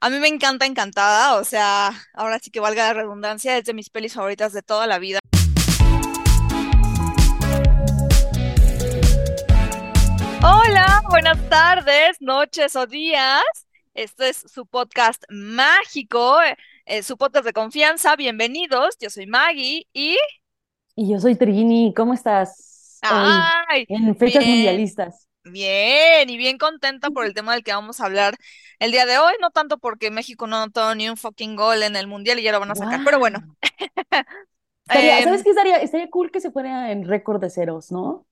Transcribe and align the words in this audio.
A 0.00 0.10
mí 0.10 0.20
me 0.20 0.28
encanta 0.28 0.64
Encantada, 0.64 1.40
o 1.40 1.44
sea, 1.44 1.90
ahora 2.14 2.38
sí 2.38 2.52
que 2.52 2.60
valga 2.60 2.84
la 2.84 2.94
redundancia, 2.94 3.58
es 3.58 3.64
de 3.64 3.74
mis 3.74 3.90
pelis 3.90 4.14
favoritas 4.14 4.52
de 4.52 4.62
toda 4.62 4.86
la 4.86 5.00
vida. 5.00 5.18
Hola, 10.40 11.02
buenas 11.10 11.48
tardes, 11.48 12.18
noches 12.20 12.76
o 12.76 12.86
días. 12.86 13.42
Esto 13.92 14.22
es 14.22 14.36
su 14.36 14.66
podcast 14.66 15.24
mágico, 15.30 16.38
eh, 16.86 17.02
su 17.02 17.16
podcast 17.16 17.46
de 17.46 17.52
confianza. 17.52 18.14
Bienvenidos, 18.14 18.96
yo 19.00 19.10
soy 19.10 19.26
Maggie 19.26 19.88
y... 19.92 20.16
Y 20.94 21.10
yo 21.10 21.18
soy 21.18 21.34
Trini, 21.34 21.92
¿cómo 21.92 22.14
estás 22.14 23.00
hoy 23.02 23.10
¡Ay! 23.68 23.84
en 23.88 24.16
fechas 24.16 24.44
Bien, 24.44 24.54
mundialistas? 24.54 25.27
Bien 25.52 26.30
y 26.30 26.36
bien 26.36 26.58
contenta 26.58 27.10
por 27.10 27.24
el 27.26 27.34
tema 27.34 27.52
del 27.54 27.62
que 27.64 27.72
vamos 27.72 28.00
a 28.00 28.06
hablar 28.06 28.36
el 28.78 28.92
día 28.92 29.06
de 29.06 29.18
hoy, 29.18 29.32
no 29.40 29.50
tanto 29.50 29.78
porque 29.78 30.10
México 30.10 30.46
no 30.46 30.56
anotó 30.56 30.94
ni 30.94 31.08
un 31.08 31.16
fucking 31.16 31.56
gol 31.56 31.82
en 31.82 31.96
el 31.96 32.06
mundial 32.06 32.38
y 32.38 32.42
ya 32.42 32.52
lo 32.52 32.60
van 32.60 32.70
a 32.70 32.76
sacar, 32.76 33.00
pero 33.04 33.18
bueno. 33.18 33.40
Estaría, 34.86 35.22
¿sabes 35.22 35.42
Em, 35.42 35.44
qué 35.44 35.50
estaría? 35.50 35.76
Estaría 35.76 36.10
cool 36.10 36.30
que 36.32 36.40
se 36.40 36.50
fuera 36.50 36.90
en 36.92 37.06
récord 37.06 37.40
de 37.40 37.50
ceros, 37.50 37.92
¿no? 37.92 38.26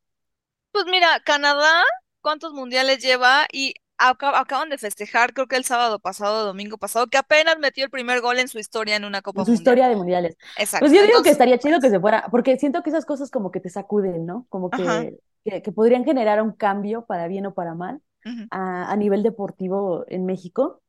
Pues 0.72 0.84
mira, 0.86 1.20
Canadá, 1.24 1.82
¿cuántos 2.20 2.52
mundiales 2.52 2.98
lleva? 3.02 3.46
Y 3.52 3.74
aca- 3.98 4.38
acaban 4.38 4.68
de 4.68 4.78
festejar, 4.78 5.32
creo 5.32 5.46
que 5.46 5.56
el 5.56 5.64
sábado 5.64 5.98
pasado, 5.98 6.44
domingo 6.44 6.76
pasado, 6.78 7.06
que 7.06 7.16
apenas 7.18 7.58
metió 7.58 7.84
el 7.84 7.90
primer 7.90 8.20
gol 8.20 8.38
en 8.38 8.48
su 8.48 8.58
historia 8.58 8.96
en 8.96 9.04
una 9.04 9.22
Copa 9.22 9.44
En 9.44 9.44
su 9.44 9.52
Mundial. 9.52 9.52
historia 9.52 9.88
de 9.88 9.96
mundiales. 9.96 10.36
Pues 10.78 10.92
Exacto. 10.92 10.92
yo 10.92 11.02
digo 11.02 11.22
que 11.22 11.30
estaría 11.30 11.58
chido 11.58 11.80
que 11.80 11.90
se 11.90 12.00
fuera, 12.00 12.26
porque 12.30 12.58
siento 12.58 12.82
que 12.82 12.90
esas 12.90 13.04
cosas 13.06 13.30
como 13.30 13.50
que 13.50 13.60
te 13.60 13.68
sacuden, 13.70 14.24
¿no? 14.26 14.46
Como 14.48 14.70
ajá. 14.70 15.10
Que, 15.46 15.50
que, 15.50 15.62
que 15.62 15.72
podrían 15.72 16.04
generar 16.04 16.42
un 16.42 16.52
cambio 16.52 17.06
para 17.06 17.28
bien 17.28 17.46
o 17.46 17.54
para 17.54 17.74
mal 17.74 18.02
a, 18.50 18.90
a 18.92 18.96
nivel 18.96 19.22
deportivo 19.22 20.04
en 20.08 20.26
México. 20.26 20.82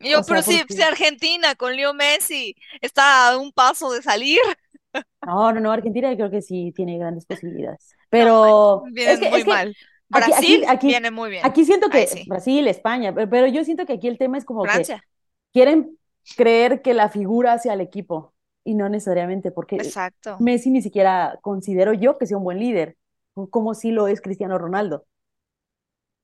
Yo, 0.00 0.18
O 0.18 0.22
pero 0.24 0.42
sea, 0.42 0.42
si, 0.42 0.62
si 0.68 0.82
porque 0.82 0.82
Argentina 0.82 1.54
con 1.56 1.74
Leo 1.76 1.92
Messi 1.92 2.54
está 2.80 3.30
a 3.32 3.38
un 3.38 3.52
paso 3.52 3.90
de 3.92 4.02
salir, 4.02 4.38
No, 5.24 5.52
no, 5.52 5.60
no, 5.60 5.72
Argentina 5.72 6.14
creo 6.16 6.30
que 6.30 6.42
sí 6.42 6.72
tiene 6.74 6.98
grandes 6.98 7.26
posibilidades. 7.26 7.96
no 8.16 8.26
Pero 8.32 8.90
manches, 8.90 8.94
es 9.04 9.18
vienen 9.18 9.20
que, 9.20 9.26
muy 9.28 9.44
es 9.44 9.44
que 9.44 9.54
mal. 9.54 9.76
Brasil 10.08 10.34
aquí, 10.34 10.64
aquí, 10.68 10.96
viene 10.96 11.10
muy 11.10 11.30
bien. 11.30 11.50
aquí 11.50 11.64
siento 11.64 11.90
que 11.90 12.06
sí. 12.06 12.24
Brasil, 12.26 12.66
España, 12.68 13.14
pe- 13.14 13.26
pero 13.26 13.46
yo 13.46 13.64
siento 13.64 13.84
que 13.86 13.94
aquí 13.94 14.08
el 14.08 14.16
tema 14.18 14.38
es 14.38 14.44
como 14.44 14.70
que 14.70 14.90
Francia. 14.90 15.04
quieren 15.52 15.98
creer 16.36 16.82
que 16.82 16.94
la 16.94 17.08
figura 17.10 17.54
hacia 17.54 17.74
el 17.74 17.80
equipo 17.82 18.34
y 18.64 18.74
no 18.74 18.88
necesariamente, 18.88 19.50
porque 19.52 19.82
Exacto. 19.84 20.32
Messi 20.38 20.70
ni 20.70 20.82
siquiera 20.82 21.38
considero 21.42 21.92
yo 21.94 22.18
que 22.18 22.26
sea 22.26 22.38
un 22.38 22.44
buen 22.44 22.60
líder, 22.60 22.96
como 23.46 23.74
si 23.74 23.90
lo 23.92 24.08
es 24.08 24.20
Cristiano 24.20 24.58
Ronaldo. 24.58 25.06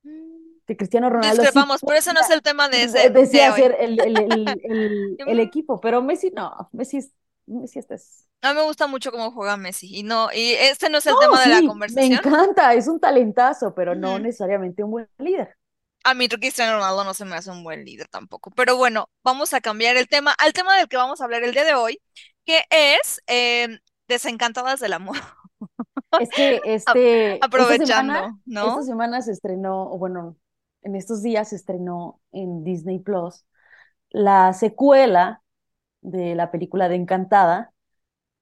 Mm, 0.04 0.60
Que 0.66 0.76
Cristiano 0.76 1.10
Ronaldo 1.10 1.46
sí 1.46 1.62
Discrepamos, 1.62 1.82
pero 1.84 1.98
ese 1.98 2.12
no 2.12 2.20
es 2.20 2.30
el 2.30 2.42
tema 2.42 2.68
de, 2.68 2.82
ese, 2.84 3.10
decía 3.10 3.46
de 3.48 3.52
ser 3.52 3.76
el, 3.80 3.98
el, 4.00 4.16
el, 4.18 4.60
el, 4.64 5.20
el 5.24 5.40
equipo, 5.40 5.80
pero 5.80 6.02
Messi 6.02 6.30
no, 6.30 6.68
Messi 6.72 6.98
es, 6.98 7.12
Messi 7.46 7.78
este 7.78 7.94
es 7.94 8.28
A 8.42 8.50
mí 8.52 8.60
me 8.60 8.62
gusta 8.66 8.86
mucho 8.86 9.10
cómo 9.10 9.32
juega 9.32 9.56
Messi 9.56 9.88
y 9.96 10.02
no, 10.04 10.30
y 10.32 10.52
este 10.52 10.88
no 10.90 10.98
es 10.98 11.06
No, 11.06 11.12
el 11.12 11.18
tema 11.18 11.40
de 11.42 11.48
la 11.48 11.62
sí, 11.62 11.72
me 11.88 12.04
conversación. 12.04 12.06
encanta, 12.06 12.74
es 12.74 12.88
un 12.88 13.00
talentazo, 13.00 13.74
pero 13.74 13.94
no 13.94 14.18
necesariamente 14.18 14.82
un 14.84 14.90
buen 14.92 15.08
líder. 15.18 15.56
A 16.04 16.12
mí 16.14 16.28
Cristiano 16.28 16.74
Ronaldo 16.76 17.04
no 17.04 17.14
se 17.14 17.24
me 17.24 17.36
hace 17.36 17.50
un 17.50 17.64
buen 17.64 17.84
líder 17.84 18.08
tampoco. 18.08 18.50
Pero 18.50 18.76
bueno, 18.76 19.08
vamos 19.22 19.54
a 19.54 19.60
cambiar 19.60 19.96
el 19.96 20.06
tema 20.08 20.32
al 20.38 20.52
tema 20.52 20.76
del 20.76 20.88
que 20.88 20.96
vamos 20.98 21.20
a 21.20 21.24
hablar 21.24 21.42
el 21.44 21.52
día 21.54 21.64
de 21.64 21.74
hoy, 21.74 22.00
que 22.44 22.64
es 22.70 23.22
em, 23.26 23.78
Desencantadas 24.06 24.80
del 24.80 24.92
amor. 24.92 25.16
Es 26.20 26.30
que 26.30 26.56
este, 26.64 26.74
esta 26.74 26.92
semana, 26.92 27.46
aprovechando, 27.46 28.14
esta 28.14 28.40
¿no? 28.46 28.82
semana 28.82 29.22
se 29.22 29.32
estrenó, 29.32 29.90
o 29.90 29.98
bueno, 29.98 30.36
en 30.82 30.96
estos 30.96 31.22
días 31.22 31.48
se 31.48 31.56
estrenó 31.56 32.20
en 32.32 32.64
Disney 32.64 32.98
Plus 32.98 33.44
la 34.10 34.52
secuela 34.52 35.42
de 36.00 36.34
la 36.34 36.50
película 36.50 36.88
de 36.88 36.94
Encantada, 36.94 37.72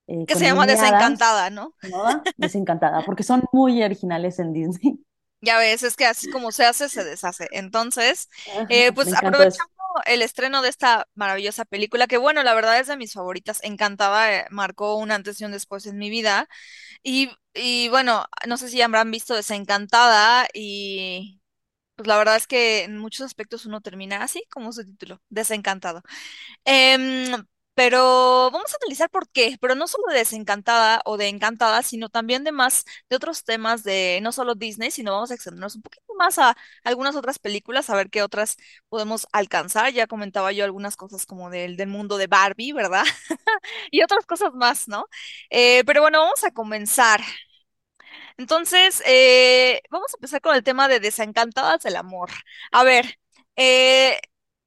eh, 0.06 0.26
Que 0.26 0.34
se 0.34 0.44
llama 0.44 0.64
Amy 0.64 0.72
Adams, 0.72 0.90
Desencantada, 0.90 1.50
¿no? 1.50 1.74
¿no? 1.90 2.22
Desencantada, 2.36 3.02
porque 3.06 3.22
son 3.22 3.44
muy 3.52 3.82
originales 3.82 4.38
en 4.38 4.52
Disney. 4.52 4.98
Ya 5.40 5.58
ves, 5.58 5.82
es 5.82 5.96
que 5.96 6.06
así 6.06 6.30
como 6.30 6.52
se 6.52 6.64
hace, 6.64 6.88
se 6.88 7.02
deshace. 7.02 7.48
Entonces, 7.50 8.28
eh, 8.68 8.92
pues 8.92 9.12
aprovechando 9.12 9.71
el 10.06 10.22
estreno 10.22 10.62
de 10.62 10.68
esta 10.70 11.06
maravillosa 11.14 11.64
película, 11.64 12.06
que 12.06 12.18
bueno, 12.18 12.42
la 12.42 12.54
verdad 12.54 12.78
es 12.80 12.86
de 12.88 12.96
mis 12.96 13.12
favoritas, 13.14 13.60
Encantada, 13.62 14.32
eh, 14.40 14.46
marcó 14.50 14.96
un 14.96 15.10
antes 15.10 15.40
y 15.40 15.44
un 15.44 15.52
después 15.52 15.86
en 15.86 15.98
mi 15.98 16.10
vida. 16.10 16.48
Y, 17.02 17.30
y 17.54 17.88
bueno, 17.90 18.26
no 18.48 18.56
sé 18.58 18.68
si 18.70 18.82
habrán 18.82 19.10
visto 19.10 19.34
Desencantada 19.34 20.48
y 20.54 21.40
pues 21.96 22.06
la 22.08 22.18
verdad 22.18 22.36
es 22.36 22.46
que 22.46 22.84
en 22.84 22.98
muchos 22.98 23.26
aspectos 23.26 23.66
uno 23.66 23.80
termina 23.82 24.22
así 24.24 24.44
como 24.50 24.72
su 24.72 24.84
título, 24.84 25.20
desencantado. 25.30 26.02
Em, 26.64 27.44
pero 27.74 28.50
vamos 28.52 28.72
a 28.72 28.76
analizar 28.82 29.08
por 29.10 29.28
qué, 29.30 29.56
pero 29.60 29.74
no 29.74 29.86
solo 29.88 30.04
de 30.08 30.18
Desencantada 30.18 31.00
o 31.06 31.16
de 31.16 31.28
Encantada, 31.28 31.82
sino 31.82 32.08
también 32.10 32.44
de 32.44 32.52
más, 32.52 32.84
de 33.08 33.16
otros 33.16 33.44
temas 33.44 33.82
de 33.82 34.20
no 34.22 34.32
solo 34.32 34.54
Disney, 34.54 34.90
sino 34.90 35.12
vamos 35.12 35.30
a 35.30 35.34
extendernos 35.34 35.76
un 35.76 35.82
poquito 35.82 36.14
más 36.18 36.38
a 36.38 36.56
algunas 36.84 37.16
otras 37.16 37.38
películas, 37.38 37.88
a 37.90 37.96
ver 37.96 38.10
qué 38.10 38.22
otras 38.22 38.56
podemos 38.88 39.26
alcanzar. 39.32 39.92
Ya 39.92 40.06
comentaba 40.06 40.52
yo 40.52 40.64
algunas 40.64 40.96
cosas 40.96 41.24
como 41.26 41.48
del, 41.50 41.76
del 41.76 41.88
mundo 41.88 42.18
de 42.18 42.26
Barbie, 42.26 42.72
¿verdad? 42.72 43.04
Y 43.90 44.02
otras 44.02 44.26
cosas 44.26 44.52
más, 44.54 44.88
¿no? 44.88 45.06
Eh, 45.50 45.84
pero 45.86 46.00
bueno, 46.02 46.20
vamos 46.20 46.44
a 46.44 46.50
comenzar. 46.52 47.20
Entonces, 48.36 49.02
eh, 49.06 49.82
vamos 49.90 50.12
a 50.12 50.16
empezar 50.16 50.40
con 50.40 50.54
el 50.56 50.62
tema 50.64 50.88
de 50.88 51.00
Desencantadas 51.00 51.82
del 51.82 51.96
amor. 51.96 52.30
A 52.72 52.84
ver, 52.84 53.18
eh, 53.56 54.18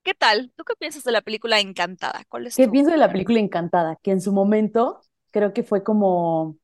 ¿qué 0.06 0.14
tal? 0.14 0.54
¿Tú 0.56 0.64
qué 0.64 0.74
piensas 0.78 1.04
de 1.04 1.12
la 1.12 1.22
película 1.22 1.60
Encantada? 1.60 2.24
¿Cuál 2.30 2.48
es 2.48 2.60
¿Qué 2.60 2.62
tu 2.62 2.70
pienso 2.70 2.92
de 2.92 2.98
la 2.98 3.12
película 3.12 3.40
Encantada? 3.40 3.98
Que 4.02 4.12
en 4.12 4.22
su 4.22 4.32
momento 4.34 5.02
creo 5.32 5.54
que 5.54 5.64
fue 5.64 5.84
como 5.84 6.58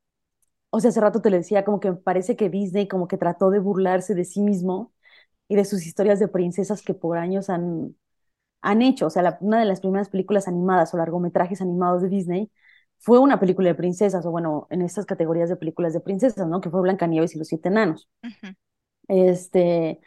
O 0.70 0.80
sea, 0.80 0.90
hace 0.90 1.00
rato 1.00 1.22
te 1.22 1.30
lo 1.30 1.36
decía, 1.38 1.64
como 1.64 1.80
que 1.80 1.90
me 1.92 1.96
parece 1.98 2.36
que 2.36 2.50
Disney 2.50 2.88
como 2.88 3.08
que 3.08 3.18
trató 3.18 3.50
de 3.50 3.60
burlarse 3.60 4.14
de 4.14 4.24
sí 4.24 4.42
mismo 4.42 4.92
y 5.48 5.56
de 5.56 5.64
sus 5.66 5.86
historias 5.86 6.20
de 6.20 6.28
princesas 6.28 6.82
que 6.82 6.94
por 6.94 7.18
años 7.18 7.50
han, 7.50 7.96
han 8.62 8.82
hecho. 8.82 9.06
O 9.08 9.10
sea, 9.10 9.22
la- 9.22 9.38
una 9.42 9.60
de 9.60 9.66
las 9.66 9.80
primeras 9.80 10.10
películas 10.10 10.48
animadas 10.48 10.94
o 10.94 10.98
largometrajes 10.98 11.62
animados 11.62 12.02
de 12.02 12.08
Disney 12.10 12.52
fue 12.98 13.18
una 13.20 13.40
película 13.40 13.68
de 13.70 13.74
princesas, 13.76 14.26
o 14.26 14.30
bueno, 14.32 14.66
en 14.70 14.82
estas 14.82 15.06
categorías 15.06 15.48
de 15.50 15.56
películas 15.56 15.92
de 15.94 16.00
princesas, 16.00 16.48
¿no? 16.48 16.60
Que 16.62 16.70
fue 16.70 16.82
Blancanieves 16.82 17.34
y 17.36 17.38
los 17.38 17.48
siete 17.48 17.68
enanos. 17.70 18.08
Este, 19.08 20.00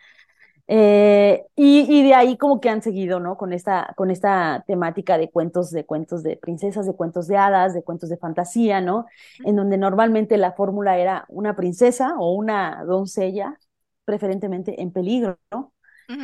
eh, 0.68 1.46
y, 1.56 1.82
y 2.00 2.04
de 2.04 2.14
ahí 2.16 2.38
como 2.38 2.60
que 2.60 2.70
han 2.70 2.82
seguido, 2.82 3.20
¿no? 3.20 3.38
Con 3.38 3.54
esta, 3.54 3.94
con 3.98 4.12
esta 4.12 4.64
temática 4.68 5.18
de 5.18 5.30
cuentos, 5.32 5.72
de 5.72 5.86
cuentos 5.86 6.24
de 6.24 6.38
princesas, 6.38 6.86
de 6.88 6.96
cuentos 6.96 7.28
de 7.28 7.38
hadas, 7.38 7.74
de 7.74 7.84
cuentos 7.84 8.10
de 8.10 8.18
fantasía, 8.18 8.82
¿no? 8.82 9.06
En 9.46 9.56
donde 9.56 9.78
normalmente 9.78 10.38
la 10.38 10.54
fórmula 10.54 10.98
era 10.98 11.26
una 11.30 11.56
princesa 11.56 12.16
o 12.20 12.34
una 12.34 12.84
doncella, 12.86 13.60
preferentemente 14.06 14.82
en 14.82 14.92
peligro, 14.92 15.40
¿no? 15.52 15.74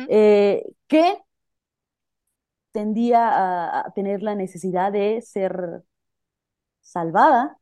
Eh, 0.06 0.64
que 0.88 1.18
tendía 2.72 3.28
a, 3.28 3.80
a 3.86 3.92
tener 3.92 4.22
la 4.22 4.34
necesidad 4.34 4.92
de 4.92 5.20
ser 5.22 5.82
salvada, 6.80 7.58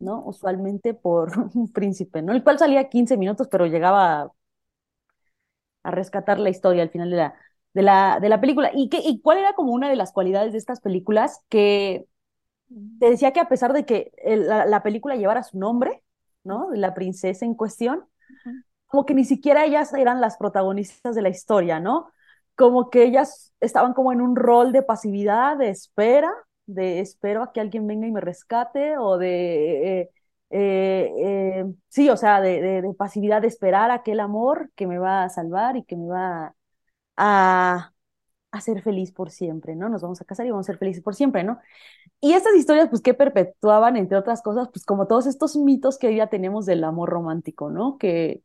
¿no? 0.00 0.24
Usualmente 0.26 0.94
por 0.94 1.32
un 1.56 1.72
príncipe, 1.72 2.22
¿no? 2.22 2.32
El 2.34 2.44
cual 2.44 2.58
salía 2.60 2.88
15 2.88 3.16
minutos, 3.16 3.48
pero 3.50 3.66
llegaba 3.66 4.32
a 5.86 5.90
rescatar 5.92 6.38
la 6.38 6.50
historia 6.50 6.82
al 6.82 6.90
final 6.90 7.10
de 7.10 7.16
la, 7.16 7.34
de 7.72 7.82
la, 7.82 8.18
de 8.20 8.28
la 8.28 8.40
película. 8.40 8.70
¿Y, 8.74 8.88
qué, 8.88 9.00
¿Y 9.04 9.20
cuál 9.20 9.38
era 9.38 9.52
como 9.54 9.72
una 9.72 9.88
de 9.88 9.96
las 9.96 10.12
cualidades 10.12 10.52
de 10.52 10.58
estas 10.58 10.80
películas? 10.80 11.40
Que 11.48 12.06
te 12.98 13.10
decía 13.10 13.32
que 13.32 13.40
a 13.40 13.48
pesar 13.48 13.72
de 13.72 13.86
que 13.86 14.12
el, 14.18 14.48
la, 14.48 14.66
la, 14.66 14.82
película 14.82 15.14
llevara 15.14 15.44
su 15.44 15.58
nombre, 15.58 16.02
¿no? 16.42 16.70
La 16.72 16.94
princesa 16.94 17.44
en 17.44 17.54
cuestión, 17.54 18.00
ujú, 18.00 18.50
como 18.86 19.06
que 19.06 19.14
ni 19.14 19.24
siquiera 19.24 19.64
ellas 19.64 19.92
eran 19.94 20.20
las 20.20 20.36
protagonistas 20.36 21.14
de 21.14 21.22
la 21.22 21.28
historia, 21.28 21.78
¿no? 21.78 22.10
Como 22.56 22.90
que 22.90 23.04
ellas 23.04 23.52
estaban 23.60 23.94
como 23.94 24.12
en 24.12 24.20
un 24.20 24.34
rol 24.34 24.72
de 24.72 24.82
pasividad, 24.82 25.56
de 25.56 25.70
espera, 25.70 26.32
de 26.66 27.00
espero 27.00 27.42
a 27.42 27.52
que 27.52 27.60
alguien 27.60 27.86
venga 27.86 28.06
y 28.06 28.12
me 28.12 28.20
rescate, 28.20 28.98
o 28.98 29.18
de, 29.18 30.00
eh, 30.00 30.10
eh, 30.50 31.10
eh, 31.18 31.64
sí, 31.88 32.08
o 32.10 32.16
sea, 32.16 32.40
de, 32.40 32.60
de, 32.60 32.94
pasividad 32.94 33.42
de 33.42 33.48
esperar 33.48 33.90
aquel 33.90 34.20
amor 34.20 34.70
que 34.76 34.86
me 34.86 34.98
va 34.98 35.24
a 35.24 35.28
salvar 35.28 35.76
y 35.76 35.84
que 35.84 35.96
me 35.96 36.06
va 36.08 36.54
a, 37.16 37.92
a 38.52 38.60
ser 38.60 38.82
feliz 38.82 39.12
por 39.12 39.30
siempre, 39.30 39.76
¿no? 39.76 39.88
Nos 39.88 40.02
vamos 40.02 40.20
a 40.20 40.24
casar 40.24 40.46
y 40.46 40.50
vamos 40.50 40.66
a 40.66 40.72
ser 40.72 40.78
felices 40.78 41.02
por 41.02 41.14
siempre, 41.14 41.44
¿no? 41.44 41.60
Y 42.20 42.34
estas 42.34 42.54
historias, 42.56 42.88
pues, 42.90 43.02
que 43.02 43.14
perpetuaban, 43.14 43.96
entre 43.96 44.18
otras 44.18 44.42
cosas, 44.42 44.68
pues, 44.72 44.84
como 44.86 45.06
todos 45.06 45.26
estos 45.26 45.56
mitos 45.56 45.98
que 45.98 46.08
hoy 46.08 46.16
ya 46.16 46.28
tenemos 46.28 46.66
del 46.66 46.84
amor 46.84 47.10
romántico, 47.10 47.70
¿no? 47.70 47.98
Que, 47.98 48.42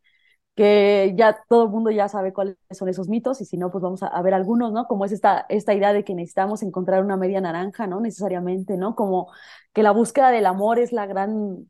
que 0.55 1.13
ya 1.17 1.43
todo 1.49 1.65
el 1.65 1.69
mundo 1.69 1.91
ya 1.91 2.09
sabe 2.09 2.33
cuáles 2.33 2.57
son 2.71 2.89
esos 2.89 3.09
mitos, 3.09 3.41
y 3.41 3.45
si 3.45 3.57
no, 3.57 3.71
pues 3.71 3.81
vamos 3.83 4.03
a, 4.03 4.07
a 4.07 4.21
ver 4.21 4.33
algunos, 4.33 4.73
¿no? 4.73 4.87
Como 4.87 5.05
es 5.05 5.11
esta, 5.13 5.45
esta 5.49 5.73
idea 5.73 5.93
de 5.93 6.03
que 6.03 6.13
necesitamos 6.15 6.63
encontrar 6.63 7.03
una 7.03 7.17
media 7.17 7.41
naranja, 7.41 7.87
¿no? 7.87 8.01
Necesariamente, 8.01 8.77
¿no? 8.77 8.95
Como 8.95 9.31
que 9.73 9.83
la 9.83 9.91
búsqueda 9.91 10.31
del 10.31 10.45
amor 10.45 10.79
es 10.79 10.91
la 10.93 11.05
gran 11.05 11.69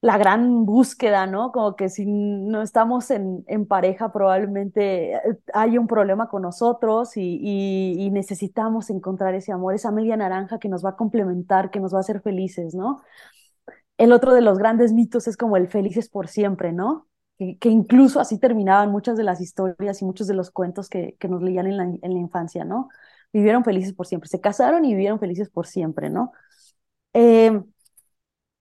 la 0.00 0.16
gran 0.16 0.64
búsqueda, 0.64 1.26
¿no? 1.26 1.52
Como 1.52 1.76
que 1.76 1.88
si 1.90 2.06
no 2.06 2.62
estamos 2.62 3.10
en, 3.10 3.44
pareja, 3.66 4.12
probablemente 4.12 5.14
eh, 5.14 5.20
hay 5.52 5.76
un 5.76 5.86
problema 5.86 6.28
con 6.28 6.42
nosotros 6.42 7.16
y, 7.16 8.08
necesitamos 8.12 8.90
encontrar 8.90 9.34
ese 9.34 9.52
amor, 9.52 9.74
esa 9.74 9.90
media 9.92 10.16
naranja 10.16 10.58
que 10.58 10.68
nos 10.68 10.84
va 10.84 10.90
a 10.90 10.96
complementar, 10.96 11.70
que 11.70 11.80
nos 11.80 11.92
va 11.94 11.98
a 11.98 12.00
hacer 12.00 12.22
felices, 12.22 12.74
¿no? 12.74 13.02
El 13.98 14.12
otro 14.12 14.34
de 14.34 14.40
los 14.40 14.58
grandes 14.58 14.92
mitos 14.92 15.28
es 15.28 15.36
como 15.36 15.56
el 15.56 15.68
felices 15.68 16.08
por 16.08 16.28
siempre, 16.28 16.72
¿no? 16.72 17.08
Que, 17.38 17.58
que 17.58 17.68
incluso 17.68 18.20
así 18.20 18.38
terminaban 18.38 18.90
muchas 18.90 19.16
de 19.16 19.24
las 19.24 19.40
historias 19.40 20.02
y 20.02 20.04
muchos 20.04 20.26
de 20.26 20.34
los 20.34 20.50
cuentos 20.50 20.88
que, 20.88 21.16
que 21.18 21.28
nos 21.28 21.42
leían 21.42 21.66
en 21.66 21.76
la, 21.76 21.84
en 21.84 22.14
la 22.14 22.18
infancia, 22.20 22.64
¿no? 22.64 22.88
Vivieron 23.32 23.64
felices 23.64 23.92
por 23.94 24.06
siempre, 24.06 24.28
se 24.28 24.40
casaron 24.40 24.84
y 24.84 24.90
vivieron 24.94 25.20
felices 25.20 25.50
por 25.50 25.66
siempre, 25.66 26.10
¿no? 26.10 26.32
Eh, 27.12 27.60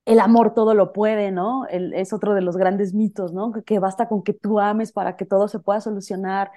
el 0.09 0.19
amor 0.19 0.53
todo 0.55 0.73
lo 0.73 0.91
puede, 0.91 1.31
¿no? 1.31 1.67
Es 1.67 2.13
otro 2.13 2.33
de 2.33 2.41
los 2.41 2.57
grandes 2.57 2.93
mitos, 2.95 3.31
¿no? 3.31 3.51
Que, 3.51 3.63
que, 3.63 3.79
basta 3.79 4.07
con 4.09 4.23
que 4.23 4.33
tú 4.33 4.59
ames 4.59 4.91
para 4.91 5.15
que 5.15 5.25
todo 5.25 5.47
se 5.47 5.59
pueda 5.59 5.81
solucionar. 5.81 6.51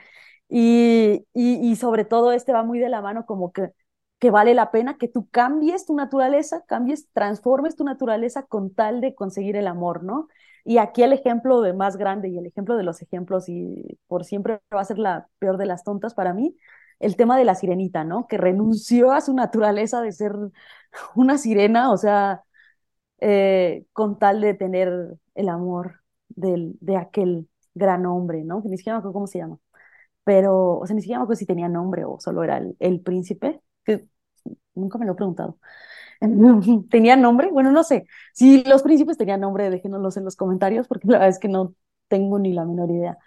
Y, 0.48 1.26
y, 1.34 1.70
y, 1.70 1.76
sobre 1.76 2.04
todo 2.06 2.32
este 2.32 2.52
va 2.52 2.62
muy 2.62 2.78
de 2.78 2.88
la 2.88 3.02
mano 3.02 3.26
como 3.26 3.52
que, 3.52 3.70
que 4.18 4.30
vale 4.30 4.54
la 4.54 4.70
pena 4.70 4.96
que 4.98 5.08
tú 5.08 5.28
cambies 5.30 5.86
tu 5.86 5.94
naturaleza, 5.94 6.64
cambies, 6.66 7.08
transformes 7.12 7.76
tu 7.76 7.84
naturaleza 7.84 8.44
con 8.44 8.74
tal 8.74 9.00
de 9.02 9.14
conseguir 9.14 9.56
el 9.56 9.66
amor, 9.66 10.02
¿no? 10.04 10.28
Y 10.64 10.78
aquí 10.78 11.02
el 11.02 11.12
ejemplo 11.12 11.60
de 11.60 11.74
más 11.74 11.96
grande 11.98 12.28
y 12.28 12.38
el 12.38 12.46
ejemplo 12.46 12.76
de 12.76 12.84
los 12.84 13.02
ejemplos, 13.02 13.48
y 13.48 13.98
por 14.06 14.24
siempre 14.24 14.60
va 14.74 14.80
a 14.80 14.84
ser 14.84 14.98
la 14.98 15.28
peor 15.38 15.58
de 15.58 15.66
las 15.66 15.84
tontas 15.84 16.14
para 16.14 16.32
mí, 16.34 16.56
el 17.00 17.16
tema 17.16 17.36
de 17.36 17.44
la 17.44 17.54
sirenita, 17.54 18.04
¿no? 18.04 18.26
Que 18.28 18.38
renunció 18.38 19.12
a 19.12 19.20
su 19.20 19.34
naturaleza 19.34 20.00
de 20.00 20.12
ser 20.12 20.32
una 21.14 21.38
sirena, 21.38 21.92
o 21.92 21.96
sea, 21.96 22.44
eh, 23.24 23.86
con 23.92 24.18
tal 24.18 24.40
de 24.40 24.54
tener 24.54 24.92
el 25.36 25.48
amor 25.48 26.00
del, 26.28 26.76
de 26.80 26.96
aquel 26.96 27.48
gran 27.74 28.04
hombre, 28.06 28.42
¿no? 28.44 28.62
Que 28.62 28.68
ni 28.68 28.76
siquiera 28.78 28.96
me 28.96 28.98
acuerdo 28.98 29.12
cómo 29.14 29.26
se 29.28 29.38
llama, 29.38 29.58
pero, 30.24 30.78
o 30.80 30.86
sea, 30.86 30.96
ni 30.96 31.02
siquiera 31.02 31.20
me 31.20 31.24
acuerdo 31.24 31.38
si 31.38 31.46
tenía 31.46 31.68
nombre 31.68 32.04
o 32.04 32.18
solo 32.20 32.44
era 32.44 32.62
el, 32.80 33.00
príncipe, 33.00 33.60
que 33.84 34.06
nunca 34.74 34.98
me 34.98 35.06
lo 35.06 35.12
he 35.12 35.16
preguntado. 35.16 35.58
¿Tenía 36.90 37.16
nombre? 37.16 37.50
Bueno, 37.52 37.72
no 37.72 37.84
sé. 37.84 38.06
Si 38.34 38.64
los 38.64 38.82
príncipes 38.82 39.18
tenían 39.18 39.40
nombre, 39.40 39.70
déjenoslos 39.70 40.16
en 40.16 40.24
los 40.24 40.36
comentarios, 40.36 40.88
porque 40.88 41.08
la 41.08 41.14
verdad 41.14 41.28
es 41.30 41.38
que 41.38 41.48
no 41.48 41.74
tengo 42.08 42.38
ni 42.38 42.52
la 42.54 42.64
menor 42.64 42.90
idea. 42.90 43.18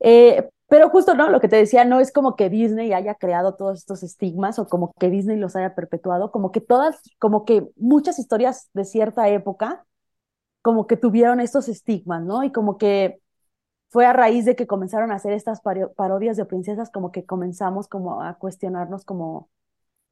Eh, 0.00 0.48
pero 0.68 0.90
justo, 0.90 1.14
¿no? 1.14 1.30
Lo 1.30 1.40
que 1.40 1.48
te 1.48 1.56
decía, 1.56 1.84
no 1.84 2.00
es 2.00 2.12
como 2.12 2.36
que 2.36 2.50
Disney 2.50 2.92
haya 2.92 3.14
creado 3.14 3.54
todos 3.54 3.78
estos 3.78 4.02
estigmas 4.02 4.58
o 4.58 4.66
como 4.66 4.92
que 4.98 5.10
Disney 5.10 5.36
los 5.38 5.56
haya 5.56 5.74
perpetuado, 5.74 6.30
como 6.30 6.52
que 6.52 6.60
todas, 6.60 7.00
como 7.18 7.44
que 7.44 7.66
muchas 7.76 8.18
historias 8.18 8.70
de 8.74 8.84
cierta 8.84 9.28
época, 9.28 9.86
como 10.62 10.86
que 10.86 10.96
tuvieron 10.96 11.40
estos 11.40 11.68
estigmas, 11.68 12.22
¿no? 12.24 12.44
Y 12.44 12.52
como 12.52 12.78
que 12.78 13.20
fue 13.90 14.06
a 14.06 14.12
raíz 14.12 14.44
de 14.44 14.56
que 14.56 14.66
comenzaron 14.66 15.12
a 15.12 15.16
hacer 15.16 15.32
estas 15.32 15.60
parodias 15.96 16.36
de 16.36 16.44
princesas, 16.46 16.90
como 16.90 17.12
que 17.12 17.24
comenzamos 17.26 17.88
como 17.88 18.22
a 18.22 18.38
cuestionarnos 18.38 19.04
como 19.04 19.50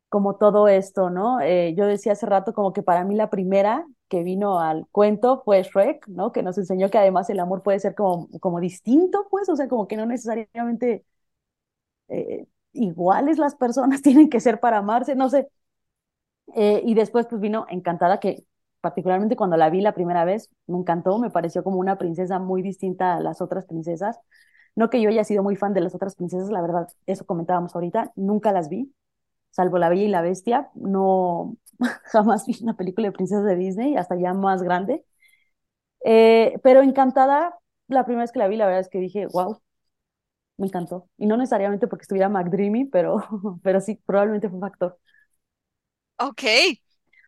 como 0.09 0.37
todo 0.37 0.69
esto, 0.69 1.11
¿no? 1.11 1.41
Eh, 1.41 1.75
yo 1.77 1.87
decía 1.87 2.13
hace 2.13 2.27
rato 2.27 2.55
como 2.55 2.73
que 2.73 2.83
para 2.83 3.05
mí 3.05 3.17
la 3.17 3.31
primera 3.31 3.87
que 4.09 4.23
vino 4.23 4.61
al 4.61 4.87
cuento 4.93 5.43
fue 5.45 5.63
Shrek, 5.63 6.07
¿no? 6.09 6.33
Que 6.33 6.43
nos 6.43 6.59
enseñó 6.59 6.91
que 6.91 6.99
además 6.99 7.31
el 7.31 7.41
amor 7.41 7.63
puede 7.63 7.81
ser 7.81 7.95
como, 7.95 8.29
como 8.41 8.61
distinto, 8.61 9.27
pues, 9.31 9.49
o 9.49 9.57
sea, 9.57 9.69
como 9.69 9.89
que 9.89 9.97
no 9.97 10.07
necesariamente 10.07 11.05
eh, 12.09 12.47
iguales 12.73 13.39
las 13.39 13.55
personas 13.57 14.03
tienen 14.03 14.29
que 14.31 14.41
ser 14.41 14.61
para 14.61 14.79
amarse, 14.79 15.15
no 15.15 15.29
sé. 15.31 15.49
Eh, 16.55 16.83
y 16.85 16.95
después 16.95 17.27
pues 17.29 17.41
vino 17.41 17.67
Encantada, 17.69 18.21
que 18.21 18.45
particularmente 18.81 19.37
cuando 19.37 19.57
la 19.57 19.69
vi 19.71 19.81
la 19.81 19.95
primera 19.95 20.25
vez, 20.25 20.49
me 20.67 20.79
encantó, 20.79 21.19
me 21.19 21.31
pareció 21.31 21.65
como 21.65 21.79
una 21.79 21.99
princesa 21.99 22.39
muy 22.39 22.63
distinta 22.63 23.17
a 23.17 23.21
las 23.21 23.41
otras 23.41 23.67
princesas. 23.67 24.19
No 24.77 24.91
que 24.91 25.01
yo 25.01 25.09
haya 25.11 25.25
sido 25.25 25.43
muy 25.43 25.57
fan 25.57 25.73
de 25.75 25.81
las 25.81 25.95
otras 25.95 26.15
princesas, 26.17 26.51
la 26.51 26.61
verdad, 26.63 26.89
eso 27.07 27.25
comentábamos 27.27 27.75
ahorita, 27.75 28.13
nunca 28.17 28.53
las 28.53 28.69
vi, 28.69 28.95
salvo 29.51 29.79
La 29.79 29.89
Bella 29.91 30.03
y 30.05 30.09
la 30.09 30.23
Bestia, 30.23 30.71
no 30.75 31.57
jamás 32.13 32.47
vi 32.47 32.57
una 32.63 32.77
película 32.77 33.09
de 33.09 33.13
princesas 33.13 33.45
de 33.45 33.57
Disney, 33.57 33.97
hasta 33.97 34.17
ya 34.17 34.35
más 34.35 34.63
grande. 34.63 35.05
Eh, 36.05 36.59
pero 36.63 36.83
Encantada, 36.83 37.59
la 37.89 38.05
primera 38.05 38.23
vez 38.25 38.33
que 38.33 38.39
la 38.39 38.49
vi, 38.49 38.57
la 38.57 38.67
verdad 38.67 38.81
es 38.81 38.89
que 38.89 38.99
dije, 38.99 39.27
wow, 39.27 39.61
me 40.59 40.67
encantó. 40.69 41.09
Y 41.19 41.27
no 41.27 41.37
necesariamente 41.37 41.89
porque 41.89 42.03
estuviera 42.05 42.29
McDreamy, 42.29 42.87
pero, 42.87 43.19
pero 43.63 43.81
sí, 43.81 44.01
probablemente 44.07 44.49
fue 44.49 44.57
un 44.59 44.63
factor. 44.63 44.99
Ok. 46.19 46.43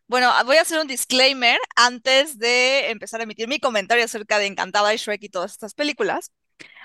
Bueno, 0.07 0.31
voy 0.45 0.57
a 0.57 0.61
hacer 0.61 0.79
un 0.79 0.87
disclaimer 0.87 1.59
antes 1.75 2.39
de 2.39 2.89
empezar 2.91 3.19
a 3.21 3.23
emitir 3.23 3.47
mi 3.47 3.59
comentario 3.59 4.05
acerca 4.05 4.39
de 4.39 4.47
Encantada 4.47 4.93
y 4.93 4.97
Shrek 4.97 5.23
y 5.23 5.29
todas 5.29 5.51
estas 5.51 5.73
películas. 5.75 6.31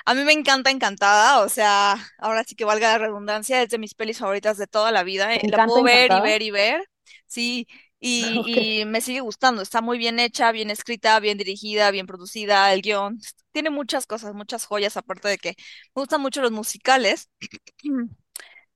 A 0.07 0.15
mí 0.15 0.25
me 0.25 0.33
encanta 0.33 0.71
Encantada, 0.71 1.41
o 1.43 1.49
sea, 1.51 1.97
ahora 2.19 2.45
sí 2.45 2.57
que 2.57 2.65
valga 2.67 2.89
la 2.91 2.99
redundancia, 2.99 3.63
es 3.63 3.71
de 3.71 3.79
mis 3.79 3.95
pelis 3.95 4.19
favoritas 4.19 4.59
de 4.59 4.67
toda 4.69 4.93
la 4.93 5.05
vida. 5.05 5.35
eh, 5.35 5.45
Me 5.45 5.51
La 5.51 5.63
puedo 5.63 5.83
ver 5.83 6.13
y 6.13 6.21
ver 6.21 6.43
y 6.43 6.51
ver, 6.51 6.85
sí, 7.27 7.67
y, 8.01 8.81
y 8.83 8.85
me 8.87 9.01
sigue 9.01 9.21
gustando. 9.21 9.63
Está 9.63 9.81
muy 9.81 9.99
bien 9.99 10.19
hecha, 10.19 10.53
bien 10.53 10.71
escrita, 10.71 11.19
bien 11.21 11.39
dirigida, 11.39 11.91
bien 11.91 12.07
producida, 12.07 12.73
el 12.73 12.83
guion. 12.83 13.19
Tiene 13.53 13.71
muchas 13.71 14.07
cosas, 14.07 14.35
muchas 14.35 14.67
joyas, 14.67 14.97
aparte 14.97 15.29
de 15.29 15.39
que 15.39 15.51
me 15.95 16.01
gustan 16.03 16.21
mucho 16.21 16.43
los 16.43 16.53
musicales. 16.53 17.31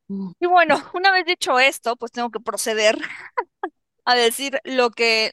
Mm. 0.08 0.32
Y 0.40 0.46
bueno, 0.46 0.76
una 0.94 1.12
vez 1.12 1.26
dicho 1.26 1.58
esto, 1.58 1.96
pues 1.96 2.12
tengo 2.12 2.30
que 2.30 2.40
proceder 2.40 2.98
a 4.04 4.14
decir 4.14 4.60
lo 4.64 4.90
que, 4.90 5.32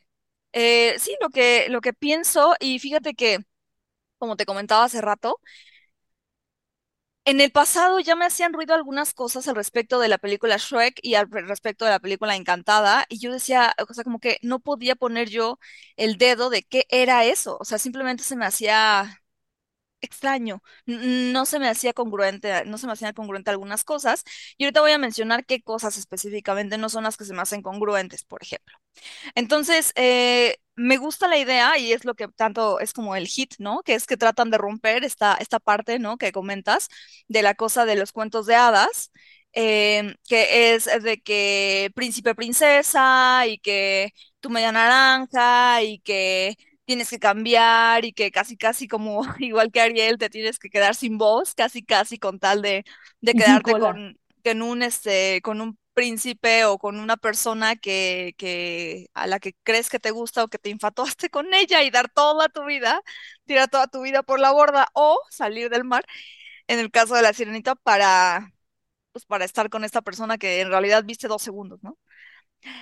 eh, 0.53 0.95
sí, 0.99 1.15
lo 1.21 1.29
que, 1.29 1.67
lo 1.69 1.81
que 1.81 1.93
pienso. 1.93 2.55
Y 2.59 2.79
fíjate 2.79 3.13
que, 3.15 3.39
como 4.19 4.37
te 4.37 4.45
comentaba 4.45 4.85
hace 4.85 5.01
rato, 5.01 5.39
En 7.25 7.41
el 7.41 7.51
pasado 7.51 7.99
ya 7.99 8.15
me 8.15 8.25
hacían 8.25 8.53
ruido 8.53 8.75
algunas 8.75 9.13
cosas 9.13 9.47
al 9.47 9.55
respecto 9.55 9.99
de 9.99 10.07
la 10.09 10.19
película 10.19 10.57
Shrek 10.57 10.99
y 11.01 11.15
al 11.15 11.29
re- 11.31 11.41
respecto 11.41 11.83
de 11.85 11.91
la 11.91 11.99
película 11.99 12.35
Encantada, 12.35 13.05
y 13.09 13.19
yo 13.19 13.31
decía, 13.33 13.73
o 13.89 13.93
sea, 13.93 14.03
como 14.03 14.19
que 14.19 14.37
no 14.43 14.59
podía 14.59 14.95
poner 14.95 15.29
yo 15.29 15.59
el 15.97 16.17
dedo 16.17 16.49
de 16.51 16.61
qué 16.63 16.85
era 16.89 17.25
eso, 17.25 17.57
o 17.59 17.65
sea, 17.65 17.79
simplemente 17.79 18.23
se 18.23 18.35
me 18.35 18.45
hacía 18.45 19.21
extraño, 20.01 20.63
no 20.85 21.45
se 21.45 21.59
me 21.59 21.69
hacía 21.69 21.93
congruente, 21.93 22.65
no 22.65 22.77
se 22.79 22.87
me 22.87 22.93
hacían 22.93 23.13
congruentes 23.13 23.51
algunas 23.51 23.83
cosas, 23.85 24.23
y 24.57 24.65
ahorita 24.65 24.81
voy 24.81 24.91
a 24.93 24.99
mencionar 24.99 25.45
qué 25.45 25.61
cosas 25.63 25.97
específicamente 25.97 26.77
no 26.77 26.89
son 26.89 27.05
las 27.05 27.17
que 27.17 27.25
se 27.25 27.33
me 27.33 27.41
hacen 27.43 27.61
congruentes, 27.63 28.23
por 28.25 28.43
ejemplo. 28.43 28.77
Entonces, 29.35 29.91
eh, 29.95 30.57
me 30.75 30.97
gusta 30.97 31.27
la 31.27 31.37
idea 31.37 31.77
y 31.77 31.93
es 31.93 32.05
lo 32.05 32.15
que 32.15 32.27
tanto 32.27 32.79
es 32.79 32.93
como 32.93 33.15
el 33.15 33.27
hit, 33.27 33.55
¿no? 33.59 33.81
Que 33.83 33.95
es 33.95 34.05
que 34.07 34.17
tratan 34.17 34.49
de 34.51 34.57
romper 34.57 35.03
esta, 35.03 35.35
esta 35.35 35.59
parte, 35.59 35.99
¿no? 35.99 36.17
Que 36.17 36.31
comentas 36.31 36.89
de 37.27 37.41
la 37.41 37.55
cosa 37.55 37.85
de 37.85 37.95
los 37.95 38.11
cuentos 38.11 38.45
de 38.45 38.55
hadas, 38.55 39.11
em, 39.53 40.15
que 40.27 40.73
es 40.75 40.85
de 41.03 41.21
que 41.21 41.91
príncipe, 41.95 42.35
princesa 42.35 43.45
y 43.47 43.57
que 43.59 44.11
tu 44.41 44.49
media 44.49 44.71
naranja 44.71 45.81
y 45.83 45.99
que 45.99 46.55
tienes 46.85 47.09
que 47.09 47.19
cambiar 47.19 48.05
y 48.05 48.13
que 48.13 48.31
casi, 48.31 48.57
casi 48.57 48.87
como 48.87 49.21
igual 49.39 49.71
que 49.71 49.81
Ariel 49.81 50.17
te 50.17 50.29
tienes 50.29 50.59
que 50.59 50.69
quedar 50.69 50.95
sin 50.95 51.17
voz, 51.17 51.53
casi, 51.55 51.83
casi 51.83 52.17
con 52.19 52.39
tal 52.39 52.61
de, 52.61 52.83
de 53.21 53.33
quedarte 53.35 53.75
con, 53.75 54.19
con 54.43 54.61
un, 54.61 54.83
este, 54.83 55.41
con 55.41 55.61
un 55.61 55.77
príncipe 55.95 56.65
o 56.65 56.77
con 56.79 56.99
una 56.99 57.17
persona 57.17 57.77
que, 57.77 58.35
que 58.37 59.07
a 59.15 59.27
la 59.27 59.39
que 59.39 59.55
crees 59.63 59.89
que 59.89 59.99
te 59.99 60.11
gusta 60.11 60.43
o 60.45 60.49
que 60.49 60.59
te 60.59 60.69
infatuaste 60.71 61.31
con 61.31 61.53
ella 61.55 61.83
y 61.83 61.91
dar 61.91 62.09
toda 62.09 62.49
tu 62.49 62.65
vida, 62.65 63.01
tirar 63.45 63.69
toda 63.69 63.87
tu 63.87 64.03
vida 64.03 64.23
por 64.23 64.39
la 64.41 64.51
borda 64.53 64.87
o 64.93 65.19
salir 65.31 65.69
del 65.71 65.85
mar, 65.85 66.05
en 66.67 66.79
el 66.79 66.91
caso 66.91 67.15
de 67.15 67.23
la 67.23 67.33
sirenita, 67.33 67.75
para, 67.75 68.53
pues, 69.13 69.25
para 69.25 69.45
estar 69.45 69.69
con 69.69 69.83
esta 69.85 70.01
persona 70.03 70.37
que 70.37 70.61
en 70.61 70.69
realidad 70.69 71.03
viste 71.05 71.27
dos 71.29 71.41
segundos, 71.43 71.81
¿no? 71.83 71.97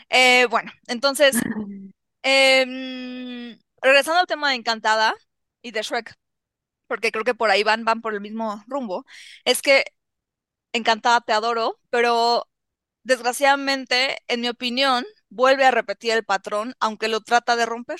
Eh, 0.09 0.47
bueno, 0.49 0.71
entonces, 0.87 1.35
em, 2.23 3.57
regresando 3.81 4.19
al 4.21 4.27
tema 4.27 4.49
de 4.49 4.55
Encantada 4.55 5.13
y 5.61 5.71
de 5.71 5.81
Shrek, 5.81 6.15
porque 6.87 7.11
creo 7.11 7.23
que 7.25 7.35
por 7.35 7.51
ahí 7.51 7.63
van, 7.63 7.85
van 7.85 8.01
por 8.01 8.13
el 8.13 8.21
mismo 8.21 8.63
rumbo, 8.67 9.05
es 9.45 9.61
que 9.61 9.85
Encantada 10.73 11.21
te 11.21 11.33
adoro, 11.33 11.79
pero 11.89 12.47
Desgraciadamente, 13.03 14.17
en 14.27 14.41
mi 14.41 14.49
opinión, 14.49 15.05
vuelve 15.29 15.65
a 15.65 15.71
repetir 15.71 16.11
el 16.11 16.23
patrón, 16.25 16.73
aunque 16.79 17.07
lo 17.09 17.21
trata 17.21 17.55
de 17.55 17.65
romper. 17.65 17.99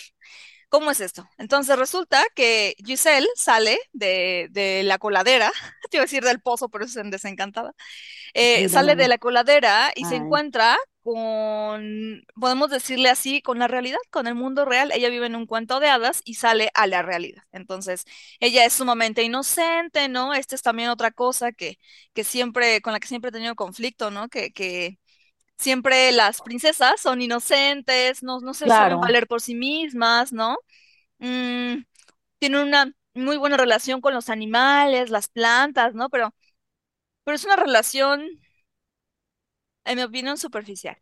¿Cómo 0.70 0.90
es 0.92 1.02
esto? 1.02 1.30
Entonces 1.38 1.78
resulta 1.78 2.24
que 2.36 2.76
Giselle 2.84 3.28
sale 3.36 3.78
de, 3.94 4.48
de 4.52 4.84
la 4.84 4.98
coladera, 4.98 5.52
te 5.92 5.98
iba 5.98 6.04
a 6.04 6.06
decir 6.06 6.24
del 6.24 6.42
pozo, 6.42 6.70
pero 6.70 6.86
es 6.86 6.96
en 6.96 7.12
Desencantada, 7.12 7.74
eh, 8.34 8.70
sale 8.70 8.96
de 8.96 9.08
la 9.08 9.18
coladera 9.20 9.92
y 9.96 10.06
se 10.06 10.16
encuentra 10.16 10.78
con, 11.04 12.24
podemos 12.40 12.70
decirle 12.70 13.10
así, 13.10 13.42
con 13.42 13.60
la 13.60 13.68
realidad, 13.68 13.98
con 14.12 14.28
el 14.28 14.36
mundo 14.36 14.66
real. 14.66 14.92
Ella 14.94 15.10
vive 15.10 15.28
en 15.28 15.36
un 15.36 15.46
cuento 15.48 15.80
de 15.80 15.90
hadas 15.90 16.22
y 16.26 16.36
sale 16.36 16.72
a 16.76 16.88
la 16.88 17.02
realidad. 17.02 17.44
Entonces, 17.52 18.06
ella 18.40 18.66
es 18.66 18.74
sumamente 18.74 19.24
inocente, 19.24 20.10
¿no? 20.10 20.34
Esta 20.34 20.56
es 20.56 20.62
también 20.62 20.90
otra 20.90 21.12
cosa 21.12 21.52
que, 21.52 21.78
que 22.14 22.24
siempre, 22.24 22.82
con 22.82 22.94
la 22.94 23.00
que 23.00 23.08
siempre 23.08 23.30
he 23.30 23.32
tenido 23.34 23.56
conflicto, 23.56 24.12
¿no? 24.12 24.30
Que, 24.30 24.52
que 24.54 25.00
siempre 25.58 26.12
las 26.12 26.42
princesas 26.42 27.02
son 27.02 27.22
inocentes, 27.22 28.24
no, 28.24 28.40
no 28.42 28.54
se 28.54 28.70
saben 28.72 29.00
claro. 29.00 29.00
valer 29.00 29.28
por 29.28 29.42
sí 29.42 29.56
mismas, 29.56 30.34
¿no? 30.34 30.58
mm, 31.20 31.84
tiene 32.40 32.64
una 32.64 32.94
muy 33.16 33.38
buena 33.38 33.58
relación 33.58 34.02
con 34.02 34.14
los 34.14 34.30
animales, 34.30 35.10
las 35.10 35.30
plantas, 35.30 35.94
¿no? 35.96 36.10
Pero, 36.10 36.36
pero 37.24 37.36
es 37.36 37.46
una 37.46 37.56
relación, 37.58 38.22
en 39.86 39.98
mi 39.98 40.04
opinión, 40.04 40.38
superficial. 40.38 40.98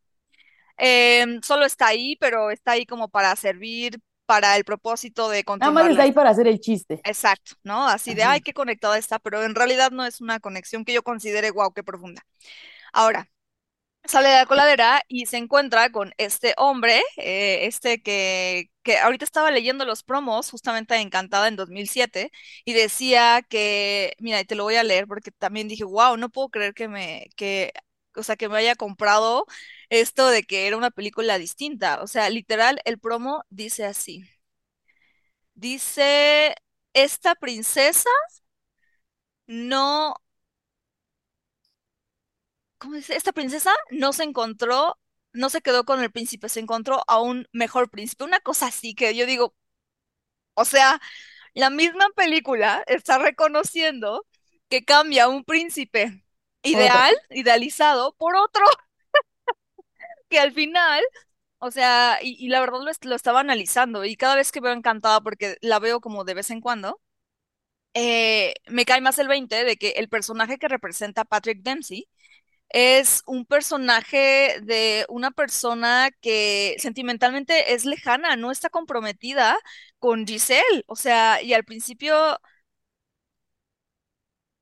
Em, 0.78 1.42
solo 1.42 1.66
está 1.66 1.88
ahí, 1.88 2.16
pero 2.20 2.52
está 2.52 2.72
ahí 2.72 2.86
como 2.86 3.10
para 3.10 3.36
servir 3.36 4.00
para 4.26 4.56
el 4.56 4.64
propósito 4.64 5.30
de 5.30 5.44
Nada 5.46 5.72
más 5.72 5.84
continuar 5.84 5.92
está 5.92 6.04
ahí 6.04 6.12
para 6.14 6.30
hacer 6.30 6.48
el 6.48 6.60
chiste. 6.60 7.02
Exacto, 7.04 7.54
¿no? 7.64 7.88
Así 7.88 8.14
de, 8.14 8.24
ay, 8.24 8.42
qué 8.42 8.54
conectada 8.54 8.98
está, 8.98 9.20
pero 9.20 9.44
en 9.44 9.56
realidad 9.56 9.92
no 9.92 10.06
es 10.06 10.22
una 10.22 10.40
conexión 10.40 10.86
que 10.86 10.94
yo 10.94 11.04
considere, 11.04 11.52
wow, 11.52 11.74
qué 11.74 11.84
profunda. 11.84 12.24
Ahora, 12.94 13.30
sale 14.06 14.30
de 14.30 14.36
la 14.36 14.46
coladera 14.46 15.02
y 15.08 15.26
se 15.26 15.38
encuentra 15.38 15.92
con 15.92 16.14
este 16.18 16.54
hombre, 16.58 17.02
eh, 17.18 17.66
este 17.68 18.02
que, 18.02 18.72
que 18.84 18.98
ahorita 19.00 19.26
estaba 19.26 19.52
leyendo 19.52 19.86
los 19.86 20.04
promos, 20.04 20.50
justamente 20.50 20.96
Encantada 20.96 21.48
en 21.48 21.56
2007, 21.56 22.32
y 22.66 22.74
decía 22.74 23.42
que, 23.48 24.16
mira, 24.20 24.40
y 24.42 24.46
te 24.46 24.56
lo 24.56 24.64
voy 24.64 24.76
a 24.76 24.84
leer 24.84 25.08
porque 25.08 25.32
también 25.32 25.68
dije, 25.68 25.84
wow, 25.84 26.18
no 26.18 26.30
puedo 26.30 26.50
creer 26.50 26.74
que 26.74 26.88
me, 26.88 27.28
que, 27.36 27.74
o 28.16 28.24
sea, 28.24 28.36
que 28.36 28.50
me 28.50 28.58
haya 28.58 28.76
comprado 28.76 29.46
esto 29.90 30.28
de 30.30 30.44
que 30.44 30.68
era 30.68 30.78
una 30.78 30.92
película 30.92 31.38
distinta. 31.38 32.02
O 32.02 32.08
sea, 32.08 32.30
literal, 32.30 32.80
el 32.86 33.00
promo 33.00 33.44
dice 33.50 33.86
así. 33.86 34.26
Dice, 35.56 36.56
esta 36.94 37.36
princesa 37.36 38.10
no, 39.48 40.16
¿cómo 42.78 42.96
dice? 42.96 43.16
Esta 43.16 43.32
princesa 43.34 43.72
no 43.92 44.14
se 44.14 44.24
encontró, 44.24 44.98
no 45.34 45.50
se 45.50 45.62
quedó 45.62 45.86
con 45.86 46.02
el 46.02 46.12
príncipe, 46.12 46.50
se 46.50 46.60
encontró 46.60 47.04
a 47.08 47.22
un 47.22 47.48
mejor 47.54 47.90
príncipe. 47.90 48.24
Una 48.24 48.40
cosa 48.40 48.68
así 48.68 48.96
que 48.96 49.16
yo 49.16 49.26
digo, 49.26 49.56
o 50.54 50.66
sea, 50.66 51.02
la 51.54 51.70
misma 51.70 52.08
película 52.16 52.84
está 52.88 53.20
reconociendo 53.20 54.28
que 54.70 54.84
cambia 54.86 55.30
un 55.30 55.44
príncipe 55.44 56.26
Ideal, 56.64 57.14
idealizado, 57.30 58.14
por 58.18 58.36
otro 58.36 58.64
que 60.30 60.40
al 60.40 60.52
final, 60.54 61.02
o 61.60 61.72
sea, 61.72 62.20
y, 62.22 62.36
y 62.46 62.50
la 62.50 62.60
verdad 62.62 62.80
lo, 62.82 62.92
lo 63.10 63.16
estaba 63.16 63.40
analizando 63.42 64.06
y 64.06 64.16
cada 64.18 64.36
vez 64.36 64.52
que 64.52 64.62
veo 64.62 64.74
Encantada, 64.74 65.22
porque 65.22 65.58
la 65.62 65.80
veo 65.80 66.02
como 66.02 66.24
de 66.26 66.34
vez 66.36 66.52
en 66.52 66.62
cuando, 66.62 67.02
eh, 67.96 68.56
me 68.68 68.86
cae 68.86 69.02
más 69.02 69.20
el 69.20 69.28
20 69.28 69.66
de 69.66 69.78
que 69.78 69.92
el 69.92 70.10
personaje 70.10 70.58
que 70.60 70.68
representa 70.70 71.26
Patrick 71.26 71.62
Dempsey 71.64 72.08
Es 72.70 73.24
un 73.28 73.46
personaje 73.46 74.60
de 74.64 75.06
una 75.10 75.32
persona 75.32 76.12
que 76.22 76.76
sentimentalmente 76.80 77.74
es 77.76 77.86
lejana, 77.86 78.36
no 78.38 78.52
está 78.52 78.70
comprometida 78.70 79.58
con 80.00 80.28
Giselle. 80.28 80.84
O 80.88 80.96
sea, 80.98 81.42
y 81.44 81.54
al 81.54 81.66
principio 81.66 82.40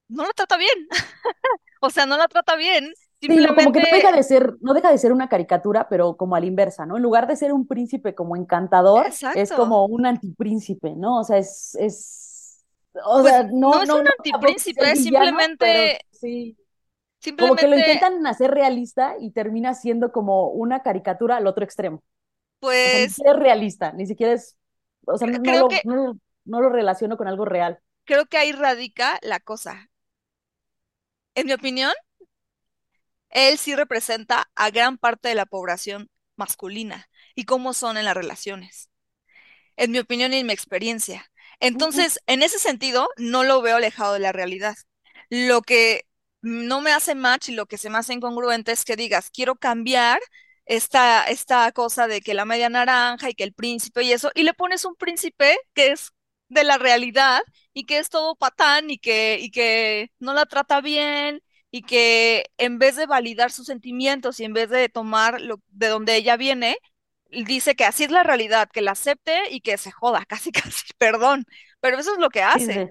no 0.10 0.24
la 0.24 0.34
trata 0.34 0.58
bien. 0.58 0.88
O 1.82 1.89
sea, 1.89 2.06
no 2.06 2.18
la 2.18 2.28
trata 2.28 2.58
bien. 2.58 2.94
Sí, 3.22 3.28
como 3.28 3.72
que 3.72 3.80
no 3.80 3.88
deja 3.89 4.12
Simplemente, 4.12 4.18
de 4.18 4.24
ser, 4.24 4.56
no 4.62 4.74
deja 4.74 4.92
de 4.92 4.98
ser 4.98 5.13
una 5.13 5.30
caricatura, 5.30 5.88
pero 5.89 6.18
como 6.18 6.36
a 6.36 6.39
la 6.42 6.46
inversa, 6.46 6.86
¿no? 6.86 6.98
En 6.98 7.04
lugar 7.04 7.28
de 7.28 7.38
ser 7.38 7.54
un 7.54 7.68
príncipe 7.68 8.16
como 8.16 8.36
encantador, 8.36 9.08
es 9.36 9.51
como 9.51 9.86
un 9.86 10.06
antipríncipe, 10.06 10.96
¿no? 10.96 11.20
O 11.20 11.24
sea, 11.24 11.38
es, 11.38 11.75
es, 11.75 12.66
o 13.06 13.22
Pues 13.22 13.34
sea, 13.34 13.44
no 13.44 13.72
no, 13.72 13.82
es 13.82 13.89
un 13.89 14.04
no, 14.04 14.10
antipríncipe, 14.18 14.92
es 14.92 15.00
pero 15.00 15.01
simplemente, 15.01 16.00
sí, 16.12 16.58
como 17.38 17.56
que 17.56 17.68
lo 17.68 17.78
simplemente, 17.78 17.94
intentan 17.94 18.28
hacer 18.28 18.51
realista 18.51 19.16
y 19.20 19.32
termina 19.32 19.74
siendo 19.74 20.12
como 20.12 20.50
una 20.50 20.82
caricatura 20.84 21.38
al 21.38 21.48
otro 21.48 21.63
extremo. 21.63 21.98
O 21.98 22.01
sea, 22.84 22.94
ni 22.94 23.00
pues 23.00 23.13
siquiera 23.13 23.32
es 23.32 23.39
realista, 23.39 23.92
ni 23.94 24.06
siquiera 24.08 24.34
es, 24.34 24.58
o 25.06 25.18
sea, 25.18 25.28
lo, 25.28 25.68
que, 25.68 25.82
no 25.86 26.62
lo 26.62 26.70
relaciono 26.70 27.18
con 27.18 27.28
algo 27.28 27.46
real. 27.46 27.80
creo 28.06 28.25
que 28.25 28.38
ahí 28.38 28.51
radica 28.51 29.20
la 29.22 29.39
cosa. 29.39 29.88
En 31.36 31.48
mi 31.48 31.53
opinión, 31.53 31.93
él 33.29 33.57
sí 33.57 33.75
representa 33.75 34.50
a 34.55 34.71
gran 34.71 34.98
parte 34.98 35.29
de 35.29 35.36
la 35.36 35.45
población 35.45 36.09
masculina 36.36 37.09
y 37.36 37.45
cómo 37.45 37.74
son 37.74 37.98
en 37.98 38.05
las 38.05 38.15
relaciones. 38.15 38.89
en 39.77 39.91
mi 39.91 40.00
opinión 40.00 40.33
y 40.33 40.38
en 40.38 40.48
mi 40.48 40.53
experiencia. 40.53 41.31
Entonces, 41.59 42.19
en 42.27 42.43
ese 42.43 42.59
sentido, 42.59 43.09
no 43.17 43.43
lo 43.43 43.62
veo 43.62 43.77
alejado 43.77 44.13
de 44.13 44.19
la 44.19 44.31
realidad. 44.33 44.75
Lo 45.29 45.62
que 45.63 46.05
no 46.41 46.81
me 46.81 46.91
hace 46.93 47.15
match 47.15 47.50
y 47.50 47.53
lo 47.53 47.65
que 47.67 47.77
se 47.77 47.89
me 47.89 47.98
hace 48.00 48.13
incongruente 48.13 48.71
es 48.74 48.86
que 48.86 48.95
digas, 48.98 49.29
quiero 49.31 49.55
cambiar 49.57 50.19
esta, 50.65 51.25
esta 51.25 51.71
cosa 51.74 52.07
de 52.07 52.21
que 52.21 52.33
la 52.36 52.45
media 52.45 52.69
naranja 52.69 53.29
y 53.29 53.36
que 53.36 53.43
el 53.45 53.53
príncipe 53.53 54.03
y 54.03 54.13
eso, 54.13 54.31
y 54.36 54.43
le 54.43 54.53
pones 54.53 54.86
un 54.86 54.95
príncipe 54.95 55.57
que 55.74 55.91
es 55.93 56.12
de 56.50 56.63
la 56.63 56.77
realidad 56.77 57.41
y 57.74 57.86
que 57.86 58.00
es 58.00 58.10
todo 58.10 58.36
patán 58.36 58.89
y 58.89 58.98
que, 58.98 59.38
y 59.39 59.51
que 59.51 60.12
no 60.20 60.34
la 60.34 60.46
trata 60.46 60.82
bien 60.82 61.41
y 61.72 61.84
que 61.84 62.46
en 62.58 62.79
vez 62.79 62.96
de 62.96 63.06
validar 63.06 63.51
sus 63.51 63.68
sentimientos 63.68 64.39
y 64.39 64.46
en 64.46 64.53
vez 64.53 64.70
de 64.70 64.89
tomar 64.89 65.39
lo, 65.41 65.62
de 65.70 65.88
donde 65.88 66.15
ella 66.15 66.36
viene, 66.38 66.77
dice 67.32 67.75
que 67.75 67.86
así 67.86 68.03
es 68.06 68.12
la 68.12 68.24
realidad, 68.24 68.70
que 68.72 68.82
la 68.82 68.91
acepte 68.91 69.44
y 69.51 69.62
que 69.62 69.77
se 69.77 69.91
joda, 69.91 70.25
casi, 70.27 70.51
casi, 70.51 70.86
perdón, 70.98 71.46
pero 71.79 72.00
eso 72.00 72.13
es 72.13 72.20
lo 72.20 72.29
que 72.29 72.41
hace. 72.44 72.84
sí, 72.84 72.89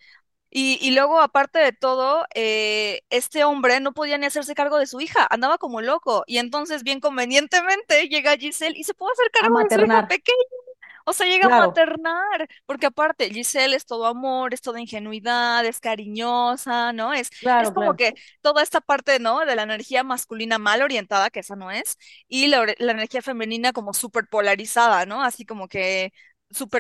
Y, 0.51 0.79
y 0.81 0.93
luego, 0.93 1.21
aparte 1.21 1.59
de 1.59 1.73
todo, 1.73 2.25
eh, 2.35 3.03
este 3.11 3.45
hombre 3.45 3.81
no 3.81 3.93
podía 3.93 4.19
ni 4.19 4.27
hacerse 4.27 4.55
cargo 4.55 4.79
de 4.79 4.87
su 4.87 5.01
hija, 5.01 5.27
andaba 5.31 5.59
como 5.59 5.83
loco. 5.83 6.25
Y 6.27 6.39
entonces, 6.39 6.85
bien 6.85 7.01
convenientemente, 7.01 8.09
llega 8.09 8.37
Giselle 8.39 8.79
y 8.79 8.85
se 8.85 8.95
puede 8.95 9.13
hacer 9.13 9.27
a 9.29 9.31
cargo 9.43 9.61
de 9.63 9.71
su 9.71 9.85
hija 9.85 10.03
pequeña. 10.05 10.37
O 11.09 11.15
sea, 11.15 11.27
llega 11.27 11.47
a 11.47 11.67
maternar, 11.67 12.49
porque 12.67 12.85
aparte 12.85 13.31
Giselle 13.31 13.75
es 13.75 13.87
todo 13.87 14.05
amor, 14.05 14.53
es 14.53 14.61
toda 14.61 14.79
ingenuidad, 14.79 15.65
es 15.65 15.81
cariñosa, 15.81 16.93
¿no? 16.93 17.15
Es, 17.15 17.31
como 17.41 17.95
claro. 17.95 17.97
que 17.97 18.15
toda 18.43 18.63
esta 18.63 18.83
parte, 18.83 19.19
¿no? 19.19 19.41
De 19.47 19.57
la 19.57 19.63
energía 19.63 20.05
masculina 20.05 20.59
mal 20.59 20.83
orientada, 20.83 21.31
que 21.31 21.41
esa 21.41 21.57
no 21.57 21.71
es, 21.71 21.97
y 22.29 22.49
la, 22.49 22.67
la 22.79 22.93
energía 22.93 23.23
femenina 23.23 23.73
como 23.73 23.95
súper 23.95 24.27
polarizada, 24.29 25.07
¿no? 25.07 25.23
Así 25.23 25.47
como 25.47 25.67
que 25.67 26.13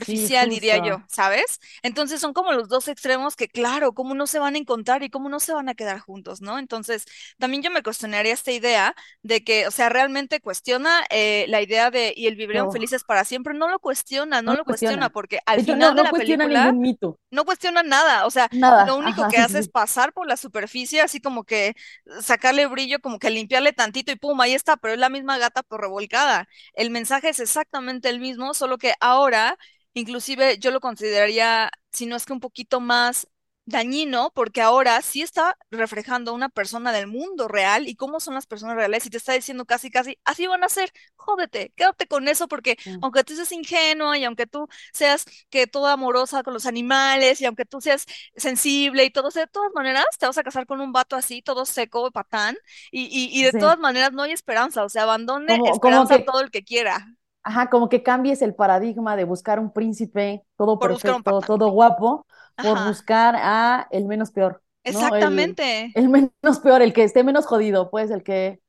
Sí, 0.01 0.31
superficial, 0.31 0.49
diría 0.49 0.79
yo. 0.79 1.03
¿sabes? 1.09 1.61
Entonces 1.83 2.21
son 2.21 2.33
como 2.33 2.53
los 2.53 2.69
dos 2.69 2.89
extremos 2.89 3.37
que, 3.37 3.49
claro, 3.49 3.93
cómo 3.93 4.15
no 4.15 4.27
se 4.27 4.39
van 4.39 4.55
a 4.55 4.59
encontrar 4.59 5.03
y 5.03 5.11
cómo 5.11 5.29
no 5.29 5.41
se 5.41 5.53
van 5.53 5.69
a 5.69 5.75
quedar 5.75 5.99
juntos, 6.01 6.41
¿no? 6.41 6.59
Entonces, 6.59 7.05
también 7.39 7.63
yo 7.63 7.71
me 7.71 7.83
cuestionaría 7.83 8.33
esta 8.35 8.53
idea 8.53 8.95
de 9.23 9.45
que, 9.45 9.67
o 9.67 9.71
sea, 9.71 9.89
realmente 9.89 10.41
cuestiona 10.41 11.05
eh, 11.11 11.45
la 11.49 11.63
idea 11.63 11.91
de 11.91 12.13
y 12.17 12.27
el 12.27 12.37
vivirán 12.37 12.71
No, 12.71 12.71
felices 12.71 13.05
para 13.05 13.25
siempre, 13.25 13.55
no 13.55 13.69
lo 13.69 13.79
cuestiona, 13.79 14.43
no 14.43 14.43
no 14.43 14.57
lo 14.57 14.59
lo 14.59 14.65
cuestiona, 14.65 15.11
cuestiona. 15.11 15.11
porque 15.11 15.39
al 15.47 15.63
hecho, 15.63 15.77
no, 15.77 15.93
final 15.93 15.95
de 15.95 16.03
la 16.03 16.09
cuestiona 16.09 16.47
película 16.47 16.49
ningún 16.49 16.81
mito. 16.81 17.19
no 17.31 17.45
cuestiona 17.45 17.83
nada, 17.83 18.25
o 18.27 18.31
sea, 18.31 18.49
lo 18.79 18.97
Nada. 18.97 18.97
único 18.97 19.27
Ajá, 19.27 19.27
que 19.27 19.37
sí, 19.37 19.45
sí, 19.45 19.55
hace 19.55 19.59
es 19.59 19.69
pasar 19.69 20.13
por 20.15 20.27
la 20.27 20.37
superficie, 20.39 21.03
así 21.03 21.21
como 21.21 21.45
que 21.45 21.75
sacarle 22.23 22.67
brillo, 22.67 23.01
como 23.01 23.19
que 23.19 23.29
limpiarle 23.31 23.73
tantito 23.75 24.11
y 24.13 24.17
pum, 24.17 24.41
ahí 24.41 24.55
está, 24.55 24.77
pero 24.79 24.95
es 24.95 25.01
la 25.01 25.11
misma 25.11 25.37
gata 25.39 25.63
por 25.63 25.81
revolcada. 25.83 26.49
El 26.73 26.91
mensaje 26.91 27.29
es 27.29 27.41
exactamente 27.41 28.09
el 28.09 28.19
mismo, 28.21 28.55
solo 28.55 28.79
que 28.79 28.95
ahora, 29.01 29.58
inclusive 29.95 30.59
yo 30.59 30.71
lo 30.71 30.81
consideraría, 30.81 31.71
si 31.93 32.07
no 32.07 32.17
es 32.17 32.27
que 32.27 32.33
un 32.33 32.41
poquito 32.41 32.81
más 32.81 33.29
dañino, 33.65 34.31
porque 34.35 34.63
ahora 34.63 35.03
sí 35.03 35.21
está 35.21 35.59
reflejando 35.71 36.33
una 36.33 36.49
persona 36.49 36.91
del 36.91 37.07
mundo 37.07 37.49
real 37.49 37.87
y 37.87 37.97
cómo 37.97 38.19
son 38.19 38.33
las 38.35 38.47
personas 38.47 38.77
reales 38.77 39.05
y 39.05 39.11
te 39.11 39.19
está 39.19 39.35
diciendo 39.35 39.67
casi, 39.67 39.91
casi, 39.91 40.19
así 40.25 40.47
van 40.47 40.65
a 40.65 40.71
ser, 40.71 40.91
jódete, 41.17 41.73
quédate 41.77 42.07
con 42.07 42.29
eso 42.29 42.49
porque 42.49 42.79
Sí, 42.85 42.91
aunque 43.03 43.25
tú 43.25 43.35
seas 43.37 43.53
ingenua 43.53 44.17
y 44.17 44.25
aunque 44.25 44.47
tú 44.47 44.69
seas 44.95 45.27
que 45.51 45.67
toda 45.67 45.93
amorosa 45.93 46.43
con 46.43 46.55
los 46.55 46.65
animales 46.65 47.43
y 47.43 47.45
aunque 47.45 47.67
tú 47.67 47.81
seas 47.83 48.07
sensible 48.37 49.05
y 49.05 49.11
todo, 49.11 49.29
de 49.31 49.47
todas 49.47 49.71
maneras 49.75 50.07
te 50.19 50.27
vas 50.27 50.39
a 50.39 50.43
casar 50.43 50.65
con 50.67 50.81
un 50.81 50.93
vato 50.93 51.15
así, 51.17 51.43
todo 51.43 51.67
seco, 51.67 52.11
patán, 52.11 52.57
y, 52.91 53.03
y, 53.07 53.39
y 53.39 53.45
de 53.45 53.53
sí. 53.53 53.59
todas 53.59 53.79
maneras 53.79 54.13
no 54.13 54.23
hay 54.23 54.33
esperanza, 54.33 54.85
o 54.85 54.89
sea, 54.89 55.03
abandone 55.05 55.61
Como, 55.61 55.81
como 55.81 56.07
esperanza 56.07 56.15
a 56.17 56.19
que, 56.19 56.25
todo 56.25 56.41
el 56.41 56.51
que 56.51 56.65
quiera 56.65 57.07
ajá, 57.49 57.71
como 57.71 57.89
que 57.89 58.03
cambies 58.03 58.43
el 58.43 58.55
paradigma 58.55 59.17
de 59.17 59.25
buscar 59.25 59.59
un 59.61 59.73
príncipe 59.73 60.45
todo 60.57 60.79
por 60.79 60.91
perfecto, 60.91 61.43
todo 61.43 61.71
guapo, 61.71 62.27
por 62.61 62.81
buscar 62.81 63.35
a 63.39 63.89
el 63.91 64.07
menos 64.07 64.31
peor, 64.33 64.63
¿no? 64.87 65.15
El, 65.15 65.55
exactamente. 65.55 65.95
el 65.95 66.09
menos 66.09 66.61
peor, 66.63 66.83
el 66.83 66.93
que 66.93 67.05
esté 67.05 67.25
menos 67.25 67.47
jodido, 67.47 67.91
pues, 67.91 68.11
el 68.11 68.23
que, 68.23 68.61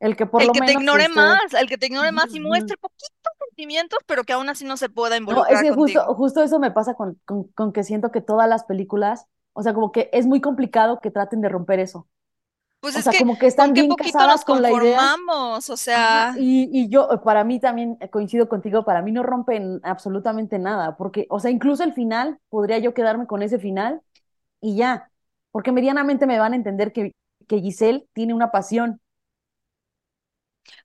el 0.00 0.16
que 0.16 0.26
por 0.26 0.42
El 0.42 0.46
lo 0.46 0.52
que 0.52 0.62
te 0.62 0.72
ignore 0.72 1.08
esté. 1.08 1.08
más, 1.08 1.54
el 1.54 1.68
que 1.68 1.78
te 1.78 1.86
ignore 1.86 2.12
más 2.12 2.34
y 2.34 2.40
muestre 2.40 2.76
poquitos 2.76 3.32
sentimientos, 3.48 3.98
pero 4.06 4.24
que 4.24 4.32
aún 4.32 4.48
así 4.48 4.64
no 4.64 4.76
se 4.76 4.88
pueda 4.88 5.16
No, 5.26 5.46
es 5.46 5.60
involucrar 5.60 5.62
que 5.62 5.72
justo, 5.72 6.02
justo 6.14 6.42
eso 6.42 6.58
me 6.58 6.70
pasa 6.70 6.94
con, 6.94 7.20
con, 7.24 7.44
con 7.52 7.72
que 7.72 7.82
siento 7.84 8.10
que 8.10 8.20
todas 8.20 8.48
las 8.48 8.64
películas, 8.64 9.26
o 9.54 9.62
sea, 9.62 9.72
como 9.74 9.90
que 9.92 10.10
es 10.12 10.26
muy 10.26 10.40
complicado 10.40 11.00
que 11.00 11.10
traten 11.10 11.40
de 11.40 11.48
romper 11.48 11.80
eso. 11.80 12.08
Pues 12.84 12.96
O 12.96 12.98
es 12.98 13.04
sea, 13.04 13.12
que 13.12 13.18
como 13.18 13.38
que 13.38 13.46
están 13.46 13.72
bien 13.72 13.94
casadas 13.94 14.44
con 14.44 14.60
la 14.62 14.70
idea. 14.72 15.14
o 15.94 15.94
sea, 15.94 16.34
y, 16.38 16.68
y 16.72 16.88
yo, 16.90 17.08
para 17.24 17.44
mí 17.44 17.60
también 17.60 17.96
eh, 18.00 18.10
coincido 18.10 18.48
contigo, 18.48 18.84
para 18.84 19.02
mí 19.02 19.12
no 19.12 19.22
rompen 19.22 19.80
absolutamente 19.84 20.58
nada, 20.58 20.96
porque, 20.96 21.26
o 21.30 21.40
sea, 21.40 21.50
incluso 21.50 21.82
el 21.84 21.94
final, 21.94 22.38
podría 22.50 22.78
yo 22.78 22.94
quedarme 22.94 23.26
con 23.26 23.42
ese 23.42 23.58
final 23.58 24.02
y 24.60 24.76
ya, 24.76 25.10
porque 25.52 25.72
medianamente 25.72 26.26
me 26.26 26.38
van 26.38 26.52
a 26.54 26.56
entender 26.56 26.92
que, 26.92 27.12
que 27.48 27.60
Giselle 27.60 28.06
tiene 28.14 28.34
una 28.34 28.50
pasión. 28.52 29.00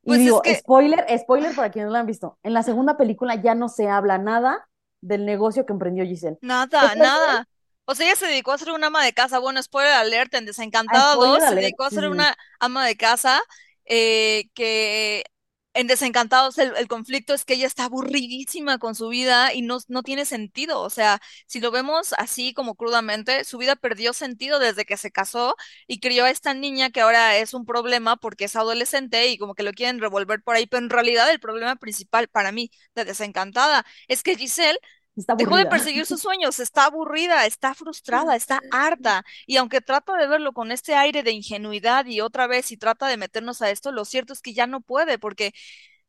Y 0.03 0.09
pues 0.09 0.19
es 0.19 0.25
digo, 0.25 0.41
que 0.41 0.55
spoiler, 0.55 1.05
spoiler 1.19 1.55
para 1.55 1.71
quienes 1.71 1.87
no 1.87 1.93
la 1.93 1.99
han 1.99 2.05
visto, 2.05 2.37
en 2.43 2.53
la 2.53 2.63
segunda 2.63 2.97
película 2.97 3.35
ya 3.35 3.55
no 3.55 3.69
se 3.69 3.89
habla 3.89 4.17
nada 4.17 4.67
del 5.01 5.25
negocio 5.25 5.65
que 5.65 5.73
emprendió 5.73 6.05
Giselle. 6.05 6.37
¿Qué 6.37 6.45
Nada, 6.47 6.95
nada. 6.95 7.47
O 7.89 7.95
sea, 7.95 8.05
ella 8.05 8.15
se 8.15 8.27
dedicó 8.27 8.51
a 8.51 8.57
ser 8.59 8.71
una 8.71 8.87
ama 8.87 9.03
de 9.03 9.13
casa. 9.13 9.39
Bueno, 9.39 9.61
spoiler 9.63 9.93
alert, 9.93 10.33
en 10.35 10.45
Desencantada 10.45 11.13
spoiler 11.13 11.39
2 11.41 11.49
se 11.49 11.55
dedicó 11.55 11.83
a 11.85 11.89
ser 11.89 12.07
una 12.07 12.37
ama 12.59 12.85
de 12.85 12.95
casa 12.95 13.41
eh, 13.85 14.49
que 14.53 15.23
en 15.73 15.87
Desencantados 15.87 16.57
el, 16.59 16.75
el 16.77 16.87
conflicto 16.87 17.33
es 17.33 17.45
que 17.45 17.53
ella 17.55 17.65
está 17.67 17.85
aburridísima 17.85 18.77
con 18.79 18.93
su 18.95 19.07
vida 19.09 19.53
y 19.55 19.63
no, 19.63 19.79
no 19.87 20.03
tiene 20.03 20.25
sentido. 20.25 20.81
O 20.81 20.89
sea, 20.91 21.19
si 21.47 21.59
lo 21.59 21.71
vemos 21.71 22.13
así 22.17 22.53
como 22.53 22.75
crudamente, 22.75 23.43
su 23.43 23.57
vida 23.57 23.75
perdió 23.75 24.13
sentido 24.13 24.59
desde 24.59 24.85
que 24.85 24.97
se 24.97 25.11
casó 25.11 25.55
y 25.87 25.99
crió 25.99 26.25
a 26.25 26.29
esta 26.31 26.53
niña 26.53 26.91
que 26.91 27.01
ahora 27.01 27.37
es 27.37 27.53
un 27.55 27.65
problema 27.65 28.17
porque 28.17 28.45
es 28.45 28.55
adolescente 28.55 29.27
y 29.29 29.37
como 29.39 29.55
que 29.55 29.63
lo 29.63 29.71
quieren 29.73 29.99
revolver 29.99 30.43
por 30.43 30.55
ahí. 30.55 30.67
Pero 30.67 30.83
en 30.83 30.89
realidad 30.91 31.31
el 31.31 31.39
problema 31.39 31.75
principal 31.77 32.27
para 32.27 32.51
mí 32.51 32.69
de 32.95 33.05
Desencantada 33.05 33.85
es 34.07 34.23
que 34.23 34.35
Giselle 34.35 34.77
Está 35.19 35.35
Dejó 35.35 35.57
de 35.57 35.65
perseguir 35.65 36.05
sus 36.05 36.21
sueños, 36.21 36.59
está 36.59 36.85
aburrida, 36.85 37.45
está 37.45 37.73
frustrada, 37.73 38.35
está 38.35 38.61
harta. 38.71 39.23
Y 39.45 39.57
aunque 39.57 39.81
trata 39.81 40.15
de 40.17 40.27
verlo 40.27 40.53
con 40.53 40.71
este 40.71 40.95
aire 40.95 41.23
de 41.23 41.31
ingenuidad 41.31 42.05
y 42.05 42.21
otra 42.21 42.47
vez 42.47 42.71
y 42.71 42.77
trata 42.77 43.07
de 43.07 43.17
meternos 43.17 43.61
a 43.61 43.69
esto, 43.69 43.91
lo 43.91 44.05
cierto 44.05 44.33
es 44.33 44.41
que 44.41 44.53
ya 44.53 44.67
no 44.67 44.81
puede, 44.81 45.19
porque 45.19 45.53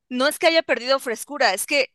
no 0.09 0.26
es 0.29 0.38
que 0.38 0.47
haya 0.49 0.62
perdido 0.62 0.99
frescura, 1.00 1.55
es 1.55 1.67
que 1.67 1.93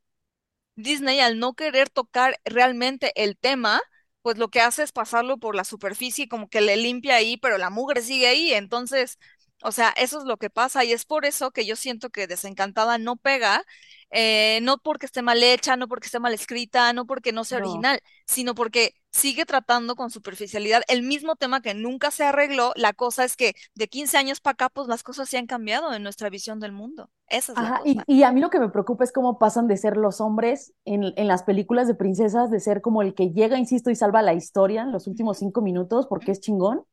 Disney, 0.76 1.20
al 1.20 1.40
no 1.40 1.54
querer 1.54 1.90
tocar 1.90 2.40
realmente 2.46 3.12
el 3.22 3.38
tema, 3.38 3.82
pues 4.22 4.38
lo 4.38 4.50
que 4.50 4.62
hace 4.62 4.84
es 4.84 4.92
pasarlo 4.92 5.38
por 5.38 5.56
la 5.56 5.64
superficie, 5.64 6.28
como 6.28 6.50
que 6.50 6.62
le 6.62 6.78
limpia 6.78 7.16
ahí, 7.16 7.38
pero 7.38 7.58
la 7.58 7.70
mugre 7.70 8.02
sigue 8.02 8.28
ahí. 8.28 8.54
Entonces, 8.54 9.20
o 9.66 9.72
sea, 9.72 9.90
eso 9.98 10.20
es 10.20 10.26
lo 10.26 10.38
que 10.38 10.50
pasa 10.50 10.84
y 10.84 10.92
es 10.94 11.06
por 11.06 11.26
eso 11.26 11.52
que 11.52 11.66
yo 11.66 11.76
siento 11.76 12.10
que 12.10 12.28
Desencantada 12.28 12.98
no 12.98 13.16
pega, 13.18 13.64
eh, 14.12 14.60
no 14.62 14.78
porque 14.78 15.06
esté 15.06 15.22
mal 15.22 15.42
hecha, 15.44 15.76
no 15.78 15.88
porque 15.88 16.06
esté 16.08 16.20
mal 16.20 16.34
escrita, 16.34 16.94
no 16.94 17.06
porque 17.06 17.32
no 17.32 17.44
sea 17.44 17.58
No. 17.58 17.60
original, 17.60 18.00
sino 18.28 18.56
porque 18.56 18.94
sigue 19.12 19.46
tratando 19.46 19.96
con 19.96 20.12
superficialidad 20.12 20.84
el 20.88 21.04
mismo 21.04 21.36
tema 21.36 21.62
que 21.62 21.74
nunca 21.74 22.12
se 22.12 22.24
arregló. 22.26 22.74
La 22.76 22.94
cosa 22.94 23.24
es 23.26 23.36
que 23.36 23.54
de 23.76 23.88
15 23.88 24.18
años 24.18 24.40
para 24.42 24.54
acá, 24.54 24.70
pues 24.70 24.88
las 24.88 25.04
cosas 25.04 25.30
se 25.30 25.38
han 25.38 25.48
cambiado 25.48 25.94
en 25.94 26.04
nuestra 26.04 26.30
visión 26.30 26.60
del 26.60 26.72
mundo. 26.72 27.10
Esa 27.28 27.54
es 27.54 27.60
la 27.60 27.72
Ajá, 27.74 27.82
y, 27.86 28.04
cosa. 28.04 28.06
y 28.06 28.24
a 28.24 28.32
mí 28.34 28.42
lo 28.42 28.50
que 28.50 28.60
me 28.60 28.68
preocupa 28.70 29.06
es 29.06 29.14
cómo 29.14 29.40
pasan 29.40 29.68
de 29.68 29.78
ser 29.78 29.96
los 29.96 30.20
hombres 30.20 30.74
en, 30.84 31.14
en 31.16 31.28
las 31.28 31.44
películas 31.44 31.88
de 31.88 31.96
princesas, 31.96 32.52
de 32.52 32.60
ser 32.60 32.82
como 32.82 33.02
el 33.02 33.16
que 33.16 33.32
llega, 33.32 33.58
insisto, 33.58 33.90
y 33.90 33.96
salva 33.96 34.22
la 34.22 34.34
historia 34.34 34.82
en 34.84 34.92
los 34.92 35.08
últimos 35.08 35.38
cinco 35.38 35.62
minutos 35.62 36.06
porque 36.08 36.32
es 36.32 36.42
chingón, 36.42 36.84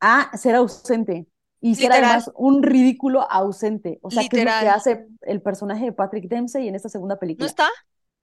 a 0.00 0.36
ser 0.38 0.56
ausente 0.56 1.28
y 1.60 1.76
ser 1.76 1.92
Literal, 1.92 1.92
además 1.92 2.30
un 2.36 2.62
ridículo 2.62 3.30
ausente. 3.30 3.98
O 4.02 4.10
sea, 4.10 4.28
¿qué 4.28 4.36
es 4.38 4.44
lo 4.44 4.56
que 4.56 4.68
hace 4.68 5.06
el 5.22 5.42
personaje 5.42 5.86
de 5.86 5.92
Patrick 5.92 6.28
Dempsey 6.28 6.68
en 6.68 6.74
esta 6.76 6.88
segunda 6.88 7.18
¿No 7.36 7.46
película? 7.46 7.46
está? 7.46 7.68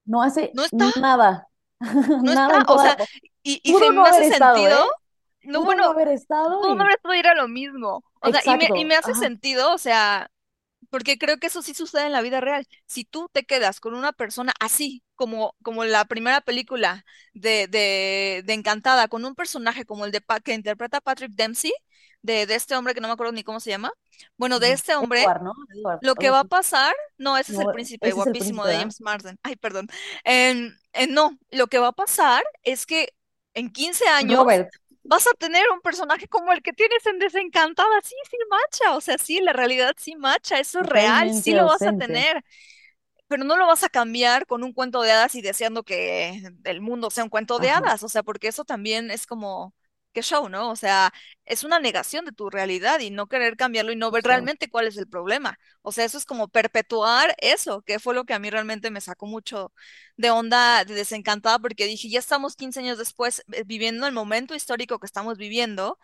No 0.05 0.21
hace 0.23 0.53
No 0.53 0.63
está, 0.63 0.89
nada, 0.97 1.49
no 2.21 2.31
nada 2.31 2.63
está, 2.63 2.65
o 2.67 2.77
sea, 2.79 2.97
y, 3.43 3.61
y 3.63 3.75
si 3.75 3.91
no 3.91 4.01
me 4.01 4.09
haber 4.09 4.21
hace 4.21 4.27
estado, 4.27 4.67
sentido, 4.67 4.75
¿eh? 4.75 4.91
no, 5.43 5.61
Pudo 5.61 5.75
no 5.75 5.85
bueno, 5.85 5.91
haber 5.91 6.09
estado 6.09 6.67
no 6.75 6.75
y... 6.75 6.91
esto 6.91 7.13
ir 7.15 7.27
a 7.27 7.35
lo 7.35 7.47
mismo, 7.47 8.03
o 8.21 8.29
sea, 8.31 8.41
y 8.45 8.55
me, 8.55 8.69
y 8.73 8.85
me 8.85 8.95
hace 8.95 9.13
ajá, 9.13 9.15
sentido, 9.15 9.73
o 9.73 9.77
sea, 9.77 10.29
porque 10.91 11.17
creo 11.19 11.37
que 11.39 11.47
eso 11.47 11.61
sí 11.63 11.73
sucede 11.75 12.07
en 12.07 12.13
la 12.13 12.21
vida 12.23 12.41
real. 12.41 12.67
Si 12.87 13.05
tú 13.05 13.29
te 13.33 13.45
quedas 13.45 13.79
con 13.81 13.95
una 13.95 14.13
persona 14.13 14.53
así, 14.61 15.03
como, 15.15 15.55
como 15.63 15.85
la 15.85 16.05
primera 16.05 16.41
película 16.41 17.05
de, 17.33 17.67
de, 17.67 18.43
de 18.45 18.53
Encantada, 18.53 19.07
con 19.09 19.25
un 19.25 19.35
personaje 19.35 19.85
como 19.85 20.05
el 20.05 20.11
de 20.13 20.21
Pa- 20.21 20.41
que 20.41 20.53
interpreta 20.55 21.01
Patrick 21.01 21.31
Dempsey, 21.33 21.73
de, 22.25 22.45
de 22.45 22.55
este 22.55 22.75
hombre 22.75 22.93
que 22.93 23.01
no 23.01 23.07
me 23.07 23.13
acuerdo 23.13 23.33
ni 23.33 23.43
cómo 23.43 23.59
se 23.59 23.69
llama, 23.69 23.93
bueno, 24.37 24.59
de 24.59 24.71
este 24.71 24.95
hombre 24.95 25.23
Edward, 25.23 25.43
¿no? 25.43 25.53
Edward, 25.75 25.99
lo 26.01 26.15
que 26.15 26.29
va 26.29 26.41
a 26.41 26.43
pasar, 26.45 26.93
no, 27.17 27.37
ese 27.37 27.53
es 27.53 27.59
el 27.59 27.67
príncipe 27.67 28.07
el 28.07 28.15
guapísimo 28.15 28.63
príncipe, 28.63 28.69
de. 28.69 28.77
James 28.77 29.01
Marsden. 29.01 29.39
Ay, 29.43 29.55
perdón. 29.55 29.87
Em, 30.23 30.75
eh, 30.93 31.07
no, 31.07 31.37
lo 31.51 31.67
que 31.67 31.79
va 31.79 31.87
a 31.87 31.91
pasar 31.93 32.43
es 32.63 32.85
que 32.85 33.13
en 33.53 33.71
15 33.71 34.07
años 34.07 34.39
Robert, 34.39 34.69
vas 35.03 35.25
a 35.27 35.33
tener 35.37 35.63
un 35.73 35.81
personaje 35.81 36.27
como 36.27 36.51
el 36.51 36.61
que 36.61 36.73
tienes 36.73 37.05
en 37.05 37.19
Desencantada. 37.19 38.01
Sí, 38.03 38.15
sí 38.29 38.37
macha, 38.49 38.95
o 38.95 39.01
sea, 39.01 39.17
sí, 39.17 39.39
la 39.39 39.53
realidad 39.53 39.93
sí 39.97 40.15
macha, 40.15 40.59
eso 40.59 40.81
es 40.81 40.87
real, 40.87 41.33
sí 41.33 41.53
lo 41.53 41.65
vas 41.65 41.81
a 41.81 41.95
tener 41.95 42.43
pero 43.27 43.43
no 43.43 43.57
lo 43.57 43.67
vas 43.67 43.83
a 43.83 43.89
cambiar 43.89 44.45
con 44.45 44.63
un 44.63 44.73
cuento 44.73 45.01
de 45.01 45.11
hadas 45.11 45.35
y 45.35 45.41
deseando 45.41 45.83
que 45.83 46.43
el 46.63 46.81
mundo 46.81 47.09
sea 47.09 47.23
un 47.23 47.29
cuento 47.29 47.59
de 47.59 47.69
Ajá, 47.69 47.79
hadas, 47.79 48.03
o 48.03 48.09
sea, 48.09 48.23
porque 48.23 48.47
eso 48.47 48.65
también 48.65 49.09
es 49.09 49.25
como, 49.25 49.73
qué 50.15 50.23
show, 50.23 50.49
¿no? 50.49 50.71
O 50.71 50.77
sea, 50.77 51.13
es 51.45 51.63
una 51.63 51.79
negación 51.79 52.25
de 52.25 52.31
tu 52.31 52.49
realidad 52.49 52.99
y 53.01 53.11
no 53.11 53.27
querer 53.27 53.57
cambiarlo 53.57 53.91
y 53.91 53.97
no 53.97 54.11
ver 54.11 54.23
realmente 54.23 54.69
cuál 54.71 54.87
es 54.87 54.97
el 54.97 55.07
problema. 55.07 55.59
O 55.83 55.91
sea, 55.91 56.05
eso 56.05 56.17
es 56.17 56.25
como 56.25 56.47
perpetuar 56.47 57.35
eso, 57.39 57.83
que 57.83 57.99
fue 57.99 58.15
lo 58.15 58.25
que 58.25 58.33
a 58.33 58.39
mí 58.39 58.49
realmente 58.49 58.91
me 58.91 59.01
sacó 59.01 59.27
mucho 59.27 59.73
de 60.17 60.31
onda, 60.31 60.85
de 60.85 60.95
desencantada, 60.95 61.59
porque 61.59 61.85
dije, 61.85 62.09
ya 62.09 62.19
estamos 62.19 62.55
15 62.55 62.79
años 62.79 62.97
después 62.97 63.43
eh, 63.53 63.63
viviendo 63.65 64.07
el 64.07 64.13
momento 64.13 64.55
histórico 64.55 64.99
que 64.99 65.05
estamos 65.07 65.37
viviendo 65.37 65.99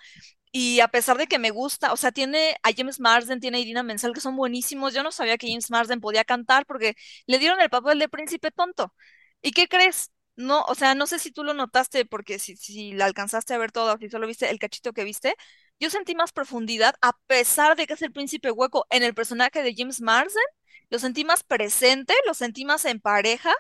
y 0.54 0.82
a 0.82 0.90
pesar 0.90 1.18
de 1.18 1.28
que 1.28 1.40
me 1.40 1.52
gusta, 1.52 1.94
o 1.94 1.98
sea, 1.98 2.12
tiene 2.12 2.58
a 2.64 2.72
James 2.76 3.00
Marsden, 3.00 3.40
tiene 3.40 3.58
a 3.58 3.62
Idina 3.62 3.84
Menzel, 3.84 4.14
que 4.14 4.20
son 4.22 4.36
buenísimos. 4.36 4.94
Yo 4.94 5.04
no 5.04 5.12
sabía 5.12 5.38
que 5.38 5.48
James 5.48 5.72
Marsden 5.72 6.02
podía 6.02 6.26
cantar 6.26 6.66
porque 6.66 6.96
le 7.28 7.40
dieron 7.40 7.62
el 7.62 7.70
papel 7.70 8.00
de 8.00 8.10
príncipe 8.10 8.52
tonto. 8.52 8.94
¿Y 9.42 9.52
qué 9.52 9.68
crees? 9.68 10.12
No, 10.36 10.64
o 10.64 10.76
sea, 10.76 10.96
no 10.96 11.08
sé 11.08 11.20
si 11.20 11.32
tú 11.32 11.44
lo 11.44 11.54
notaste, 11.54 12.06
porque 12.06 12.40
si, 12.40 12.56
si 12.56 12.94
la 12.94 13.06
alcanzaste 13.06 13.54
a 13.54 13.58
ver 13.58 13.72
todo, 13.72 13.98
si 13.98 14.10
solo 14.10 14.28
viste 14.28 14.50
el 14.50 14.60
cachito 14.60 14.94
que 14.94 15.04
viste, 15.04 15.36
yo 15.80 15.90
sentí 15.90 16.16
más 16.16 16.32
profundidad, 16.32 16.96
a 17.02 17.14
pesar 17.28 17.76
de 17.76 17.86
que 17.86 17.94
es 17.94 18.02
el 18.02 18.12
príncipe 18.12 18.52
hueco 18.52 18.86
en 18.90 19.04
el 19.04 19.14
personaje 19.14 19.62
de 19.64 19.74
James 19.76 20.02
Marsden, 20.02 20.44
lo 20.90 21.00
sentí 21.00 21.24
más 21.26 21.44
presente, 21.44 22.14
lo 22.26 22.34
sentí 22.34 22.66
más 22.66 22.86
en 22.86 23.00
pareja 23.00 23.54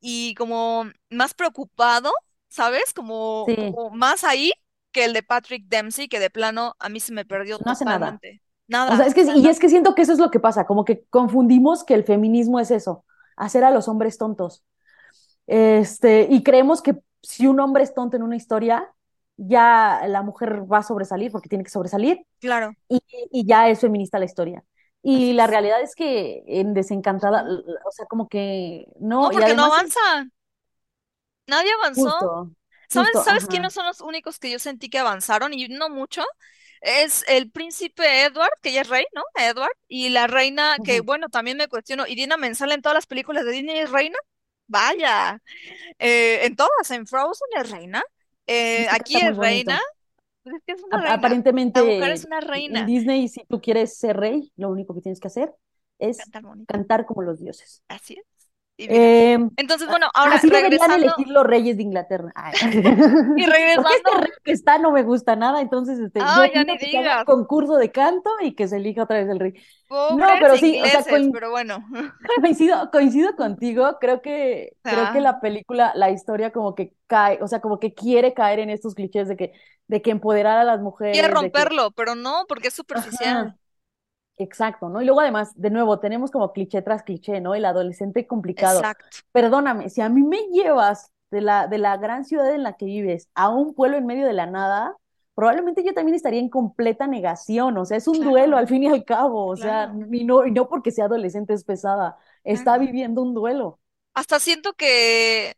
y 0.00 0.34
como 0.34 0.86
más 1.10 1.34
preocupado, 1.34 2.12
¿sabes? 2.48 2.92
Como, 2.94 3.46
Sí, 3.46 3.56
como 3.56 3.90
más 3.90 4.24
ahí 4.24 4.52
que 4.92 5.04
el 5.04 5.12
de 5.12 5.22
Patrick 5.22 5.66
Dempsey, 5.68 6.08
que 6.08 6.20
de 6.20 6.30
plano 6.30 6.76
a 6.78 6.88
mí 6.88 7.00
se 7.00 7.12
me 7.12 7.24
perdió 7.24 7.58
no 7.64 7.72
hace 7.72 7.84
nada. 7.84 8.20
O 8.86 8.96
sea, 8.96 9.06
es 9.06 9.14
que, 9.14 9.22
y 9.22 9.26
nada. 9.26 9.50
es 9.50 9.58
que 9.58 9.68
siento 9.68 9.94
que 9.94 10.02
eso 10.02 10.12
es 10.12 10.18
lo 10.18 10.30
que 10.30 10.40
pasa, 10.40 10.66
como 10.66 10.84
que 10.84 11.04
confundimos 11.10 11.84
que 11.84 11.94
el 11.94 12.04
feminismo 12.04 12.60
es 12.60 12.70
eso, 12.70 13.04
hacer 13.36 13.64
a 13.64 13.70
los 13.70 13.88
hombres 13.88 14.18
tontos. 14.18 14.64
Este, 15.46 16.26
y 16.30 16.42
creemos 16.42 16.82
que 16.82 16.96
si 17.22 17.46
un 17.46 17.60
hombre 17.60 17.82
es 17.84 17.94
tonto 17.94 18.16
en 18.16 18.22
una 18.22 18.36
historia, 18.36 18.90
ya 19.36 20.02
la 20.06 20.22
mujer 20.22 20.70
va 20.70 20.78
a 20.78 20.82
sobresalir 20.82 21.32
porque 21.32 21.48
tiene 21.48 21.64
que 21.64 21.70
sobresalir 21.70 22.24
Claro, 22.38 22.76
y, 22.88 23.00
y 23.32 23.46
ya 23.46 23.68
es 23.68 23.80
feminista 23.80 24.18
la 24.18 24.24
historia. 24.26 24.64
Y 25.02 25.34
la 25.34 25.46
realidad 25.46 25.82
es 25.82 25.94
que 25.94 26.42
en 26.46 26.74
Desencantada, 26.74 27.44
o 27.86 27.90
sea, 27.90 28.06
como 28.06 28.28
que 28.28 28.86
No, 29.00 29.30
no, 29.30 29.30
porque 29.30 29.54
no 29.54 29.64
además 29.64 29.66
avanza. 29.66 30.00
Nadie 31.46 31.72
avanzó. 31.72 32.10
justo, 32.10 32.50
¿Sabes, 32.88 33.10
justo, 33.12 33.22
sabes 33.22 33.46
ajá, 33.46 33.48
quiénes 33.48 33.74
son 33.74 33.86
los 33.86 34.00
únicos 34.00 34.38
que 34.38 34.50
yo 34.50 34.58
sentí 34.58 34.88
que 34.90 34.98
avanzaron? 34.98 35.52
Y 35.52 35.68
no 35.68 35.88
mucho. 35.90 36.22
Es 36.80 37.24
el 37.28 37.50
príncipe 37.50 38.24
Edward, 38.24 38.50
que 38.62 38.72
ya 38.72 38.82
es 38.82 38.88
rey, 38.88 39.06
¿no? 39.14 39.22
Edward. 39.34 39.72
Y 39.88 40.10
la 40.10 40.26
reina, 40.26 40.78
que 40.84 41.00
bueno, 41.00 41.28
también 41.28 41.56
me 41.58 41.68
cuestiono. 41.68 42.06
¿Y 42.06 42.14
Dina 42.14 42.36
Menzel 42.36 42.72
en 42.72 42.82
todas 42.82 42.96
las 42.96 43.06
películas 43.06 43.44
de 43.44 43.52
Disney 43.52 43.78
es 43.78 43.90
reina? 43.90 44.18
Vaya. 44.66 45.40
Eh, 45.98 46.46
en 46.46 46.56
todas, 46.56 46.90
en 46.90 47.06
Frozen 47.06 47.48
es 47.56 47.70
reina. 47.70 48.02
Eh, 48.46 48.86
aquí 48.90 49.16
es 49.16 49.36
reina. 49.36 49.80
Pues 50.42 50.56
es 50.56 50.62
que 50.66 50.72
es 50.72 50.82
una 50.82 50.98
reina. 50.98 51.10
La 51.10 51.16
mujer 51.96 52.12
es 52.12 52.26
aparentemente 52.26 52.78
en. 52.78 52.86
Disney, 52.86 53.28
si 53.28 53.44
tú 53.44 53.60
quieres 53.60 53.96
ser 53.96 54.16
rey, 54.16 54.52
lo 54.56 54.70
único 54.70 54.94
que 54.94 55.00
tienes 55.00 55.20
que 55.20 55.28
hacer 55.28 55.52
es 55.98 56.18
cantar 56.66 57.06
como 57.06 57.22
los 57.22 57.40
dioses. 57.40 57.82
Así 57.88 58.14
es. 58.14 58.33
Eh, 58.78 59.38
Entonces, 59.56 59.88
bueno, 59.88 60.08
ahora 60.14 60.36
así 60.36 60.50
deberían 60.50 60.90
regresando 60.90 60.96
elegir 60.96 61.28
los 61.28 61.44
reyes 61.46 61.76
de 61.76 61.82
Inglaterra. 61.84 62.32
Ay. 62.34 62.54
y 63.36 63.46
Porque 63.74 63.94
este 63.94 64.10
regresando. 64.10 64.20
rey 64.20 64.30
que 64.44 64.52
está 64.52 64.78
no 64.78 64.90
me 64.92 65.02
gusta 65.02 65.36
nada, 65.36 65.60
entonces 65.60 65.98
este, 66.00 66.26
yo 66.28 66.44
ya 66.46 66.64
opino 66.64 66.64
ni 66.64 66.78
que 66.78 66.86
se 66.86 66.98
haga 66.98 67.12
un 67.12 67.22
digas. 67.22 67.24
concurso 67.24 67.76
de 67.76 67.92
canto 67.92 68.30
y 68.42 68.54
que 68.54 68.68
se 68.68 68.76
elija 68.78 69.04
otra 69.04 69.18
vez 69.18 69.28
el 69.28 69.40
rey. 69.40 69.54
No, 70.08 70.26
pero 70.40 70.56
sí, 70.56 70.80
o 70.82 70.86
sea, 70.86 71.04
coin- 71.06 71.32
pero 71.32 71.50
bueno. 71.50 71.78
coincido, 72.40 72.90
coincido 72.90 73.36
contigo, 73.36 73.98
creo 74.00 74.22
que, 74.22 74.76
creo 74.86 75.10
que 75.10 75.20
Ah, 75.20 75.20
la 75.20 75.40
película, 75.40 75.92
la 75.94 76.10
historia 76.10 76.52
como 76.52 76.74
que 76.74 76.94
cae, 77.06 77.38
o 77.42 77.48
sea, 77.48 77.60
como 77.60 77.78
que 77.80 77.94
quiere 77.94 78.34
caer 78.34 78.58
en 78.60 78.70
estos 78.70 78.94
clichés 78.94 79.28
de 79.28 79.36
que, 79.36 79.52
de 79.88 80.02
que 80.02 80.10
empoderar 80.10 80.58
a 80.58 80.64
las 80.64 80.80
quiere 81.10 81.28
mujeres, 81.28 81.34
que, 81.36 81.52
romperlo, 81.52 81.90
pero 81.92 82.14
no, 82.14 82.44
porque 82.48 82.68
es 82.68 82.74
superficial. 82.74 83.38
ajá, 83.38 83.56
Exacto, 84.36 84.88
¿no? 84.88 85.00
Y 85.00 85.04
luego 85.04 85.20
además, 85.20 85.52
de 85.54 85.70
nuevo, 85.70 86.00
tenemos 86.00 86.30
como 86.30 86.52
cliché 86.52 86.82
tras 86.82 87.02
cliché, 87.02 87.40
¿no? 87.40 87.54
El 87.54 87.64
adolescente 87.64 88.26
complicado. 88.26 88.80
Exacto. 88.80 89.04
Perdóname, 89.32 89.90
si 89.90 90.00
a 90.00 90.08
mí 90.08 90.22
me 90.22 90.42
llevas 90.52 91.12
de 91.30 91.40
la, 91.40 91.66
de 91.68 91.78
la 91.78 91.96
gran 91.96 92.24
ciudad 92.24 92.52
en 92.52 92.62
la 92.62 92.76
que 92.76 92.86
vives 92.86 93.28
a 93.34 93.48
un 93.48 93.74
pueblo 93.74 93.96
en 93.96 94.06
medio 94.06 94.26
de 94.26 94.32
la 94.32 94.46
nada, 94.46 94.96
probablemente 95.34 95.84
yo 95.84 95.94
también 95.94 96.16
estaría 96.16 96.40
en 96.40 96.48
completa 96.48 97.06
negación, 97.06 97.76
o 97.78 97.84
sea, 97.84 97.96
es 97.96 98.08
un 98.08 98.20
duelo 98.20 98.56
al 98.56 98.68
fin 98.68 98.84
y 98.84 98.88
al 98.88 99.04
cabo, 99.04 99.46
o 99.46 99.56
sea, 99.56 99.92
y 100.10 100.24
no, 100.24 100.46
y 100.46 100.50
no 100.50 100.68
porque 100.68 100.90
sea 100.90 101.06
adolescente 101.06 101.54
es 101.54 101.64
pesada, 101.64 102.16
está 102.44 102.74
claro. 102.74 102.82
viviendo 102.82 103.22
un 103.22 103.34
duelo. 103.34 103.80
Hasta 104.14 104.38
siento 104.38 104.74
que 104.74 105.56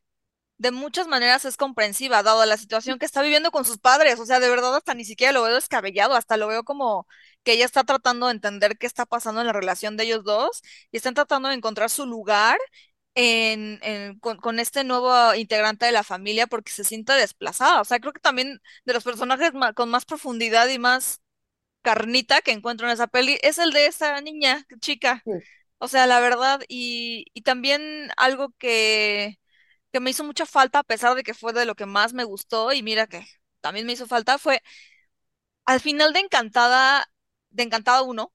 de 0.58 0.70
muchas 0.70 1.06
maneras 1.06 1.44
es 1.44 1.56
comprensiva, 1.56 2.22
dado 2.22 2.44
la 2.46 2.56
situación 2.56 2.98
que 2.98 3.04
está 3.04 3.22
viviendo 3.22 3.50
con 3.50 3.64
sus 3.64 3.78
padres. 3.78 4.18
O 4.20 4.26
sea, 4.26 4.40
de 4.40 4.48
verdad, 4.48 4.74
hasta 4.74 4.94
ni 4.94 5.04
siquiera 5.04 5.32
lo 5.32 5.42
veo 5.42 5.54
descabellado, 5.54 6.14
hasta 6.14 6.36
lo 6.36 6.46
veo 6.48 6.64
como 6.64 7.06
que 7.46 7.54
ella 7.54 7.66
está 7.66 7.84
tratando 7.84 8.26
de 8.28 8.34
entender 8.34 8.78
qué 8.78 8.86
está 8.88 9.06
pasando 9.06 9.40
en 9.42 9.48
la 9.48 9.54
relación 9.54 9.96
de 9.98 10.04
ellos 10.04 10.24
dos 10.24 10.62
y 10.92 10.98
están 10.98 11.14
tratando 11.14 11.48
de 11.50 11.56
encontrar 11.56 11.90
su 11.90 12.06
lugar 12.06 12.58
en, 13.14 13.78
en- 13.82 14.18
con, 14.20 14.36
con 14.38 14.58
este 14.60 14.84
nuevo 14.84 15.34
integrante 15.34 15.86
de 15.86 15.92
la 15.92 16.04
familia 16.04 16.46
porque 16.48 16.72
se 16.72 16.84
siente 16.84 17.12
desplazada. 17.14 17.80
O 17.82 17.84
sea, 17.86 18.00
creo 18.00 18.12
que 18.14 18.20
también 18.20 18.60
de 18.86 18.94
los 18.94 19.04
personajes 19.04 19.52
con 19.76 19.90
más 19.90 20.04
profundidad 20.06 20.68
y 20.68 20.78
más 20.80 21.20
carnita 21.82 22.40
que 22.42 22.52
encuentro 22.52 22.86
en 22.86 22.92
esa 22.94 23.06
peli 23.06 23.38
es 23.42 23.58
el 23.58 23.72
de 23.72 23.86
esa 23.86 24.20
niña, 24.20 24.64
chica. 24.80 25.24
Sí. 25.24 25.32
O 25.78 25.88
sea, 25.88 26.06
la 26.06 26.20
verdad, 26.20 26.60
y, 26.68 27.26
y 27.34 27.42
también 27.42 28.10
algo 28.16 28.50
que, 28.58 29.38
que 29.92 30.00
me 30.00 30.10
hizo 30.10 30.24
mucha 30.24 30.46
falta, 30.46 30.80
a 30.80 30.84
pesar 30.84 31.14
de 31.16 31.24
que 31.24 31.34
fue 31.34 31.52
de 31.54 31.66
lo 31.66 31.74
que 31.76 31.86
más 31.86 32.14
me 32.14 32.24
gustó, 32.24 32.72
y 32.72 32.82
mira 32.82 33.06
que 33.08 33.26
también 33.62 33.86
me 33.86 33.92
hizo 33.94 34.06
falta, 34.08 34.38
fue 34.38 34.62
al 35.64 35.80
final 35.80 36.12
de 36.12 36.20
Encantada, 36.20 37.08
de 37.56 37.62
Encantada 37.64 38.02
uno 38.02 38.32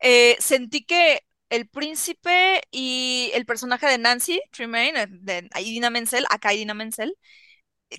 eh, 0.00 0.36
sentí 0.40 0.84
que 0.84 1.20
el 1.50 1.68
príncipe 1.68 2.62
y 2.70 3.30
el 3.34 3.46
personaje 3.46 3.86
de 3.86 3.98
Nancy 3.98 4.40
Tremaine, 4.50 5.02
eh, 5.02 5.06
de 5.10 5.48
Idina 5.60 5.90
Menzel, 5.90 6.26
acá 6.30 6.52
Idina 6.52 6.74
Menzel, 6.74 7.16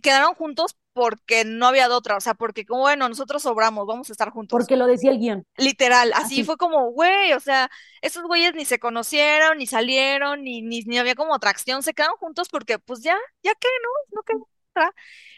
quedaron 0.01 0.33
juntos 0.35 0.75
porque 0.93 1.43
no 1.45 1.67
había 1.67 1.87
de 1.87 1.93
otra, 1.93 2.17
o 2.17 2.21
sea, 2.21 2.33
porque 2.33 2.65
como 2.65 2.81
bueno, 2.81 3.09
nosotros 3.09 3.43
sobramos, 3.43 3.85
vamos 3.85 4.09
a 4.09 4.13
estar 4.13 4.29
juntos. 4.31 4.55
Porque 4.57 4.77
lo 4.77 4.87
decía 4.87 5.11
el 5.11 5.19
guion, 5.19 5.45
Literal, 5.57 6.11
así 6.13 6.41
así. 6.41 6.43
fue 6.43 6.57
como, 6.57 6.91
güey, 6.91 7.33
o 7.33 7.39
sea, 7.39 7.69
esos 8.01 8.23
güeyes 8.23 8.55
ni 8.55 8.65
se 8.65 8.79
conocieron, 8.79 9.57
ni 9.57 9.67
salieron, 9.67 10.43
ni, 10.43 10.61
ni, 10.61 10.81
ni 10.81 10.97
había 10.97 11.15
como 11.15 11.35
atracción, 11.35 11.83
se 11.83 11.93
quedaron 11.93 12.17
juntos 12.17 12.49
porque 12.49 12.79
pues 12.79 13.01
ya, 13.01 13.17
ya 13.43 13.53
que 13.55 13.67
no, 13.83 13.89
no 14.17 14.23
quedó 14.23 14.49
otra. 14.71 14.93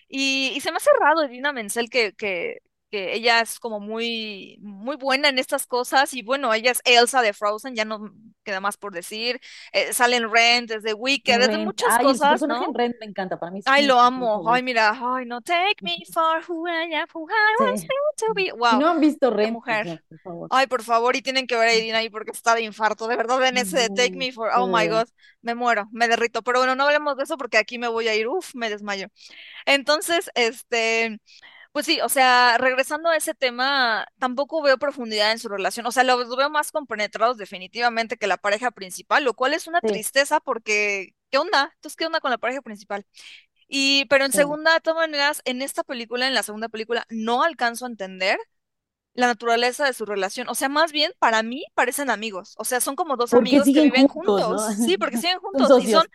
Y, 0.08 0.54
y 0.56 0.62
se 0.62 0.72
me 0.72 0.78
hace 0.78 0.90
raro 1.00 1.24
Irina 1.24 1.52
Menzel 1.54 1.90
que, 1.90 2.14
que, 2.14 2.60
que 2.92 3.14
ella 3.14 3.42
es 3.42 3.60
como 3.60 3.80
muy, 3.80 4.58
muy 4.62 4.96
buena 4.98 5.30
en 5.30 5.40
estas 5.40 5.68
cosas 5.68 6.14
y 6.14 6.22
bueno, 6.24 6.54
ella 6.54 6.72
es 6.72 6.82
Elsa 6.86 7.22
de 7.22 7.34
Frozen, 7.34 7.76
ya 7.76 7.86
no 7.86 8.12
queda 8.44 8.60
más 8.62 8.78
por 8.78 8.94
decir, 8.94 9.40
eh, 9.74 9.94
sale 9.94 10.16
en 10.18 10.32
Rent, 10.32 10.70
desde 10.70 10.94
Wicked, 10.94 11.40
desde 11.40 11.58
muchas 11.58 12.00
Ay, 12.00 12.00
cosas, 12.00 12.46
¿no? 12.46 12.66
en 12.66 12.74
Rent 12.74 12.96
me 13.00 13.06
encanta, 13.06 13.40
para 13.40 13.52
mí 13.52 13.62
Ay, 13.66 13.86
lo 13.86 14.00
amo, 14.00 14.50
ay, 14.50 14.64
mira, 14.64 14.92
ay, 14.96 15.26
no, 15.26 15.42
take 15.42 15.76
me 15.84 15.98
for 16.14 16.42
who 16.48 16.66
I 16.68 16.84
am, 16.94 17.08
who 17.14 17.28
I 17.30 17.58
was 17.74 17.82
Sí. 17.82 17.92
to 18.20 18.34
be, 18.34 18.52
Si 18.62 18.76
wow, 18.76 18.78
no 18.78 18.88
han 18.90 19.00
visto 19.02 19.30
Rent, 19.32 19.64
pues 19.66 19.80
mujer. 19.80 19.88
por 20.10 20.20
favor. 20.22 20.52
Ay, 20.52 20.68
por 20.68 20.84
favor, 20.84 21.16
y 21.16 21.22
tienen 21.22 21.48
que 21.48 21.58
ver 21.58 21.70
a 21.70 21.76
Irina 21.76 21.98
ahí 22.00 22.10
porque 22.10 22.32
está 22.32 22.56
de 22.56 22.62
infarto. 22.64 23.08
De 23.08 23.18
verdad, 23.18 23.46
en 23.48 23.58
ese 23.58 23.80
de 23.80 23.90
Take 23.90 24.16
Me 24.18 24.32
for, 24.32 24.50
oh 24.56 24.68
my 24.68 24.88
God, 24.88 25.08
me 25.42 25.56
muero, 25.56 25.90
me 25.92 26.08
derrito. 26.08 26.42
Pero 26.44 26.60
bueno, 26.60 26.76
no 26.76 26.86
hablemos 26.86 27.18
de 27.18 27.24
eso 27.24 27.38
porque 27.38 27.58
aquí 27.58 27.78
me 27.80 27.88
voy 27.90 28.08
a 28.08 28.16
ir, 28.16 28.28
uf, 28.30 28.56
me 28.56 28.70
desmayo. 28.70 29.08
Entonces, 29.66 30.32
este, 30.36 31.20
pues 31.78 31.86
sí, 31.86 32.02
o 32.02 32.10
sea, 32.10 32.58
regresando 32.58 33.08
a 33.08 33.16
ese 33.16 33.36
tema, 33.36 34.08
tampoco 34.18 34.64
veo 34.64 34.80
profundidad 34.80 35.32
en 35.32 35.38
su 35.38 35.48
relación. 35.48 35.86
O 35.86 35.92
sea, 35.92 36.04
los 36.04 36.36
veo 36.36 36.50
más 36.50 36.72
compenetrados 36.72 37.38
definitivamente 37.38 38.18
que 38.18 38.26
la 38.26 38.38
pareja 38.38 38.72
principal, 38.72 39.24
lo 39.24 39.36
cual 39.36 39.54
es 39.54 39.68
una 39.68 39.80
sí, 39.82 39.88
tristeza 39.90 40.40
porque, 40.40 41.14
¿qué 41.30 41.38
onda? 41.38 41.70
Entonces, 41.76 41.96
¿qué 41.96 42.08
onda 42.08 42.20
con 42.20 42.32
la 42.32 42.40
pareja 42.40 42.64
principal? 42.64 43.06
Y, 43.68 44.06
pero 44.06 44.26
en 44.26 44.32
sí. 44.32 44.40
segunda, 44.40 44.74
de 44.74 44.80
todas 44.80 44.98
maneras, 44.98 45.44
en 45.46 45.62
esta 45.62 45.84
película, 45.84 46.28
en 46.28 46.34
la 46.34 46.42
segunda 46.42 46.68
película, 46.68 47.06
no 47.12 47.44
alcanzo 47.44 47.86
a 47.86 47.90
entender 47.90 48.40
la 49.14 49.28
naturaleza 49.28 49.86
de 49.86 49.94
su 49.94 50.08
relación. 50.08 50.50
O 50.50 50.56
sea, 50.56 50.70
más 50.70 50.92
bien 50.92 51.12
para 51.20 51.44
mí 51.44 51.64
parecen 51.76 52.10
amigos. 52.10 52.56
O 52.58 52.66
sea, 52.66 52.82
son 52.82 52.96
como 52.96 53.18
dos 53.18 53.30
Porque 53.30 53.50
amigos 53.50 53.68
que 53.68 53.82
viven 53.82 54.08
juntos, 54.08 54.40
¿no? 54.40 54.58
juntos. 54.58 54.84
Sí, 54.84 54.98
porque 54.98 55.18
siguen 55.18 55.38
Son 55.42 55.52
juntos 55.52 55.84
y 55.84 55.92
son, 55.92 56.08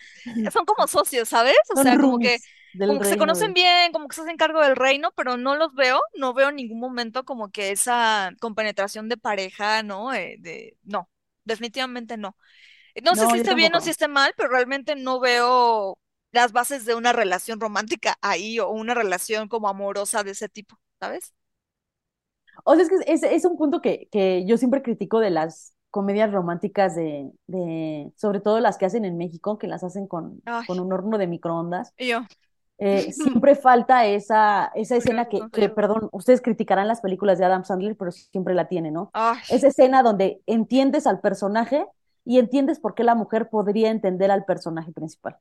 son 0.53 0.65
como 0.65 0.89
socios, 0.89 1.29
¿sabes? 1.29 1.55
O 1.71 1.77
son 1.77 1.85
sea, 1.85 2.01
como 2.01 2.19
que, 2.19 2.39
como 2.85 3.01
que 3.01 3.07
se 3.09 3.17
conocen 3.17 3.55
bien, 3.55 3.93
como 3.93 4.09
que 4.09 4.17
se 4.17 4.23
hacen 4.23 4.37
cargo 4.37 4.61
del 4.61 4.77
reino, 4.77 5.13
pero 5.17 5.37
no 5.37 5.57
los 5.57 5.75
veo, 5.75 6.01
no 6.15 6.35
veo 6.35 6.49
en 6.51 6.57
ningún 6.57 6.81
momento 6.81 7.25
como 7.25 7.51
que 7.51 7.71
esa 7.71 8.33
compenetración 8.41 9.09
de 9.09 9.17
pareja, 9.17 9.83
¿no? 9.83 10.13
Eh, 10.15 10.37
de, 10.41 10.77
no, 10.83 11.09
definitivamente 11.45 12.17
no. 12.17 12.37
No 13.03 13.17
sé 13.17 13.27
si 13.29 13.37
esté 13.37 13.55
bien 13.55 13.75
o 13.75 13.81
si 13.81 13.91
esté 13.91 14.09
mal, 14.09 14.35
pero 14.37 14.51
realmente 14.51 14.97
no 14.97 15.21
veo 15.21 15.99
las 16.33 16.53
bases 16.53 16.85
de 16.87 16.95
una 16.95 17.13
relación 17.13 17.61
romántica 17.61 18.17
ahí 18.23 18.59
o 18.61 18.71
una 18.71 18.95
relación 18.95 19.49
como 19.49 19.69
amorosa 19.69 20.25
de 20.25 20.33
ese 20.33 20.49
tipo, 20.49 20.79
¿sabes? 21.01 21.35
O 22.65 22.75
sea, 22.75 22.83
es 22.85 22.89
que 22.89 22.97
es, 23.13 23.23
es 23.23 23.45
un 23.45 23.57
punto 23.57 23.81
que, 23.81 24.09
que 24.11 24.45
yo 24.47 24.57
siempre 24.57 24.83
critico 24.83 25.21
de 25.21 25.31
las 25.31 25.75
comedias 25.91 26.33
románticas 26.33 26.95
de, 26.95 27.31
de, 27.47 28.13
sobre 28.17 28.41
todo 28.41 28.61
las 28.61 28.79
que 28.79 28.87
hacen 28.87 29.05
en 29.05 29.17
México, 29.19 29.59
que 29.59 29.67
las 29.67 29.85
hacen 29.85 30.07
con, 30.07 30.43
con 30.67 30.81
un 30.81 30.93
horno 30.93 31.19
de 31.19 31.27
microondas. 31.27 31.95
y 31.99 32.09
yo. 32.09 32.27
Eh, 32.85 33.13
siempre 33.13 33.55
falta 33.55 34.07
esa, 34.07 34.73
escena 34.75 35.29
que, 35.29 35.69
perdón, 35.69 36.09
ustedes 36.11 36.43
criticarán 36.43 36.89
las 36.89 37.01
películas 37.01 37.39
de 37.39 37.45
Adam 37.45 37.65
Sandler, 37.65 37.97
pero 37.97 38.11
siempre 38.11 38.55
la 38.55 38.67
tiene, 38.67 38.91
¿no? 38.91 39.11
Ay, 39.13 39.39
Esa 39.51 39.69
escena 39.69 40.03
donde 40.03 40.43
entiendes 40.47 41.07
al 41.07 41.21
personaje 41.21 41.87
y 42.25 42.41
entiendes 42.41 42.81
por 42.81 42.95
qué 42.95 43.05
la 43.05 43.15
mujer 43.15 43.49
podría 43.51 43.91
entender 43.91 44.33
al 44.33 44.45
personaje 44.45 44.91
principal. 44.91 45.37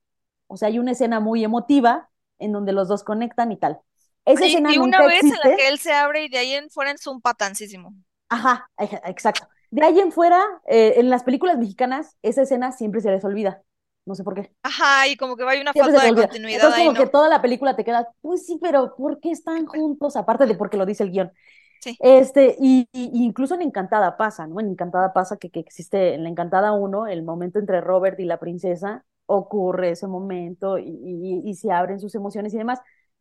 O 0.45 0.55
sea, 0.55 0.67
hay 0.67 0.77
una 0.77 0.91
escena 0.91 1.19
muy 1.19 1.43
emotiva 1.43 2.09
en 2.37 2.51
donde 2.51 2.73
los 2.73 2.87
dos 2.87 3.03
conectan 3.03 3.51
y 3.51 3.57
tal. 3.57 3.79
Esa 4.23 4.45
Y, 4.45 4.49
escena 4.49 4.73
y 4.73 4.77
una 4.77 4.99
nunca 4.99 5.07
vez 5.07 5.23
en 5.23 5.29
la 5.31 5.55
que 5.55 5.67
él 5.67 5.79
se 5.79 5.93
abre 5.93 6.25
y 6.25 6.29
de 6.29 6.37
ahí 6.37 6.53
en 6.53 6.69
fuera 6.69 6.91
es 6.91 7.07
un 7.07 7.21
patancísimo. 7.21 7.95
Ajá, 8.29 8.69
exacto. 8.77 9.47
De 9.71 9.83
ahí 9.83 9.99
en 9.99 10.11
fuera, 10.11 10.43
eh, 10.67 10.93
en 10.97 11.09
las 11.09 11.23
películas 11.23 11.57
mexicanas, 11.57 12.17
esa 12.21 12.43
escena 12.43 12.71
siempre 12.71 13.01
se 13.01 13.09
les 13.09 13.25
olvida. 13.25 13.63
No 14.05 14.15
sé 14.15 14.23
por 14.23 14.35
qué. 14.35 14.51
Ajá, 14.63 15.07
y 15.07 15.17
como 15.17 15.35
que 15.35 15.43
hay 15.43 15.59
una 15.61 15.73
Siempre 15.73 15.93
falta 15.93 16.03
de 16.03 16.13
continuidad 16.13 16.65
Entonces, 16.65 16.77
ahí, 16.77 16.85
como 16.85 16.93
que 16.93 17.07
toda 17.07 17.29
la 17.29 17.41
película 17.41 17.75
te 17.75 17.83
queda, 17.85 18.09
pues 18.21 18.45
sí, 18.45 18.59
pero 18.61 18.95
¿por 18.95 19.19
qué 19.21 19.31
están 19.31 19.65
juntos? 19.65 20.15
Aparte 20.17 20.45
de 20.45 20.55
porque 20.55 20.77
lo 20.77 20.85
dice 20.85 21.03
el 21.03 21.11
guion. 21.11 21.31
Sí. 21.79 21.97
Este, 21.99 22.55
y, 22.59 22.87
y- 22.93 23.25
incluso 23.25 23.55
en 23.55 23.61
Encantada 23.63 24.17
pasa, 24.17 24.47
¿no? 24.47 24.59
En 24.59 24.69
Encantada 24.69 25.13
pasa 25.13 25.37
que, 25.37 25.51
que 25.51 25.59
existe, 25.61 26.15
en 26.15 26.23
la 26.23 26.29
Encantada 26.29 26.73
uno 26.73 27.07
el 27.07 27.23
momento 27.23 27.59
entre 27.59 27.81
Robert 27.81 28.19
y 28.19 28.25
la 28.25 28.39
princesa, 28.39 29.05
ocurre 29.27 29.91
ese 29.91 30.07
momento 30.07 30.77
y, 30.79 30.85
y, 30.85 31.41
y 31.49 31.55
se 31.55 31.71
abren 31.71 31.99
sus 31.99 32.15
emociones 32.15 32.53
y 32.53 32.57
demás. 32.57 32.79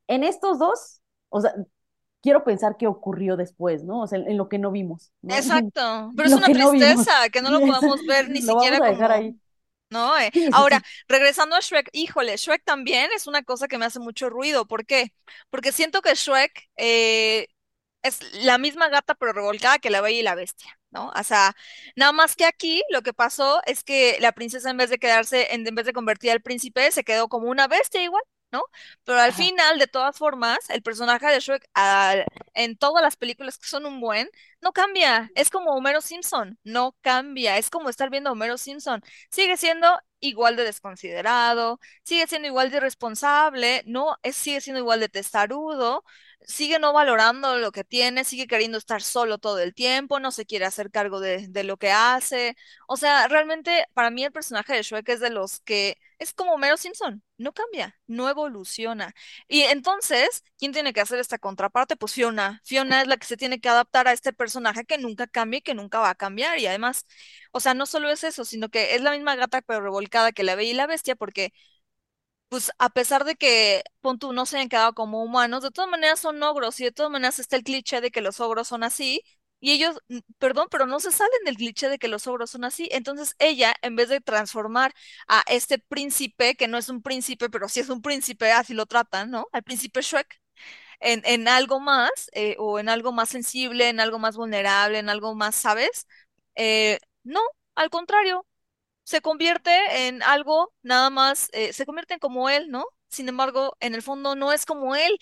En 0.09 0.25
estos 0.25 0.59
dos, 0.59 1.03
o 1.31 1.41
sea, 1.43 1.55
quiero 2.23 2.45
pensar 2.45 2.77
qué 2.79 2.87
ocurrió 2.89 3.37
después, 3.37 3.85
¿no? 3.85 4.03
O 4.03 4.07
sea, 4.09 4.19
en, 4.21 4.29
en 4.31 4.39
lo 4.39 4.49
que 4.49 4.59
no 4.59 4.73
vimos, 4.73 5.13
¿no? 5.23 5.49
Exacto. 5.77 6.13
Pero 6.17 6.29
es 6.29 6.35
lo 6.35 6.37
una 6.37 6.47
que 6.47 6.55
no 6.55 6.71
vimos. 6.73 7.09
tristeza 7.09 7.29
que 7.33 7.41
no 7.43 7.51
lo 7.51 7.63
podemos 7.65 8.05
ver 8.05 8.29
ni 8.31 8.43
Lo 8.47 8.55
vamos 8.57 8.79
siquiera 8.79 8.81
a 8.81 8.87
dejar 8.87 9.13
como 9.13 9.13
ahí. 9.13 9.39
¿No? 9.91 10.19
Eh, 10.19 10.33
Sí, 10.33 10.53
sí, 10.53 10.53
ahora, 10.53 10.83
sí. 10.83 10.85
regresando 11.09 11.57
a 11.57 11.61
Shrek, 11.61 11.91
híjole, 11.93 12.37
Shrek 12.37 12.65
también 12.65 13.11
es 13.15 13.27
una 13.27 13.43
cosa 13.43 13.69
que 13.69 13.79
me 13.79 13.85
hace 13.87 13.99
mucho 14.01 14.31
ruido. 14.31 14.67
¿Por 14.67 14.87
qué? 14.87 15.13
Porque 15.51 15.73
siento 15.73 16.03
que 16.03 16.15
Shrek 16.15 16.69
eh, 16.77 17.49
es 18.03 18.21
la 18.45 18.59
misma 18.59 18.89
gata 18.89 19.15
pero 19.15 19.33
revolcada 19.33 19.79
que 19.79 19.91
la 19.91 20.01
Bella 20.01 20.19
y 20.21 20.23
la 20.23 20.35
Bestia, 20.35 20.79
¿no? 20.91 21.11
O 21.17 21.25
sea, 21.25 21.55
nada 21.97 22.13
más 22.13 22.37
que 22.37 22.45
aquí 22.47 22.83
lo 22.91 23.03
que 23.03 23.13
pasó 23.15 23.61
es 23.67 23.85
que 23.85 24.19
la 24.21 24.33
princesa 24.33 24.71
en 24.71 24.77
vez 24.79 24.91
de 24.91 24.99
quedarse, 24.99 25.55
en, 25.55 25.67
en 25.67 25.75
vez 25.75 25.87
de 25.87 25.93
convertir 25.93 26.31
al 26.33 26.43
príncipe, 26.43 26.91
se 26.93 27.05
quedó 27.05 27.29
como 27.29 27.49
una 27.51 27.69
bestia 27.69 28.03
igual. 28.03 28.23
¿No? 28.53 28.63
Pero 29.05 29.19
al 29.21 29.33
Ajá. 29.33 29.35
final, 29.35 29.79
de 29.79 29.87
todas 29.87 30.17
formas, 30.19 30.59
el 30.71 30.83
personaje 30.83 31.27
de 31.27 31.41
Shrek 31.41 31.69
al- 31.75 32.25
en 32.55 32.77
todas 32.77 33.03
las 33.03 33.17
películas 33.17 33.59
que 33.59 33.67
son 33.69 33.87
un 33.87 34.01
buen, 34.01 34.29
no 34.61 34.73
cambia. 34.73 35.31
Es 35.35 35.51
como 35.51 35.71
Homero 35.73 36.01
Simpson, 36.01 36.59
no 36.65 36.97
cambia. 37.01 37.59
Es 37.59 37.71
como 37.71 37.89
estar 37.89 38.11
viendo 38.11 38.31
a 38.31 38.33
Homero 38.33 38.59
Simpson 38.59 39.03
sigue 39.31 39.57
siendo 39.57 39.89
igual 40.21 40.57
de 40.57 40.65
desconsiderado, 40.65 41.81
sigue 42.05 42.27
siendo 42.27 42.47
igual 42.49 42.71
de 42.71 42.77
irresponsable, 42.79 43.83
no, 43.87 44.17
es, 44.23 44.37
sigue 44.37 44.61
siendo 44.61 44.81
igual 44.81 45.01
de 45.01 45.09
testarudo, 45.09 46.05
sigue 46.47 46.79
no 46.79 46.93
valorando 46.93 47.59
lo 47.59 47.73
que 47.73 47.85
tiene, 47.85 48.25
sigue 48.25 48.47
queriendo 48.47 48.79
estar 48.79 49.03
solo 49.03 49.39
todo 49.39 49.59
el 49.61 49.75
tiempo, 49.75 50.21
no 50.21 50.33
se 50.33 50.47
quiere 50.47 50.65
hacer 50.67 50.91
cargo 50.91 51.21
de, 51.21 51.49
de 51.49 51.65
lo 51.65 51.77
que 51.77 51.91
hace. 51.93 52.57
O 52.89 52.97
sea, 52.97 53.29
realmente 53.29 53.87
para 53.95 54.11
mí 54.11 54.25
el 54.25 54.33
personaje 54.33 54.75
de 54.75 54.83
Shrek 54.83 55.09
es 55.11 55.21
de 55.21 55.31
los 55.31 55.61
que 55.61 55.97
es 56.19 56.33
como 56.35 56.53
Homero 56.53 56.77
Simpson, 56.77 57.23
no 57.39 57.53
cambia, 57.53 57.99
no 58.07 58.29
evoluciona. 58.29 59.15
Y 59.49 59.63
entonces, 59.63 60.45
¿quién 60.59 60.73
tiene 60.73 60.93
que 60.93 61.01
hacer 61.01 61.19
esta 61.19 61.39
contraparte? 61.39 61.97
Pues 61.97 62.13
Fiona. 62.13 62.61
Fiona 62.65 63.01
es 63.03 63.09
la 63.09 63.17
que 63.17 63.27
se 63.27 63.37
tiene 63.39 63.61
que 63.61 63.69
adaptar 63.69 64.07
a 64.09 64.13
este 64.13 64.33
personaje 64.33 64.85
que 64.85 64.99
nunca 64.99 65.27
cambia 65.27 65.59
y 65.59 65.63
que 65.63 65.75
nunca 65.75 65.99
va 66.01 66.11
a 66.11 66.15
cambiar. 66.15 66.59
Y 66.59 66.67
además, 66.67 67.07
o 67.53 67.61
sea, 67.61 67.75
no 67.75 67.87
solo 67.87 68.11
es 68.11 68.25
eso, 68.25 68.45
sino 68.45 68.69
que 68.69 68.95
es 68.95 69.03
la 69.03 69.13
misma 69.13 69.37
gata 69.37 69.63
pero 69.63 69.81
revolcada 69.81 70.33
que 70.33 70.43
la 70.43 70.55
Bella 70.55 70.71
y 70.71 70.75
la 70.75 70.87
Bestia, 70.87 71.17
porque, 71.17 71.53
pues, 72.51 72.73
a 72.79 72.91
pesar 72.91 73.25
de 73.25 73.37
que, 73.37 73.85
pon 74.03 74.19
tú, 74.21 74.35
no 74.35 74.47
se 74.47 74.59
hayan 74.59 74.71
quedado 74.71 74.95
como 74.95 75.25
humanos, 75.25 75.63
de 75.65 75.73
todas 75.73 75.91
maneras 75.91 76.21
son 76.21 76.43
ogros 76.43 76.81
y 76.81 76.85
de 76.85 76.93
todas 76.93 77.13
maneras 77.13 77.39
está 77.41 77.57
el 77.57 77.65
cliché 77.65 78.03
de 78.03 78.13
que 78.13 78.21
los 78.23 78.41
ogros 78.41 78.69
son 78.69 78.85
así. 78.85 79.23
Y 79.63 79.73
ellos, 79.73 79.99
perdón, 80.39 80.69
pero 80.71 80.87
no 80.87 81.01
se 81.01 81.13
salen 81.13 81.33
del 81.47 81.57
cliché 81.57 81.89
de 81.91 81.99
que 81.99 82.09
los 82.09 82.27
ogros 82.29 82.51
son 82.51 82.65
así. 82.65 82.89
Entonces 82.93 83.37
ella, 83.39 83.75
en 83.83 83.97
vez 83.97 84.09
de 84.11 84.21
transformar 84.23 84.95
a 85.29 85.43
este 85.49 85.79
príncipe, 85.79 86.57
que 86.57 86.69
no 86.69 86.79
es 86.79 86.89
un 86.91 87.03
príncipe, 87.03 87.51
pero 87.51 87.69
sí 87.69 87.81
es 87.81 87.91
un 87.91 88.03
príncipe, 88.03 88.53
así 88.53 88.75
lo 88.75 88.87
tratan, 88.87 89.31
¿no? 89.31 89.49
Al 89.53 89.63
príncipe 89.65 90.03
Shrek, 90.03 90.41
en, 91.01 91.23
en 91.25 91.49
algo 91.49 91.81
más, 91.81 92.11
eh, 92.33 92.57
o 92.59 92.79
en 92.79 92.89
algo 92.89 93.13
más 93.13 93.29
sensible, 93.31 93.89
en 93.89 94.01
algo 94.01 94.19
más 94.19 94.37
vulnerable, 94.37 94.99
en 94.99 95.09
algo 95.11 95.35
más, 95.35 95.55
¿sabes? 95.57 96.07
Eh, 96.57 96.99
no, 97.25 97.41
al 97.75 97.91
contrario 97.91 98.47
se 99.11 99.21
convierte 99.23 100.07
en 100.09 100.23
algo 100.23 100.73
nada 100.83 101.11
más, 101.11 101.49
eh, 101.53 101.73
se 101.73 101.85
convierte 101.87 102.15
en 102.15 102.21
como 102.21 102.49
él, 102.49 102.71
¿no? 102.71 102.85
Sin 103.09 103.29
embargo, 103.29 103.77
en 103.81 103.95
el 103.95 104.03
fondo 104.03 104.37
no 104.37 104.53
es 104.53 104.65
como 104.67 104.95
él. 104.95 105.19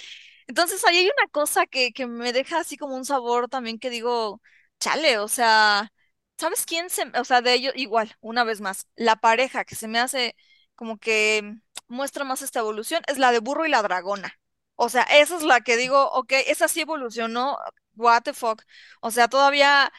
Entonces 0.46 0.84
ahí 0.84 0.98
hay 0.98 1.04
una 1.06 1.28
cosa 1.30 1.66
que, 1.66 1.92
que 1.92 2.06
me 2.06 2.32
deja 2.34 2.58
así 2.60 2.76
como 2.76 2.96
un 2.96 3.04
sabor 3.06 3.48
también 3.48 3.78
que 3.78 3.88
digo, 3.90 4.42
chale, 4.80 5.18
o 5.18 5.28
sea, 5.28 5.90
¿sabes 6.38 6.66
quién 6.66 6.90
se, 6.90 7.04
o 7.18 7.24
sea, 7.24 7.40
de 7.42 7.54
ellos, 7.54 7.72
igual, 7.76 8.14
una 8.20 8.44
vez 8.44 8.60
más, 8.60 8.86
la 8.96 9.16
pareja 9.16 9.64
que 9.64 9.74
se 9.74 9.88
me 9.88 9.98
hace 9.98 10.36
como 10.74 10.98
que 10.98 11.54
muestra 11.88 12.24
más 12.24 12.42
esta 12.42 12.60
evolución, 12.60 13.02
es 13.06 13.16
la 13.18 13.32
de 13.32 13.38
Burro 13.40 13.64
y 13.66 13.70
la 13.70 13.82
Dragona. 13.82 14.34
O 14.76 14.88
sea, 14.90 15.02
esa 15.04 15.36
es 15.36 15.42
la 15.42 15.60
que 15.62 15.76
digo, 15.78 16.10
ok, 16.12 16.32
esa 16.46 16.68
sí 16.68 16.82
evolucionó, 16.82 17.56
what 17.96 18.22
the 18.22 18.32
fuck. 18.34 18.62
O 19.00 19.10
sea, 19.10 19.28
todavía 19.28 19.92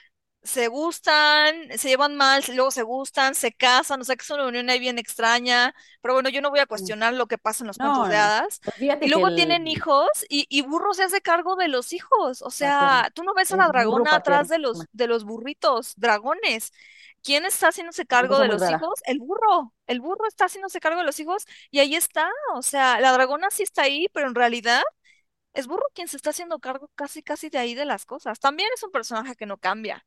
se 0.44 0.68
gustan, 0.68 1.78
se 1.78 1.90
llevan 1.90 2.16
mal, 2.16 2.44
luego 2.54 2.72
se 2.72 2.84
gustan, 2.84 3.36
se 3.36 3.52
casan, 3.52 4.02
o 4.02 4.04
sea 4.04 4.16
que 4.16 4.24
es 4.24 4.30
una 4.30 4.48
unión 4.48 4.70
ahí 4.70 4.80
bien 4.80 4.98
extraña, 4.98 5.76
pero 6.02 6.14
bueno, 6.14 6.30
yo 6.30 6.42
no 6.42 6.50
voy 6.50 6.60
a 6.60 6.66
cuestionar 6.66 7.14
lo 7.14 7.28
que 7.28 7.38
pasa 7.38 7.64
en 7.64 7.68
los 7.68 7.78
cuentos 7.78 8.04
No, 8.04 8.08
de 8.08 8.16
hadas. 8.18 8.62
Pues 8.64 8.76
Y 9.02 9.10
luego 9.10 9.34
tienen 9.34 9.68
hijos 9.68 10.08
y, 10.30 10.46
y 10.50 10.62
Burro 10.62 10.94
se 10.94 11.04
hace 11.04 11.22
cargo 11.22 11.56
de 11.56 11.68
los 11.68 11.94
hijos, 11.94 12.42
o 12.42 12.52
sea, 12.52 13.10
tú 13.14 13.24
no 13.24 13.34
ves 13.34 13.52
a 13.52 13.58
la 13.58 13.68
dragona 13.68 14.16
atrás 14.16 14.48
de 14.48 14.60
los, 14.60 14.88
de 14.94 15.08
los 15.08 15.26
burritos, 15.26 15.94
dragones. 15.98 16.72
¿Quién 17.22 17.46
está 17.46 17.68
haciéndose 17.68 18.06
una 18.20 18.30
cargo 18.30 18.40
de 18.40 18.48
los 18.48 18.62
rara. 18.62 18.78
hijos? 18.78 19.02
El 19.06 19.20
burro. 19.20 19.74
El 19.88 20.00
burro 20.00 20.26
está 20.28 20.46
haciéndose 20.46 20.80
cargo 20.80 21.00
de 21.00 21.06
los 21.06 21.20
hijos 21.20 21.46
y 21.70 21.80
ahí 21.80 21.96
está. 21.96 22.30
O 22.56 22.62
sea, 22.62 23.00
la 23.02 23.12
dragona 23.12 23.50
sí 23.52 23.64
está 23.64 23.82
ahí, 23.84 24.08
pero 24.14 24.28
en 24.30 24.36
realidad 24.36 24.82
es 25.54 25.68
burro 25.68 25.86
quien 25.94 26.08
se 26.08 26.18
está 26.18 26.30
haciendo 26.32 26.60
cargo 26.60 26.90
casi, 26.96 27.24
casi 27.24 27.50
de 27.50 27.58
ahí 27.58 27.76
de 27.76 27.86
las 27.86 28.06
cosas. 28.06 28.40
También 28.40 28.70
es 28.74 28.84
un 28.84 28.92
personaje 28.92 29.36
que 29.36 29.46
no 29.46 29.58
cambia, 29.58 30.06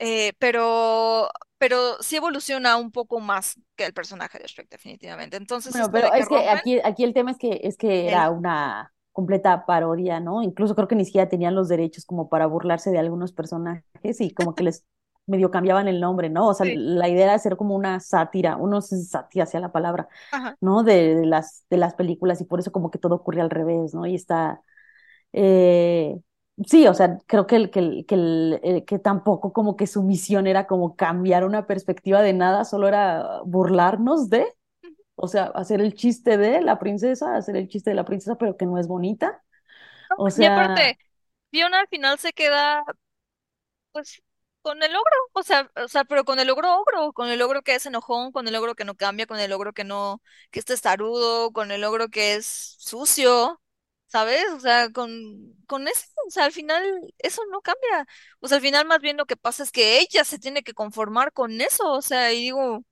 eh, 0.00 0.32
pero, 0.38 1.30
pero 1.58 2.02
sí 2.02 2.16
evoluciona 2.16 2.76
un 2.76 2.90
poco 2.90 3.20
más 3.20 3.56
que 3.76 3.84
el 3.86 3.92
personaje 3.94 4.38
de 4.38 4.46
Shrek, 4.48 4.68
definitivamente. 4.70 5.36
Entonces, 5.36 5.72
Bueno, 5.72 5.90
pero 5.92 6.10
que 6.12 6.20
es 6.20 6.28
que 6.28 6.48
aquí, 6.48 6.80
aquí 6.84 7.04
el 7.04 7.14
tema 7.14 7.30
es 7.32 7.38
que, 7.38 7.60
es 7.64 7.76
que 7.76 8.08
era 8.08 8.30
una 8.30 8.92
completa 9.12 9.66
parodia, 9.66 10.20
¿no? 10.20 10.42
Incluso 10.42 10.74
creo 10.74 10.88
que 10.88 10.96
ni 10.96 11.04
siquiera 11.04 11.28
tenían 11.28 11.54
los 11.54 11.68
derechos 11.68 12.04
como 12.06 12.28
para 12.28 12.46
burlarse 12.46 12.90
de 12.90 12.98
algunos 12.98 13.32
personajes 13.32 14.20
y 14.20 14.32
como 14.32 14.54
que 14.54 14.64
les 14.64 14.84
medio 15.26 15.50
cambiaban 15.50 15.86
el 15.88 16.00
nombre, 16.00 16.30
¿no? 16.30 16.48
O 16.48 16.54
sea, 16.54 16.66
Sí. 16.66 16.74
la 16.76 17.08
idea 17.08 17.24
era 17.24 17.34
hacer 17.34 17.56
como 17.56 17.76
una 17.76 18.00
sátira, 18.00 18.56
uno 18.56 18.80
se 18.80 19.02
sátira 19.04 19.44
hacia 19.44 19.60
la 19.60 19.70
palabra, 19.72 20.08
Ajá. 20.32 20.56
¿no? 20.60 20.82
De, 20.82 21.14
de 21.16 21.26
las, 21.26 21.64
de 21.70 21.76
las 21.76 21.94
películas 21.94 22.40
y 22.40 22.44
por 22.44 22.60
eso 22.60 22.72
como 22.72 22.90
que 22.90 22.98
todo 22.98 23.16
ocurre 23.16 23.40
al 23.42 23.50
revés, 23.50 23.94
¿no? 23.94 24.06
Y 24.06 24.14
está, 24.16 24.62
eh, 25.32 26.20
sí, 26.66 26.86
o 26.86 26.94
sea, 26.94 27.18
creo 27.26 27.46
que, 27.46 27.56
el, 27.56 27.70
que, 27.70 27.78
el, 27.80 28.06
que, 28.06 28.14
el, 28.14 28.60
eh, 28.62 28.84
que 28.84 28.98
tampoco 28.98 29.52
como 29.52 29.76
que 29.76 29.86
su 29.86 30.02
misión 30.02 30.46
era 30.46 30.66
como 30.66 30.96
cambiar 30.96 31.44
una 31.44 31.66
perspectiva 31.66 32.22
de 32.22 32.32
nada, 32.32 32.64
solo 32.64 32.88
era 32.88 33.40
burlarnos 33.44 34.28
de, 34.30 34.46
o 35.16 35.28
sea, 35.28 35.44
hacer 35.54 35.80
el 35.82 35.94
chiste 35.94 36.38
de 36.38 36.62
la 36.62 36.78
princesa, 36.78 37.36
hacer 37.36 37.56
el 37.56 37.68
chiste 37.68 37.90
de 37.90 37.96
la 37.96 38.04
princesa, 38.06 38.36
pero 38.38 38.56
que 38.56 38.66
no 38.66 38.78
es 38.78 38.88
bonita. 38.88 39.42
O 40.16 40.30
Y 40.36 40.44
sea, 40.44 40.44
aparte, 40.44 40.98
Fiona 41.50 41.80
al 41.80 41.88
final 41.88 42.18
se 42.18 42.32
queda 42.32 42.84
pues 43.92 44.22
con 44.62 44.82
el 44.82 44.90
ogro, 44.94 45.10
o 45.32 45.42
sea, 45.42 45.70
o 45.76 45.88
sea, 45.88 46.04
pero 46.04 46.24
con 46.24 46.38
el 46.38 46.50
ogro 46.50 46.78
ogro, 46.80 47.12
con 47.12 47.28
el 47.30 47.40
ogro 47.42 47.62
que 47.62 47.74
es 47.74 47.86
enojón, 47.86 48.30
con 48.32 48.46
el 48.48 48.54
ogro 48.56 48.74
que 48.74 48.84
no 48.84 48.94
cambia, 48.94 49.26
con 49.26 49.38
el 49.40 49.52
ogro 49.52 49.72
que 49.72 49.84
no, 49.84 50.22
que 50.50 50.58
es 50.60 50.64
testarudo, 50.66 51.52
con 51.52 51.70
el 51.70 51.82
ogro 51.84 52.08
que 52.08 52.34
es 52.34 52.76
sucio, 52.78 53.60
¿sabes? 54.10 54.44
O 54.52 54.60
sea, 54.60 54.90
con, 54.92 55.12
con 55.66 55.88
eso, 55.88 56.06
o 56.26 56.30
sea, 56.30 56.44
al 56.46 56.52
final 56.52 56.82
eso 57.18 57.42
no 57.50 57.60
cambia. 57.62 58.06
O 58.40 58.48
sea, 58.48 58.56
al 58.58 58.62
final 58.62 58.86
más 58.86 59.00
bien 59.00 59.16
lo 59.16 59.26
que 59.26 59.36
pasa 59.36 59.62
es 59.62 59.72
que 59.72 60.00
ella 60.00 60.24
se 60.24 60.38
tiene 60.38 60.62
que 60.62 60.74
conformar 60.74 61.32
con 61.32 61.60
eso, 61.60 61.90
o 61.92 62.02
sea, 62.02 62.32
y 62.32 62.42
digo, 62.44 62.84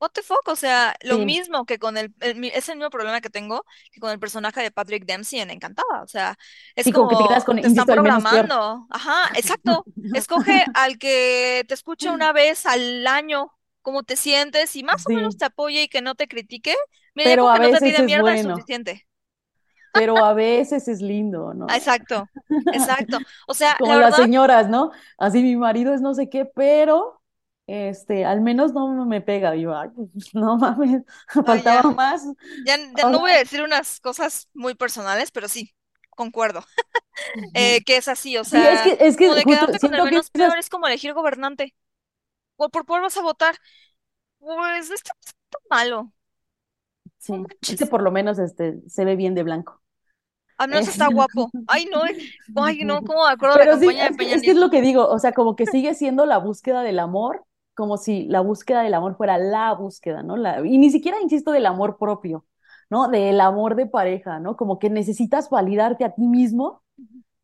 what 0.00 0.10
the 0.12 0.22
fuck, 0.22 0.48
o 0.48 0.56
sea, 0.56 0.96
lo 1.02 1.18
sí, 1.18 1.18
mismo 1.18 1.66
que 1.66 1.78
con 1.78 1.96
el, 1.98 2.14
el 2.20 2.36
mi- 2.36 2.48
es 2.48 2.68
el 2.70 2.76
mismo 2.78 2.90
problema 2.90 3.20
que 3.20 3.28
tengo 3.30 3.64
que 3.92 4.00
con 4.00 4.10
el 4.10 4.18
personaje 4.18 4.62
de 4.62 4.70
Patrick 4.70 5.04
Dempsey 5.04 5.40
en 5.40 5.50
Encantada, 5.50 6.02
o 6.02 6.06
sea, 6.08 6.36
es 6.74 6.88
sí, 6.88 6.92
como 6.92 7.06
que 7.08 7.16
te 7.16 7.24
quedas 7.24 7.44
como 7.44 7.58
con 7.58 7.58
te 7.60 7.66
están 7.68 7.88
programando, 7.88 8.86
ajá, 8.90 9.28
exacto, 9.34 9.88
escoge 10.12 10.64
al 10.72 10.98
que 10.98 11.64
te 11.68 11.74
escuche 11.74 12.10
una 12.10 12.32
vez 12.32 12.64
al 12.66 13.06
año, 13.06 13.52
cómo 13.82 14.02
te 14.02 14.16
sientes 14.16 14.74
y 14.76 14.82
más 14.84 15.06
o 15.06 15.10
menos 15.10 15.36
te 15.36 15.44
apoye 15.46 15.82
y 15.84 15.88
que 15.88 16.00
no 16.02 16.14
te 16.14 16.28
critique, 16.28 16.74
mira, 17.14 17.36
pero 17.36 17.48
a 17.50 17.56
que 17.56 17.60
no 17.60 17.68
te 17.70 17.80
veces 17.80 17.82
tire 17.82 18.02
es 18.02 18.12
mierda 18.12 18.32
es 18.32 18.40
bueno, 18.40 18.42
suficiente. 18.42 19.06
Pero 19.92 20.24
a 20.24 20.34
veces 20.34 20.88
es 20.88 21.00
lindo, 21.00 21.54
¿no? 21.54 21.66
Exacto, 21.68 22.28
exacto, 22.70 23.18
o 23.46 23.54
sea, 23.54 23.76
como 23.78 23.94
la 23.94 23.98
las 23.98 24.14
verdad, 24.14 24.16
señoras, 24.16 24.68
¿no? 24.68 24.90
Así 25.18 25.42
mi 25.42 25.56
marido 25.56 25.94
es 25.94 26.00
no 26.00 26.14
sé 26.14 26.28
qué, 26.28 26.44
pero 26.44 27.22
este, 27.66 28.24
al 28.24 28.40
menos 28.40 28.72
no 28.74 29.06
me 29.06 29.20
pega. 29.20 29.54
Yo, 29.56 29.72
pues, 29.94 30.34
no 30.34 30.56
mames, 30.58 31.02
faltaba 31.46 31.82
ya, 31.82 31.92
más. 31.92 32.24
ya, 32.64 32.76
ya 32.96 33.06
no 33.06 33.20
voy 33.20 33.32
a 33.32 33.36
sea, 33.36 33.38
decir 33.38 33.62
unas 33.62 34.00
cosas 34.00 34.48
muy 34.54 34.74
personales, 34.74 35.30
pero 35.30 35.48
sí, 35.48 35.74
concuerdo. 36.10 36.64
eh, 37.54 37.82
que 37.84 37.96
es 37.96 38.08
así, 38.08 38.36
o 38.38 38.44
Sí, 38.44 38.66
es 38.66 38.80
sea, 38.80 38.82
que, 38.82 38.96
es 39.00 39.16
como 39.16 39.34
que 39.34 39.34
de 39.34 39.42
justo 39.42 39.46
quedarte 39.46 39.78
con 39.80 39.94
el 39.94 40.02
menos 40.02 40.30
peor 40.30 40.58
es 40.58 40.68
como 40.68 40.86
elegir 40.86 41.12
gobernante. 41.14 41.74
¿O 42.56 42.70
por 42.70 42.86
cuál 42.86 43.02
vas 43.02 43.16
a 43.16 43.22
votar? 43.22 43.56
Pues 44.38 44.90
esto 44.90 45.12
es 45.24 45.34
malo, 45.70 46.12
sí, 47.20 47.50
es 47.66 47.78
que 47.78 47.86
manches. 47.86 47.86
por 47.86 48.02
lo 48.02 48.10
menos 48.12 48.38
este, 48.38 48.80
se 48.88 49.04
ve 49.04 49.16
bien 49.16 49.34
de 49.36 49.42
blanco. 49.44 49.82
Al 50.58 50.70
menos 50.70 50.88
Es- 50.88 50.88
está 50.88 51.08
guapo. 51.08 51.52
Ay, 51.66 51.86
no, 51.92 52.06
eh, 52.06 52.16
ay, 52.56 52.84
no, 52.84 53.02
cómo 53.04 53.26
me 53.26 53.32
acuerdo 53.32 53.54
de 53.56 53.60
la 53.60 53.66
Pero 53.66 53.78
sí, 53.78 53.90
campaña 53.90 54.04
de 54.04 54.10
es 54.10 54.16
que, 54.16 54.24
Peña 54.24 54.34
es 54.34 54.42
que 54.42 54.52
es 54.52 54.56
lo 54.56 54.70
que 54.70 54.80
digo, 54.82 55.06
o 55.08 55.18
sea, 55.18 55.32
como 55.32 55.56
que 55.56 55.66
sigue 55.66 55.94
siendo 55.94 56.26
la 56.26 56.38
búsqueda 56.38 56.82
del 56.82 56.98
amor, 56.98 57.44
como 57.74 57.96
si 57.96 58.24
la 58.26 58.40
búsqueda 58.40 58.82
del 58.82 58.94
amor 58.94 59.16
fuera 59.16 59.38
la 59.38 59.72
búsqueda, 59.74 60.22
¿no? 60.22 60.36
La, 60.36 60.60
y 60.66 60.78
ni 60.78 60.90
siquiera 60.90 61.20
insisto 61.20 61.52
del 61.52 61.66
amor 61.66 61.98
propio, 61.98 62.46
¿no? 62.90 63.08
Del 63.08 63.40
amor 63.40 63.76
de 63.76 63.86
pareja, 63.86 64.38
¿no? 64.40 64.56
Como 64.56 64.78
que 64.78 64.90
necesitas 64.90 65.50
validarte 65.50 66.04
a 66.04 66.14
ti 66.14 66.22
mismo 66.26 66.82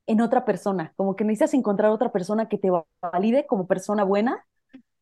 en 0.06 0.20
otra 0.20 0.44
persona, 0.44 0.92
como 0.96 1.16
que 1.16 1.24
necesitas 1.24 1.54
encontrar 1.54 1.90
otra 1.92 2.12
persona 2.12 2.48
que 2.48 2.58
te 2.58 2.70
valide 3.02 3.46
como 3.46 3.66
persona 3.66 4.04
buena 4.04 4.46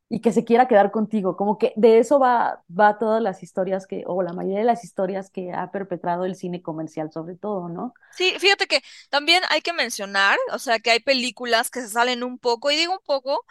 y 0.09 0.21
que 0.21 0.33
se 0.33 0.45
quiera 0.45 0.69
quedar 0.69 0.91
contigo, 0.91 1.37
como 1.37 1.59
que 1.59 1.73
de 1.77 1.99
eso 1.99 2.19
va, 2.21 2.63
va 2.79 2.99
todas 2.99 3.23
las 3.23 3.43
historias 3.43 3.87
que, 3.87 4.05
o 4.07 4.23
la 4.23 4.33
mayoría 4.33 4.59
de 4.61 4.65
las 4.65 4.85
historias 4.85 5.31
que 5.31 5.53
ha 5.53 5.71
perpetrado 5.73 6.25
el 6.25 6.37
cine 6.37 6.63
comercial 6.63 7.11
sobre 7.13 7.37
todo, 7.37 7.69
¿no? 7.69 7.95
Sí, 8.11 8.35
fíjate 8.39 8.67
que 8.69 8.81
también 9.11 9.43
hay 9.51 9.61
que 9.61 9.73
mencionar, 9.73 10.39
o 10.53 10.59
sea, 10.61 10.79
que 10.79 10.91
hay 10.93 11.01
películas 11.01 11.69
que 11.71 11.81
se 11.81 11.89
salen 11.89 12.23
un 12.23 12.39
poco, 12.39 12.71
y 12.71 12.77
digo 12.77 12.93
un 12.93 13.01
poco, 13.05 13.45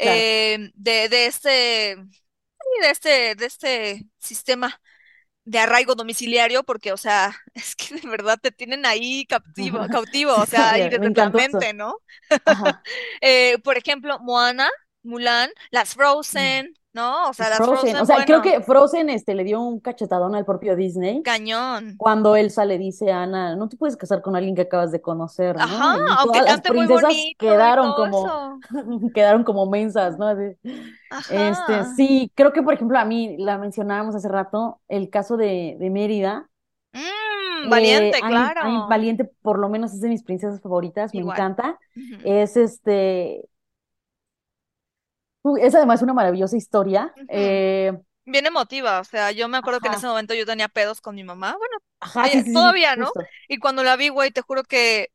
Claro. 0.00 0.24
eh, 0.24 0.70
de, 0.74 1.08
de 1.10 1.26
este, 1.26 1.96
sí, 1.96 2.82
de 2.82 2.90
este, 2.90 3.34
de 3.36 3.46
este 3.46 4.06
sistema 4.18 4.80
de 5.44 5.58
arraigo 5.60 5.94
domiciliario, 5.96 6.64
porque, 6.64 6.92
o 6.92 6.98
sea, 6.98 7.36
es 7.54 7.76
que 7.76 7.96
de 7.96 8.08
verdad 8.08 8.38
te 8.42 8.52
tienen 8.52 8.86
ahí 8.86 9.26
captivo, 9.26 9.88
cautivo, 9.88 10.34
Sí, 10.36 10.42
o 10.42 10.46
sea, 10.46 10.72
ahí 10.72 10.90
mente, 11.32 11.74
¿no? 11.74 11.96
Eh, 13.20 13.58
por 13.64 13.76
ejemplo, 13.78 14.18
Moana, 14.20 14.70
Mulan, 15.02 15.50
las 15.70 15.94
Frozen, 15.94 16.74
¿no? 16.92 17.28
O 17.28 17.32
sea, 17.32 17.48
las 17.48 17.58
Frozen, 17.58 17.96
o 17.96 18.04
sea, 18.04 18.24
creo 18.24 18.42
que 18.42 18.60
Frozen 18.60 19.10
este, 19.10 19.34
le 19.34 19.44
dio 19.44 19.60
un 19.60 19.80
cachetadón 19.80 20.34
al 20.34 20.44
propio 20.44 20.74
Disney 20.76 21.22
cañón. 21.22 21.94
cuando 21.96 22.36
Elsa 22.36 22.64
le 22.64 22.78
dice 22.78 23.12
a 23.12 23.22
Ana, 23.22 23.56
no 23.56 23.68
te 23.68 23.76
puedes 23.76 23.96
casar 23.96 24.22
con 24.22 24.36
alguien 24.36 24.54
que 24.54 24.62
acabas 24.62 24.90
de 24.90 25.00
conocer, 25.00 25.56
Ajá, 25.58 25.96
aunque 26.18 26.42
las 26.42 26.60
princesas 26.60 27.02
bonito 27.02 27.38
quedaron 27.38 27.92
como, 27.94 28.60
quedaron 29.14 29.44
como 29.44 29.70
mensas, 29.70 30.18
¿no? 30.18 30.26
Así. 30.28 30.56
Este, 31.30 31.74
Ajá. 31.74 31.94
sí, 31.96 32.32
creo 32.34 32.52
que 32.52 32.62
por 32.62 32.74
ejemplo 32.74 32.98
a 32.98 33.04
mí, 33.04 33.36
la 33.38 33.58
mencionábamos 33.58 34.14
hace 34.14 34.28
rato, 34.28 34.80
el 34.88 35.10
caso 35.10 35.36
de, 35.36 35.76
de 35.78 35.90
Mérida, 35.90 36.48
Mmm, 36.92 36.98
eh, 36.98 37.68
valiente, 37.68 38.20
claro. 38.20 38.88
Valiente 38.88 39.24
por 39.42 39.58
lo 39.58 39.68
menos 39.68 39.92
es 39.92 40.00
de 40.00 40.08
mis 40.08 40.22
princesas 40.22 40.60
favoritas, 40.60 41.14
me 41.14 41.20
encanta. 41.20 41.78
Es 42.24 42.56
este, 42.56 43.48
uy, 45.48 45.60
es 45.62 45.74
además 45.74 46.02
una 46.02 46.14
maravillosa 46.14 46.56
historia. 46.56 47.12
Eh, 47.28 47.92
Bien 48.24 48.46
emotiva, 48.46 49.00
o 49.00 49.04
sea, 49.04 49.32
yo 49.32 49.48
me 49.48 49.56
acuerdo 49.56 49.80
que 49.80 49.88
en 49.88 49.94
ese 49.94 50.06
momento 50.06 50.34
yo 50.34 50.44
tenía 50.44 50.68
pedos 50.68 51.00
con 51.00 51.14
mi 51.14 51.24
mamá, 51.24 51.56
bueno, 51.56 51.78
ajá, 52.00 52.24
sí, 52.24 52.30
ella- 52.32 52.44
sí, 52.44 52.46
sí, 52.48 52.52
todavía, 52.52 52.96
¿no? 52.96 53.06
justo. 53.06 53.20
Y 53.48 53.58
cuando 53.58 53.82
la 53.82 53.96
vi, 53.96 54.10
güey, 54.10 54.30
te 54.30 54.42
juro 54.42 54.64
que 54.64 55.08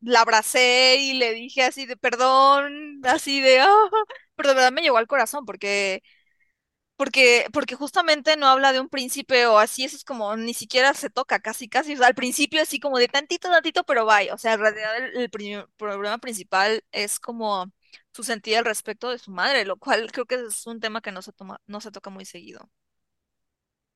la 0.00 0.20
abracé 0.22 0.96
y 1.00 1.14
le 1.14 1.32
dije 1.32 1.62
así 1.64 1.86
de 1.86 1.96
perdón, 1.96 3.00
así 3.04 3.40
de, 3.40 3.60
ah, 3.60 3.88
pero 4.34 4.50
de 4.50 4.54
verdad 4.56 4.72
me 4.72 4.82
llegó 4.82 4.96
al 4.98 5.06
corazón 5.06 5.44
porque, 5.44 6.02
porque, 6.96 7.46
porque 7.52 7.76
justamente 7.76 8.36
no 8.36 8.46
habla 8.48 8.72
de 8.72 8.80
un 8.80 8.88
príncipe 8.88 9.46
o 9.46 9.58
así, 9.58 9.84
eso 9.84 9.96
es 9.96 10.04
como 10.04 10.36
ni 10.36 10.54
siquiera 10.54 10.94
se 10.94 11.10
toca, 11.10 11.40
casi, 11.40 11.68
casi, 11.68 11.94
o 11.94 11.98
sea, 11.98 12.08
al 12.08 12.14
principio 12.14 12.62
así 12.62 12.80
como 12.80 12.98
de 12.98 13.08
tantito, 13.08 13.50
tantito, 13.50 13.84
pero 13.84 14.06
bye, 14.06 14.32
o 14.32 14.38
sea, 14.38 14.54
en 14.54 14.60
realidad 14.60 14.96
el, 15.14 15.30
problema 15.76 16.18
principal 16.18 16.84
es 16.92 17.20
como 17.20 17.72
su 18.12 18.22
sentido 18.24 18.58
al 18.58 18.64
respecto 18.64 19.10
de 19.10 19.18
su 19.18 19.30
madre, 19.30 19.64
lo 19.64 19.76
cual 19.78 20.10
creo 20.12 20.26
que 20.26 20.36
es 20.36 20.66
un 20.66 20.80
tema 20.80 21.00
que 21.02 21.12
no 21.12 21.22
se 21.22 21.32
toma, 21.32 21.60
no 21.66 21.80
se 21.80 21.90
toca 21.92 22.10
muy 22.10 22.24
seguido. 22.24 22.70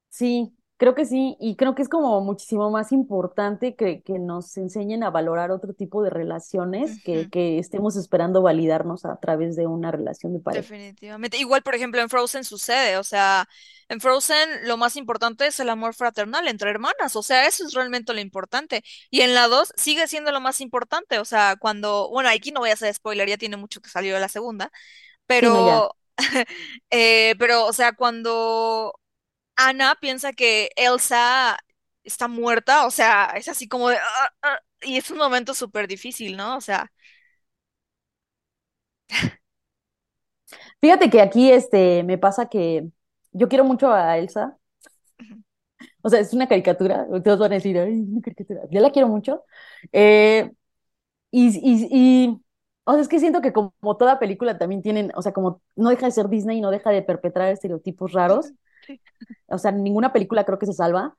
Sí, 0.09 0.53
creo 0.77 0.95
que 0.95 1.05
sí, 1.05 1.37
y 1.41 1.57
creo 1.57 1.75
que 1.75 1.83
es 1.83 1.89
como 1.89 2.21
muchísimo 2.21 2.71
más 2.71 2.93
importante 2.93 3.77
que, 3.77 4.03
que 4.03 4.19
nos 4.19 4.57
enseñen 4.57 5.03
a 5.05 5.11
valorar 5.11 5.51
otro 5.51 5.75
tipo 5.75 6.03
de 6.03 6.11
relaciones 6.11 7.01
que, 7.03 7.29
que 7.31 7.59
estemos 7.59 7.97
esperando 7.97 8.43
validarnos 8.43 9.05
a 9.05 9.17
través 9.21 9.57
de 9.57 9.67
una 9.67 9.91
relación 9.93 10.33
de 10.33 10.41
pareja. 10.41 10.71
Definitivamente. 10.71 11.37
Igual, 11.39 11.63
por 11.63 11.75
ejemplo, 11.75 12.01
en 12.01 12.09
Frozen 12.09 12.45
sucede, 12.45 12.97
o 12.99 13.05
sea, 13.05 13.49
en 13.89 14.01
Frozen 14.01 14.67
lo 14.67 14.77
más 14.77 14.97
importante 14.97 15.47
es 15.47 15.59
el 15.59 15.69
amor 15.69 15.93
fraternal 15.95 16.47
entre 16.47 16.71
hermanas, 16.71 17.17
o 17.17 17.23
sea, 17.23 17.47
eso 17.49 17.67
es 17.67 17.75
realmente 17.75 18.15
lo 18.15 18.21
importante. 18.21 18.83
Y 19.11 19.23
en 19.23 19.35
la 19.35 19.49
2 19.49 19.73
sigue 19.77 20.07
siendo 20.07 20.31
lo 20.31 20.41
más 20.41 20.61
importante, 20.61 21.19
o 21.19 21.25
sea, 21.25 21.57
cuando, 21.59 22.09
bueno, 22.11 22.29
aquí 22.31 22.53
no 22.53 22.61
voy 22.61 22.71
a 22.71 22.75
hacer 22.75 22.95
spoiler, 22.95 23.29
ya 23.29 23.37
tiene 23.39 23.57
mucho 23.57 23.81
que 23.81 23.91
salió 23.91 24.15
de 24.15 24.21
la 24.21 24.29
segunda, 24.29 24.71
Sí, 25.41 25.51
no, 25.51 25.61
ya. 25.61 25.83
pero, 25.83 25.97
eh, 26.91 27.35
pero, 27.39 27.67
o 27.67 27.73
sea, 27.73 27.93
cuando 27.95 28.95
Ana 29.57 29.97
piensa 30.01 30.33
que 30.33 30.71
Elsa 30.77 31.59
está 32.05 32.29
muerta, 32.29 32.87
o 32.87 32.91
sea, 32.91 33.33
es 33.37 33.49
así 33.49 33.69
como 33.69 33.89
de... 33.89 33.97
"Ah, 33.99 34.31
ah", 34.43 34.61
y 34.83 34.97
es 34.99 35.11
un 35.11 35.19
momento 35.19 35.55
súper 35.55 35.89
difícil, 35.89 36.37
¿no? 36.37 36.57
O 36.57 36.61
sea, 36.61 36.93
Fíjate 40.81 41.11
que 41.11 41.21
aquí 41.21 41.51
este, 41.51 42.03
me 42.05 42.19
pasa 42.19 42.49
que 42.49 42.89
yo 43.33 43.49
quiero 43.49 43.65
mucho 43.65 43.93
a 43.93 44.19
Elsa. 44.19 44.59
ujú, 45.21 45.37
O 46.03 46.09
sea, 46.11 46.21
es 46.21 46.33
una 46.35 46.49
caricatura. 46.49 47.07
Todos 47.25 47.39
van 47.39 47.53
a 47.53 47.55
decir, 47.57 47.79
ay, 47.79 48.01
una 48.01 48.21
caricatura. 48.23 48.63
Yo 48.71 48.81
la 48.81 48.91
quiero 48.91 49.09
mucho. 49.09 49.45
Eh, 49.93 50.51
y, 51.33 51.49
y, 51.59 51.89
y, 51.91 52.43
o 52.85 52.93
sea, 52.95 53.03
es 53.03 53.09
que 53.09 53.21
siento 53.21 53.41
que 53.43 53.53
como 53.53 53.73
toda 53.99 54.19
película 54.19 54.59
también 54.59 54.83
tienen, 54.83 55.13
o 55.17 55.23
sea, 55.23 55.33
como 55.33 55.63
no 55.77 55.91
deja 55.91 56.07
de 56.07 56.13
ser 56.13 56.29
Disney 56.29 56.59
y 56.59 56.61
no 56.61 56.71
deja 56.71 56.91
de 56.91 57.03
perpetrar 57.03 57.51
estereotipos 57.53 58.13
raros. 58.13 58.53
Sí, 58.87 59.01
O 59.47 59.59
sea, 59.59 59.73
ninguna 59.73 60.13
película 60.13 60.45
creo 60.45 60.59
que 60.59 60.67
se 60.67 60.73
salva. 60.73 61.17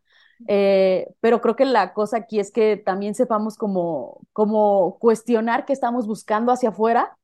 Eh, 0.48 1.08
pero 1.20 1.42
creo 1.42 1.56
que 1.56 1.66
la 1.66 1.94
cosa 1.94 2.18
aquí 2.18 2.40
es 2.40 2.52
que 2.52 2.78
también 2.78 3.16
sepamos 3.16 3.58
como, 3.58 4.22
como 4.34 4.98
cuestionar 5.00 5.66
qué 5.66 5.74
estamos 5.74 6.06
buscando 6.06 6.52
hacia 6.52 6.70
afuera 6.70 7.18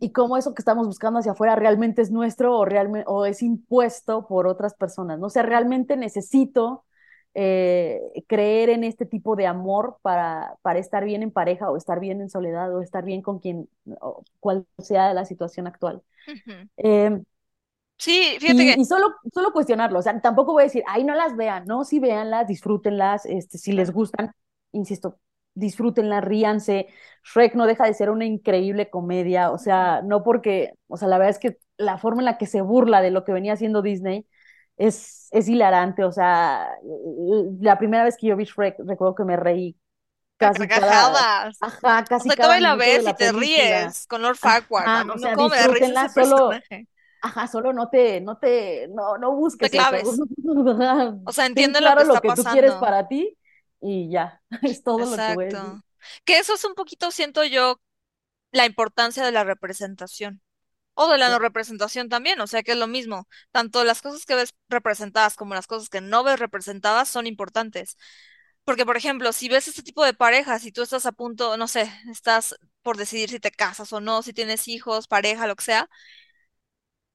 y 0.00 0.10
cómo 0.10 0.36
eso 0.36 0.54
que 0.54 0.60
estamos 0.60 0.86
buscando 0.86 1.20
hacia 1.20 1.32
afuera 1.32 1.54
realmente 1.56 2.02
es 2.02 2.10
nuestro 2.10 2.56
o, 2.58 2.64
realmente, 2.64 3.04
o 3.08 3.24
es 3.24 3.42
impuesto 3.42 4.26
por 4.26 4.46
otras 4.46 4.74
personas. 4.74 5.18
¿no? 5.18 5.26
O 5.26 5.30
sea, 5.30 5.42
realmente 5.44 5.96
necesito 5.96 6.84
eh, 7.34 8.00
creer 8.26 8.70
en 8.70 8.82
este 8.82 9.06
tipo 9.06 9.36
de 9.36 9.46
amor 9.46 9.98
para, 10.02 10.56
para 10.62 10.80
estar 10.80 11.04
bien 11.04 11.22
en 11.22 11.30
pareja 11.30 11.70
o 11.70 11.76
estar 11.76 12.00
bien 12.00 12.20
en 12.20 12.30
soledad 12.30 12.74
o 12.74 12.82
estar 12.82 13.04
bien 13.04 13.22
con 13.22 13.38
quien, 13.38 13.68
o 14.00 14.24
cual 14.40 14.66
sea 14.78 15.14
la 15.14 15.24
situación 15.24 15.66
actual. 15.68 16.02
Eh, 16.76 17.20
Sí, 18.00 18.36
fíjate 18.40 18.64
que... 18.64 18.76
y, 18.76 18.80
y 18.80 18.84
solo, 18.84 19.14
solo 19.32 19.52
cuestionarlo, 19.52 19.98
o 19.98 20.02
sea, 20.02 20.20
tampoco 20.20 20.52
voy 20.52 20.62
a 20.62 20.66
decir, 20.66 20.82
ay, 20.86 21.04
no 21.04 21.14
las 21.14 21.36
vean, 21.36 21.64
no, 21.66 21.84
sí 21.84 21.98
véanlas, 22.00 22.46
disfrútenlas, 22.48 23.26
este, 23.26 23.58
si 23.58 23.72
les 23.72 23.90
gustan, 23.92 24.32
insisto, 24.72 25.18
disfrútenlas, 25.54 26.24
ríanse. 26.24 26.88
Shrek 27.24 27.54
no 27.54 27.66
deja 27.66 27.84
de 27.84 27.94
ser 27.94 28.10
una 28.10 28.24
increíble 28.24 28.88
comedia, 28.90 29.50
o 29.50 29.58
sea, 29.58 30.02
no 30.02 30.22
porque, 30.22 30.72
o 30.88 30.96
sea, 30.96 31.08
la 31.08 31.18
verdad 31.18 31.30
es 31.30 31.38
que 31.38 31.58
la 31.76 31.98
forma 31.98 32.22
en 32.22 32.26
la 32.26 32.38
que 32.38 32.46
se 32.46 32.60
burla 32.62 33.02
de 33.02 33.10
lo 33.10 33.24
que 33.24 33.32
venía 33.32 33.52
haciendo 33.54 33.82
Disney 33.82 34.26
es, 34.76 35.28
es 35.32 35.48
hilarante, 35.48 36.04
o 36.04 36.12
sea, 36.12 36.68
la 37.60 37.78
primera 37.78 38.04
vez 38.04 38.16
que 38.16 38.28
yo 38.28 38.36
vi 38.36 38.44
Shrek, 38.44 38.76
recuerdo 38.86 39.14
que 39.14 39.24
me 39.24 39.36
reí 39.36 39.76
casi 40.38 40.70
cada, 40.72 41.18
ajá, 41.60 42.04
O 42.18 42.22
casi 42.22 42.32
sea, 42.32 42.36
cada 42.36 42.60
la 42.60 42.74
ves 42.76 43.06
y 43.08 43.14
te 43.14 43.32
película. 43.32 43.32
ríes 43.32 44.06
con 44.06 44.22
Lord 44.22 44.36
Farquaad. 44.36 44.90
Mí 44.90 45.14
o 45.14 45.18
no, 45.18 45.18
sea, 45.18 45.32
cómo 45.32 45.48
me 45.50 45.56
da 45.56 45.66
risa 45.68 45.94
ese 45.94 46.08
disfrútenla, 46.08 46.08
solo 46.08 46.60
personaje. 46.62 46.86
Ajá, 47.20 47.46
solo 47.46 47.72
no 47.72 47.88
te, 47.90 48.20
no 48.20 48.38
te, 48.38 48.88
no, 48.88 49.18
no 49.18 49.32
te 49.60 49.70
busques 49.70 49.70
eso. 49.72 49.90
claves. 49.90 50.22
O 51.24 51.32
sea, 51.32 51.46
entiende 51.46 51.80
lo 51.80 51.94
que 51.94 52.02
claro 52.02 52.04
lo 52.04 52.16
está 52.16 52.20
que 52.20 52.32
tú 52.32 52.44
quieres 52.44 52.74
pasando. 52.74 52.80
para 52.80 53.08
ti 53.08 53.36
y 53.80 54.10
ya, 54.10 54.42
es 54.62 54.82
todo 54.82 55.06
lo 55.06 55.20
que 55.22 55.32
voy 55.32 55.46
a 55.46 55.50
decir. 55.50 55.74
Exacto. 55.74 55.84
Que 56.24 56.38
eso 56.38 56.54
es 56.54 56.64
un 56.64 56.74
poquito, 56.74 57.10
siento 57.10 57.44
yo, 57.44 57.80
la 58.52 58.66
importancia 58.66 59.24
de 59.24 59.32
la 59.32 59.44
representación. 59.44 60.42
O 60.94 61.08
de 61.08 61.18
la 61.18 61.30
no 61.30 61.38
representación 61.38 62.08
también, 62.10 62.40
o 62.40 62.46
sea 62.46 62.62
que 62.62 62.72
es 62.72 62.78
lo 62.78 62.86
mismo. 62.86 63.28
Tanto 63.52 63.84
las 63.84 64.02
cosas 64.02 64.26
que 64.26 64.34
ves 64.34 64.54
representadas 64.68 65.36
como 65.36 65.54
las 65.54 65.66
cosas 65.66 65.88
que 65.88 66.00
no 66.02 66.24
ves 66.24 66.38
representadas 66.40 67.08
son 67.08 67.26
importantes. 67.26 67.96
Porque, 68.64 68.86
por 68.86 68.96
ejemplo, 68.96 69.32
si 69.32 69.48
ves 69.48 69.68
este 69.68 69.82
tipo 69.82 70.04
de 70.04 70.14
parejas 70.14 70.64
y 70.66 70.72
tú 70.72 70.82
estás 70.82 71.06
a 71.06 71.12
punto, 71.12 71.56
no 71.56 71.68
sé, 71.68 71.92
estás 72.10 72.56
por 72.82 72.96
decidir 72.98 73.30
si 73.30 73.40
te 73.40 73.50
casas 73.50 73.92
o 73.92 74.00
no, 74.00 74.22
si 74.22 74.32
tienes 74.34 74.68
hijos, 74.68 75.08
pareja, 75.08 75.46
lo 75.46 75.56
que 75.56 75.64
sea, 75.64 75.90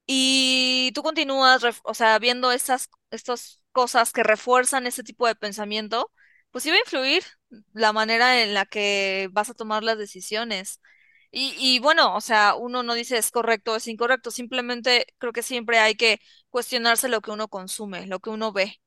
y 0.06 0.92
tú 0.94 1.02
continúas, 1.02 1.62
o 1.84 1.94
sea, 1.94 2.18
viendo 2.18 2.52
estas, 2.52 2.90
estas 3.10 3.60
cosas 3.72 4.12
que 4.12 4.22
refuerzan 4.22 4.86
ese 4.86 5.02
tipo 5.04 5.26
de 5.26 5.34
pensamiento, 5.34 6.12
pues 6.50 6.64
sí 6.64 6.70
va 6.70 6.76
a 6.76 6.80
influir 6.80 7.22
la 7.72 7.92
manera 7.92 8.42
en 8.42 8.54
la 8.54 8.66
que 8.66 9.28
vas 9.32 9.50
a 9.50 9.54
tomar 9.54 9.82
las 9.82 9.98
decisiones. 9.98 10.80
Y, 11.30 11.54
y 11.58 11.80
bueno, 11.80 12.14
o 12.16 12.20
sea, 12.20 12.54
uno 12.54 12.82
no 12.82 12.94
dice 12.94 13.18
es 13.18 13.30
correcto 13.30 13.72
o 13.72 13.76
es 13.76 13.88
incorrecto, 13.88 14.30
simplemente 14.30 15.06
creo 15.18 15.32
que 15.32 15.42
siempre 15.42 15.78
hay 15.78 15.94
que 15.96 16.20
cuestionarse 16.50 17.08
lo 17.08 17.20
que 17.20 17.30
uno 17.32 17.48
consume, 17.48 18.06
lo 18.06 18.20
que 18.20 18.30
uno 18.30 18.52
ve, 18.52 18.80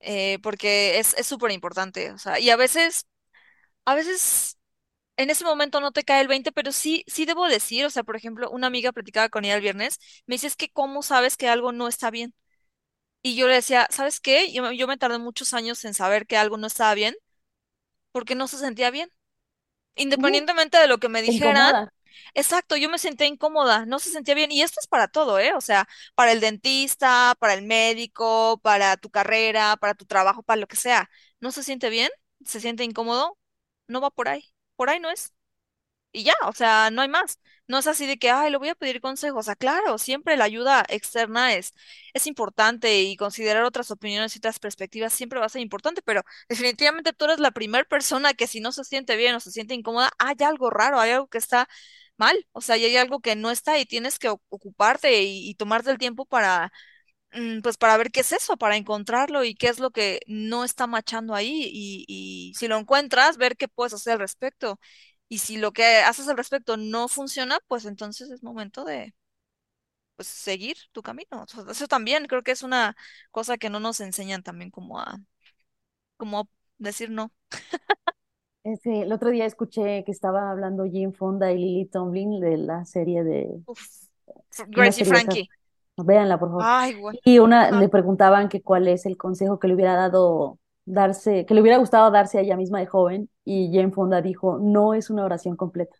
eh, 0.00 0.38
porque 0.42 0.98
es, 0.98 1.14
es 1.18 1.26
súper 1.26 1.50
importante, 1.52 2.12
o 2.12 2.18
sea, 2.18 2.38
y 2.40 2.50
a 2.50 2.56
veces, 2.56 3.06
a 3.86 3.96
veces 3.96 4.58
en 5.22 5.30
ese 5.30 5.44
momento 5.44 5.80
no 5.80 5.92
te 5.92 6.04
cae 6.04 6.20
el 6.22 6.28
20, 6.28 6.52
pero 6.52 6.72
sí, 6.72 7.04
sí 7.06 7.26
debo 7.26 7.46
decir, 7.48 7.84
o 7.86 7.90
sea, 7.90 8.02
por 8.04 8.16
ejemplo, 8.16 8.50
una 8.50 8.66
amiga 8.68 8.92
platicaba 8.92 9.28
con 9.28 9.44
ella 9.44 9.56
el 9.56 9.60
viernes, 9.62 9.98
me 10.26 10.34
dice, 10.36 10.46
es 10.48 10.56
que 10.56 10.70
¿cómo 10.70 11.02
sabes 11.02 11.36
que 11.36 11.48
algo 11.48 11.72
no 11.72 11.88
está 11.88 12.10
bien? 12.10 12.34
Y 13.22 13.36
yo 13.36 13.48
le 13.48 13.54
decía, 13.56 13.88
¿sabes 13.90 14.20
qué? 14.20 14.52
Yo, 14.52 14.62
me- 14.64 14.76
yo 14.76 14.86
me 14.88 14.98
tardé 14.98 15.18
muchos 15.18 15.54
años 15.54 15.84
en 15.84 15.94
saber 15.94 16.26
que 16.26 16.36
algo 16.38 16.56
no 16.58 16.66
estaba 16.68 16.94
bien 16.94 17.14
porque 18.12 18.34
no 18.34 18.48
se 18.48 18.58
sentía 18.58 18.90
bien. 18.90 19.10
Independientemente 19.96 20.78
de 20.78 20.88
lo 20.88 20.98
que 20.98 21.08
me 21.08 21.22
dijeran, 21.22 21.74
incomoda. 21.74 21.90
exacto, 22.34 22.76
yo 22.76 22.90
me 22.90 22.98
sentía 22.98 23.26
incómoda, 23.28 23.86
no 23.86 23.98
se 24.00 24.10
sentía 24.10 24.34
bien. 24.34 24.52
Y 24.52 24.62
esto 24.62 24.80
es 24.80 24.88
para 24.88 25.08
todo, 25.08 25.38
¿eh? 25.40 25.54
O 25.54 25.60
sea, 25.60 25.88
para 26.14 26.32
el 26.32 26.40
dentista, 26.40 27.36
para 27.40 27.54
el 27.54 27.64
médico, 27.66 28.60
para 28.62 28.96
tu 28.98 29.10
carrera, 29.10 29.76
para 29.78 29.94
tu 29.94 30.06
trabajo, 30.06 30.42
para 30.42 30.60
lo 30.60 30.68
que 30.68 30.76
sea. 30.76 31.10
¿No 31.40 31.52
se 31.52 31.62
siente 31.64 31.90
bien? 31.90 32.10
¿Se 32.46 32.60
siente 32.60 32.84
incómodo? 32.84 33.38
No 33.88 34.00
va 34.00 34.10
por 34.10 34.28
ahí. 34.28 34.44
Por 34.80 34.90
ahí 34.90 35.00
no 35.00 35.10
es. 35.10 35.34
Y 36.12 36.24
ya, 36.24 36.34
o 36.46 36.52
sea, 36.52 36.90
no 36.90 37.02
hay 37.02 37.08
más. 37.08 37.38
No 37.68 37.78
es 37.78 37.86
así 37.86 38.06
de 38.06 38.18
que, 38.18 38.30
ay, 38.30 38.50
le 38.50 38.56
voy 38.58 38.68
a 38.68 38.74
pedir 38.74 39.00
consejos. 39.00 39.40
O 39.40 39.42
sea, 39.44 39.56
claro, 39.56 39.98
siempre 39.98 40.36
la 40.36 40.44
ayuda 40.44 40.84
externa 40.88 41.54
es, 41.54 41.72
es 42.14 42.26
importante 42.26 43.02
y 43.02 43.16
considerar 43.16 43.64
otras 43.64 43.90
opiniones 43.92 44.34
y 44.34 44.38
otras 44.38 44.58
perspectivas 44.58 45.12
siempre 45.12 45.38
va 45.40 45.46
a 45.46 45.48
ser 45.50 45.62
importante, 45.62 46.02
pero 46.02 46.22
definitivamente 46.48 47.12
tú 47.12 47.26
eres 47.26 47.38
la 47.40 47.52
primera 47.52 47.84
persona 47.84 48.34
que 48.34 48.48
si 48.48 48.60
no 48.60 48.72
se 48.72 48.84
siente 48.84 49.16
bien 49.16 49.36
o 49.36 49.40
se 49.40 49.52
siente 49.52 49.74
incómoda, 49.74 50.10
hay 50.18 50.34
algo 50.44 50.70
raro, 50.70 50.98
hay 51.00 51.12
algo 51.12 51.28
que 51.28 51.38
está 51.38 51.68
mal. 52.16 52.46
O 52.52 52.60
sea, 52.60 52.76
y 52.76 52.84
hay 52.84 52.96
algo 52.96 53.20
que 53.20 53.36
no 53.36 53.50
está 53.50 53.78
y 53.78 53.86
tienes 53.86 54.18
que 54.18 54.28
ocuparte 54.30 55.22
y, 55.22 55.48
y 55.50 55.54
tomarte 55.54 55.90
el 55.90 55.98
tiempo 55.98 56.26
para, 56.26 56.72
pues, 57.62 57.76
para 57.76 57.96
ver 57.96 58.10
qué 58.10 58.20
es 58.20 58.32
eso, 58.32 58.56
para 58.56 58.76
encontrarlo 58.76 59.44
y 59.44 59.54
qué 59.54 59.68
es 59.68 59.80
lo 59.80 59.90
que 59.90 60.20
no 60.26 60.64
está 60.64 60.86
machando 60.86 61.34
ahí 61.34 61.70
y, 61.72 62.04
y 62.08 62.54
si 62.56 62.68
lo 62.68 62.76
encuentras, 62.78 63.36
ver 63.36 63.56
qué 63.56 63.68
puedes 63.68 63.94
hacer 63.94 64.14
al 64.14 64.18
respecto. 64.20 64.78
Y 65.28 65.38
si 65.38 65.56
lo 65.58 65.72
que 65.72 65.84
haces 65.98 66.28
al 66.28 66.36
respecto 66.36 66.76
no 66.76 67.08
funciona, 67.08 67.58
pues 67.68 67.84
entonces 67.84 68.30
es 68.30 68.42
momento 68.42 68.84
de 68.84 69.14
pues, 70.16 70.28
seguir 70.28 70.76
tu 70.92 71.02
camino. 71.02 71.46
Eso 71.70 71.88
también 71.88 72.26
creo 72.26 72.42
que 72.42 72.50
es 72.50 72.62
una 72.62 72.94
cosa 73.30 73.56
que 73.56 73.70
no 73.70 73.80
nos 73.80 74.00
enseñan 74.00 74.42
también 74.42 74.70
como 74.70 75.00
a, 75.00 75.18
como 76.16 76.40
a 76.40 76.44
decir 76.78 77.10
no. 77.10 77.32
Este, 78.62 79.02
el 79.02 79.12
otro 79.12 79.30
día 79.30 79.46
escuché 79.46 80.04
que 80.04 80.12
estaba 80.12 80.50
hablando 80.50 80.84
Jim 80.84 81.12
Fonda 81.12 81.50
y 81.50 81.56
Lily 81.56 81.86
Tomlin 81.86 82.40
de 82.40 82.58
la 82.58 82.84
serie 82.84 83.24
de, 83.24 83.62
Uf. 83.64 83.80
Gracie 84.68 85.06
Frankie. 85.06 85.48
Véanla 86.04 86.38
por 86.38 86.48
favor. 86.48 86.64
Ay. 86.66 86.96
Y 87.24 87.38
una 87.38 87.70
le 87.70 87.88
preguntaban 87.88 88.48
que 88.48 88.62
cuál 88.62 88.88
es 88.88 89.06
el 89.06 89.16
consejo 89.16 89.58
que 89.58 89.68
le 89.68 89.74
hubiera 89.74 89.94
dado 89.96 90.58
darse, 90.84 91.46
que 91.46 91.54
le 91.54 91.60
hubiera 91.60 91.78
gustado 91.78 92.10
darse 92.10 92.38
a 92.38 92.40
ella 92.42 92.56
misma 92.56 92.80
de 92.80 92.86
joven, 92.86 93.30
y 93.44 93.70
Jane 93.72 93.92
Fonda 93.92 94.22
dijo, 94.22 94.58
no 94.58 94.94
es 94.94 95.10
una 95.10 95.24
oración 95.24 95.56
completa. 95.56 95.96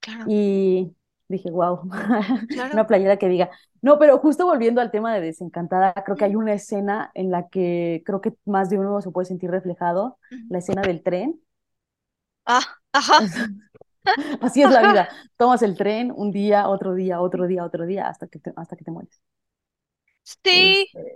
claro, 0.00 0.24
Y 0.28 0.94
dije, 1.28 1.50
wow, 1.50 1.88
claro. 2.48 2.72
una 2.72 2.86
playera 2.86 3.16
que 3.16 3.28
diga. 3.28 3.50
No, 3.82 3.98
pero 3.98 4.18
justo 4.18 4.46
volviendo 4.46 4.80
al 4.80 4.90
tema 4.90 5.14
de 5.14 5.20
Desencantada, 5.20 5.92
creo 6.04 6.16
que 6.16 6.24
hay 6.24 6.36
una 6.36 6.54
escena 6.54 7.10
en 7.14 7.30
la 7.30 7.48
que 7.48 8.02
creo 8.06 8.20
que 8.20 8.32
más 8.46 8.70
de 8.70 8.78
uno 8.78 9.00
se 9.02 9.10
puede 9.10 9.26
sentir 9.26 9.50
reflejado, 9.50 10.18
la 10.48 10.58
escena 10.58 10.82
del 10.82 11.02
tren. 11.02 11.40
Ah, 12.46 12.60
ajá, 12.92 13.20
Así 14.40 14.62
es 14.62 14.70
la 14.70 14.82
vida. 14.82 15.08
Tomas 15.36 15.62
el 15.62 15.76
tren 15.76 16.12
un 16.14 16.32
día, 16.32 16.68
otro 16.68 16.94
día, 16.94 17.20
otro 17.20 17.46
día, 17.46 17.64
otro 17.64 17.86
día, 17.86 18.08
hasta 18.08 18.28
que 18.28 18.38
te, 18.38 18.52
hasta 18.56 18.76
que 18.76 18.84
te 18.84 18.90
mueres. 18.90 19.20
Sí. 20.22 20.90
Este... 20.92 21.08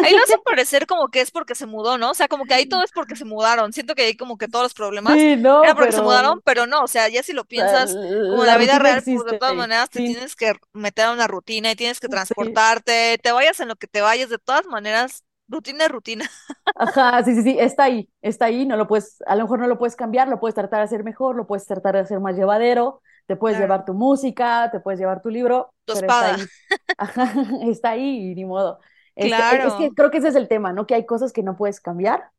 Ahí 0.00 0.14
lo 0.14 0.22
hacen 0.22 0.40
parecer 0.44 0.86
como 0.86 1.08
que 1.10 1.20
es 1.20 1.30
porque 1.30 1.54
se 1.54 1.66
mudó, 1.66 1.98
¿no? 1.98 2.10
O 2.12 2.14
sea, 2.14 2.28
como 2.28 2.46
que 2.46 2.54
ahí 2.54 2.66
todo 2.66 2.84
es 2.84 2.92
porque 2.92 3.16
se 3.16 3.24
mudaron. 3.24 3.72
Siento 3.72 3.94
que 3.94 4.02
ahí 4.02 4.16
como 4.16 4.38
que 4.38 4.48
todos 4.48 4.64
los 4.64 4.74
problemas 4.74 5.20
Sí, 5.20 5.36
era 5.60 5.74
no, 5.74 5.74
porque 5.74 5.92
se 5.92 6.02
mudaron, 6.02 6.40
pero 6.44 6.66
no, 6.66 6.82
o 6.84 6.88
sea, 6.88 7.08
ya 7.08 7.22
si 7.22 7.32
lo 7.32 7.44
piensas 7.46 7.98
como 8.28 8.44
la 8.44 8.56
la 8.56 8.56
vida 8.58 8.78
real, 8.78 9.04
pues 9.08 9.24
de 9.24 9.34
todas 9.34 9.54
maneras 9.56 9.90
te 9.90 10.02
tienes 10.02 10.36
que 10.36 10.54
meter 10.72 11.06
a 11.06 11.12
una 11.12 11.26
rutina 11.28 11.72
y 11.72 11.76
tienes 11.76 12.00
que 12.00 12.08
Sí. 12.24 12.34
transportarte, 12.48 13.18
te 13.22 13.32
vayas 13.32 13.60
en 13.60 13.68
lo 13.68 13.76
que 13.76 13.88
te 13.88 14.02
vayas, 14.02 14.30
de 14.30 14.38
todas 14.38 14.66
maneras, 14.66 15.24
rutina 15.48 15.84
es 15.86 15.90
rutina. 15.90 16.30
Ajá, 16.74 17.24
sí, 17.24 17.34
sí, 17.34 17.42
sí, 17.42 17.56
está 17.58 17.84
ahí, 17.84 18.08
está 18.22 18.44
ahí, 18.46 18.64
no 18.64 18.76
lo 18.76 18.86
puedes, 18.86 19.20
a 19.26 19.34
lo 19.34 19.42
mejor 19.44 19.58
no 19.58 19.66
lo 19.66 19.78
puedes 19.78 19.96
cambiar, 19.96 20.28
lo 20.28 20.38
puedes 20.38 20.54
tratar 20.54 20.78
de 20.80 20.84
hacer 20.84 21.02
mejor, 21.02 21.34
lo 21.34 21.46
puedes 21.46 21.66
tratar 21.66 21.94
de 21.94 22.00
hacer 22.02 22.20
más 22.20 22.36
llevadero, 22.36 23.02
te 23.26 23.34
puedes 23.36 23.58
Claro. 23.58 23.58
llevar 23.58 23.84
tu 23.84 23.94
música, 23.94 24.70
te 24.70 24.78
puedes 24.80 25.00
llevar 25.00 25.20
tu 25.20 25.28
libro, 25.28 25.74
Tu 25.86 25.92
pero 25.92 26.06
está 26.06 26.26
espada. 26.26 26.26
ahí. 26.26 26.52
Ajá, 26.96 27.32
está 27.68 27.90
ahí 27.90 28.30
y 28.32 28.34
ni 28.36 28.44
modo. 28.44 28.78
Este, 29.16 29.42
e- 29.56 29.66
es 29.66 29.74
que 29.74 29.90
Claro. 29.90 29.94
creo 29.94 30.10
que 30.12 30.18
ese 30.18 30.28
es 30.28 30.36
el 30.36 30.46
tema, 30.48 30.72
¿no? 30.72 30.86
Que 30.86 30.94
hay 30.94 31.04
cosas 31.06 31.32
que 31.32 31.42
no 31.42 31.56
puedes 31.56 31.80
cambiar 31.80 32.30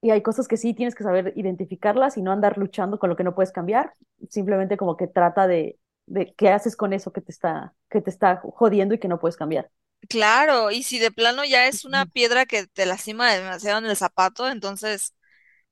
y 0.00 0.10
hay 0.10 0.22
cosas 0.22 0.46
que 0.48 0.56
sí 0.56 0.74
tienes 0.74 0.94
que 0.94 1.02
saber 1.04 1.32
identificarlas 1.36 2.16
y 2.16 2.22
no 2.22 2.30
andar 2.32 2.56
luchando 2.58 2.98
con 2.98 3.10
lo 3.10 3.16
que 3.16 3.24
no 3.24 3.34
puedes 3.34 3.52
cambiar, 3.52 3.94
simplemente 4.30 4.76
como 4.76 4.96
que 4.96 5.08
trata 5.08 5.46
de, 5.48 5.78
de 6.06 6.34
qué 6.34 6.50
haces 6.50 6.76
con 6.76 6.92
eso 6.92 7.12
que 7.12 7.20
te 7.20 7.32
está, 7.32 7.74
que 7.90 8.00
te 8.00 8.10
está 8.10 8.36
jodiendo 8.54 8.94
y 8.94 8.98
que 8.98 9.08
no 9.08 9.18
puedes 9.18 9.36
cambiar. 9.36 9.70
Claro, 10.08 10.70
y 10.70 10.82
si 10.82 10.98
de 10.98 11.10
plano 11.10 11.44
ya 11.44 11.66
es 11.66 11.84
una 11.84 12.06
piedra 12.06 12.46
que 12.46 12.66
te 12.66 12.86
lastima 12.86 13.32
demasiado 13.32 13.78
en 13.78 13.86
el 13.86 13.96
zapato, 13.96 14.48
entonces, 14.48 15.14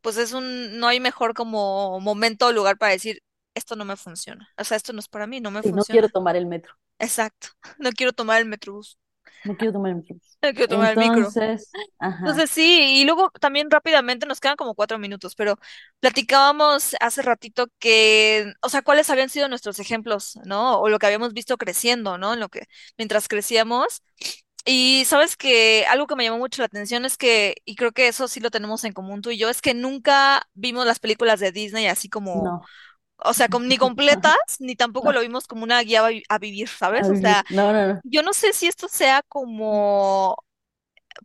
pues 0.03 0.17
es 0.19 0.33
un, 0.33 0.79
no 0.81 0.89
hay 0.89 1.01
mejor 1.01 1.35
como 1.35 2.01
momento 2.01 2.47
o 2.49 2.53
lugar 2.53 2.79
para 2.79 2.93
decir, 2.93 3.23
esto 3.55 3.77
no 3.77 3.85
me 3.87 3.97
funciona. 3.97 4.49
O 4.59 4.65
sea, 4.65 4.77
esto 4.79 4.93
no 4.95 5.01
es 5.01 5.09
para 5.09 5.27
mí, 5.29 5.41
no 5.41 5.51
me 5.53 5.63
Sí, 5.63 5.73
no 5.73 5.85
quiero 5.85 6.09
funciona. 6.09 6.11
tomar 6.11 6.37
el 6.37 6.47
metro. 6.47 6.75
Exacto. 6.99 7.49
No 7.79 7.93
quiero 7.93 8.13
tomar 8.13 8.41
el 8.41 8.47
metrobús, 8.49 8.99
No 9.45 9.57
quiero 9.57 9.73
tomar 9.73 9.91
el 9.91 9.97
metro. 9.99 10.17
no 10.43 10.51
quiero 10.53 10.69
tomar 10.69 10.93
el 10.93 10.99
micro. 10.99 11.27
Entonces, 11.27 11.71
ajá, 11.99 12.27
Entonces 12.27 12.51
sí, 12.51 13.01
y 13.01 13.05
luego 13.05 13.31
también 13.41 13.71
rápidamente 13.71 14.27
nos 14.27 14.41
quedan 14.41 14.57
como 14.57 14.75
cuatro 14.75 14.99
minutos, 14.99 15.35
pero 15.37 15.57
platicábamos 16.01 16.97
hace 17.01 17.23
ratito 17.23 17.69
que, 17.79 18.53
o 18.63 18.69
sea, 18.69 18.83
cuáles 18.83 19.11
habían 19.11 19.29
sido 19.31 19.49
nuestros 19.49 19.79
ejemplos, 19.79 20.39
¿no? 20.45 20.81
O 20.81 20.89
lo 20.89 20.99
que 20.99 21.07
habíamos 21.07 21.33
visto 21.35 21.57
creciendo, 21.57 22.19
¿no? 22.19 22.35
En 22.35 22.41
lo 22.41 22.49
que, 22.49 22.67
mientras 22.99 23.29
crecíamos. 23.29 24.03
Y 24.65 25.05
sabes 25.07 25.37
que 25.37 25.87
algo 25.89 26.07
que 26.09 26.17
me 26.17 26.25
llamó 26.25 26.39
mucho 26.39 26.61
la 26.63 26.67
atención 26.67 27.05
es 27.05 27.17
que, 27.17 27.55
y 27.65 27.77
creo 27.77 27.93
que 27.93 28.09
eso 28.09 28.27
sí 28.27 28.41
lo 28.41 28.51
tenemos 28.51 28.83
en 28.85 28.93
común 28.93 29.23
tú 29.23 29.31
y 29.31 29.39
yo, 29.39 29.49
es 29.49 29.63
que 29.63 29.75
nunca 29.75 30.49
vimos 30.55 30.85
las 30.87 30.99
películas 30.99 31.39
de 31.41 31.53
Disney 31.53 31.87
así 31.87 32.09
como, 32.09 32.43
no. 32.45 32.63
O 33.19 33.35
sea, 33.35 33.49
como, 33.49 33.67
ni 33.67 33.77
completas, 33.79 34.35
ni 34.61 34.77
tampoco 34.77 35.13
lo 35.13 35.21
vimos 35.21 35.47
como 35.47 35.65
una 35.65 35.81
guía 35.83 36.05
a 36.07 36.09
vi- 36.09 36.23
a 36.29 36.39
vivir, 36.39 36.69
¿sabes? 36.69 37.11
O 37.11 37.17
sea, 37.17 37.45
No, 37.51 37.73
no, 37.73 37.87
no. 37.87 38.03
yo 38.03 38.23
no 38.23 38.33
sé 38.35 38.53
si 38.53 38.67
esto 38.69 38.89
sea 38.89 39.23
como 39.29 40.37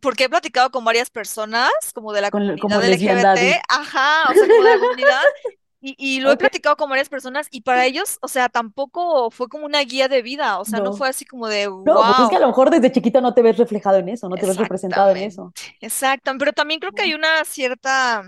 porque 0.02 0.24
he 0.24 0.28
platicado 0.30 0.70
con 0.70 0.84
varias 0.84 1.10
personas, 1.10 1.70
como 1.94 2.12
de 2.12 2.20
la 2.22 2.30
Con, 2.30 2.58
comunidad 2.58 2.82
como. 2.82 2.82
LGBT, 2.84 3.60
ajá, 3.68 4.30
o 4.30 4.34
sea, 4.36 4.48
como 4.48 4.64
de 4.64 4.70
la 4.70 4.78
comunidad, 4.78 5.22
y, 5.80 5.94
y 5.98 6.20
lo 6.20 6.32
he 6.32 6.36
platicado 6.36 6.76
con 6.76 6.90
varias 6.90 7.08
personas, 7.10 7.48
y 7.50 7.62
para 7.62 7.86
ellos, 7.86 8.18
o 8.22 8.28
sea, 8.28 8.48
tampoco 8.48 9.30
fue 9.30 9.48
como 9.48 9.66
una 9.66 9.80
guía 9.82 10.08
de 10.08 10.22
vida, 10.22 10.58
o 10.60 10.64
sea, 10.64 10.80
no 10.80 10.92
fue 10.92 11.08
así 11.08 11.24
como 11.26 11.48
de, 11.48 11.68
No, 11.84 12.04
pues 12.06 12.18
es 12.18 12.28
que 12.28 12.36
a 12.36 12.40
lo 12.40 12.46
mejor 12.48 12.70
desde 12.70 12.92
chiquito 12.92 13.20
no 13.20 13.34
te 13.34 13.42
ves 13.42 13.56
reflejado 13.58 13.98
en 13.98 14.08
eso, 14.08 14.28
no 14.28 14.38
te 14.38 14.46
ves 14.46 14.58
representado 14.58 15.10
en 15.12 15.22
eso. 15.22 15.54
exacto, 15.80 16.32
pero 16.38 16.52
también 16.52 16.80
creo 16.80 16.92
que 16.92 17.02
hay 17.02 17.14
una 17.14 17.44
cierta 17.44 18.24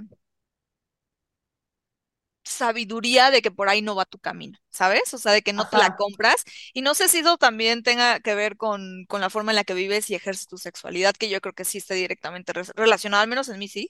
sabiduría 2.45 3.31
de 3.31 3.43
que 3.43 3.51
por 3.51 3.69
ahí 3.69 3.83
no 3.83 3.95
va 3.97 4.05
tu 4.05 4.19
camino, 4.19 4.59
¿sabes? 4.71 5.15
O 5.15 5.19
sea, 5.19 5.33
de 5.33 5.43
que 5.43 5.53
no 5.53 5.67
te 5.67 5.77
la 5.79 5.91
compras. 5.91 6.45
Y 6.73 6.83
no 6.83 6.95
sé 6.95 7.09
si 7.09 7.19
eso 7.19 7.37
también 7.39 7.83
tenga 7.83 8.21
que 8.21 8.35
ver 8.35 8.57
con, 8.57 9.05
con 9.09 9.21
la 9.21 9.31
forma 9.31 9.53
en 9.53 9.57
la 9.57 9.65
que 9.65 9.75
vives 9.75 10.11
y 10.11 10.15
ejerces 10.15 10.47
tu 10.47 10.59
sexualidad, 10.59 11.15
que 11.15 11.29
yo 11.31 11.41
creo 11.41 11.55
que 11.55 11.65
sí 11.65 11.79
está 11.79 11.95
directamente 11.95 12.53
re- 12.53 12.65
relacionado, 12.77 13.23
al 13.23 13.29
menos 13.29 13.49
en 13.49 13.59
mí 13.59 13.69
sí. 13.69 13.89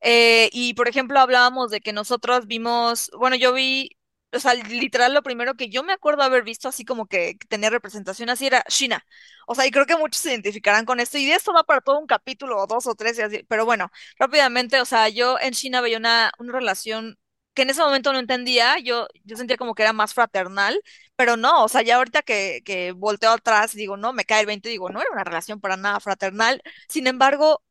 Eh, 0.00 0.50
y 0.52 0.74
por 0.74 0.88
ejemplo, 0.88 1.18
hablábamos 1.20 1.70
de 1.70 1.80
que 1.80 1.92
nosotros 1.92 2.46
vimos, 2.46 3.10
bueno, 3.18 3.36
yo 3.36 3.52
vi, 3.52 3.90
o 4.32 4.38
sea, 4.40 4.54
literal 4.54 5.14
lo 5.14 5.22
primero 5.22 5.54
que 5.54 5.68
yo 5.68 5.82
me 5.82 5.92
acuerdo 5.92 6.22
haber 6.22 6.42
visto 6.44 6.68
así 6.68 6.84
como 6.84 7.06
que, 7.06 7.36
que 7.38 7.46
tenía 7.48 7.70
representación 7.70 8.28
así 8.30 8.46
era 8.46 8.62
China. 8.68 9.04
O 9.46 9.54
sea, 9.54 9.66
y 9.66 9.70
creo 9.70 9.86
que 9.86 9.96
muchos 9.96 10.22
se 10.22 10.30
identificarán 10.30 10.84
con 10.84 11.00
esto 11.00 11.18
y 11.18 11.26
de 11.26 11.34
esto 11.34 11.52
va 11.54 11.64
para 11.64 11.80
todo 11.80 11.98
un 11.98 12.06
capítulo 12.06 12.58
o 12.58 12.66
dos 12.66 12.86
o 12.86 12.94
tres 12.94 13.18
y 13.18 13.22
así. 13.22 13.42
Pero 13.48 13.64
bueno, 13.64 13.90
rápidamente, 14.18 14.80
o 14.80 14.84
sea, 14.84 15.08
yo 15.08 15.38
en 15.40 15.52
China 15.52 15.80
veía 15.80 15.98
una, 15.98 16.32
una 16.38 16.52
relación 16.52 17.18
que 17.56 17.62
en 17.62 17.70
ese 17.70 17.82
momento 17.82 18.12
no 18.14 18.20
entendía, 18.20 18.78
yo, 18.80 19.08
yo 19.24 19.36
sentía 19.38 19.58
como 19.58 19.74
que 19.74 19.82
era 19.82 19.94
más 19.94 20.14
fraternal, 20.14 20.80
pero 21.16 21.36
no, 21.36 21.64
o 21.64 21.68
sea, 21.68 21.82
ya 21.82 21.96
ahorita 21.96 22.22
que, 22.22 22.62
que 22.64 22.92
volteo 22.92 23.32
atrás 23.32 23.74
digo, 23.74 23.96
no, 23.98 24.12
me 24.14 24.24
cae 24.26 24.42
el 24.42 24.46
20 24.46 24.68
digo, 24.70 24.90
no 24.90 25.00
era 25.02 25.10
una 25.12 25.24
relación 25.24 25.60
para 25.60 25.76
nada 25.78 26.00
fraternal. 26.00 26.62
Sin 26.88 27.08
embargo, 27.08 27.62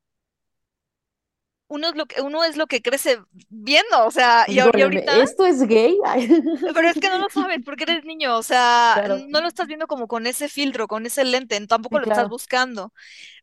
uno 1.67 1.89
es 1.89 1.95
lo 1.95 2.05
que, 2.05 2.21
uno 2.21 2.43
es 2.43 2.57
lo 2.57 2.67
que 2.67 2.81
crece 2.81 3.19
viendo, 3.49 4.05
o 4.05 4.11
sea, 4.11 4.45
y, 4.47 4.59
de, 4.59 4.83
ahorita, 4.83 5.13
¿esto 5.21 5.45
es 5.45 5.61
gay? 5.67 5.97
Ay, 6.05 6.29
pero 6.73 6.89
es 6.89 6.99
que 6.99 7.09
no 7.09 7.17
lo 7.19 7.29
sabes 7.29 7.59
porque 7.65 7.83
eres 7.83 8.05
niño, 8.05 8.35
o 8.37 8.43
sea, 8.43 9.01
Claro, 9.01 9.25
no 9.27 9.41
lo 9.41 9.47
estás 9.47 9.67
viendo 9.67 9.87
como 9.87 10.07
con 10.07 10.27
ese 10.27 10.49
filtro, 10.49 10.87
con 10.87 11.05
ese 11.05 11.23
lente, 11.25 11.65
tampoco 11.67 11.97
sí, 11.97 11.99
lo 11.99 12.05
estás 12.07 12.27
claro. 12.27 12.29
buscando, 12.29 12.93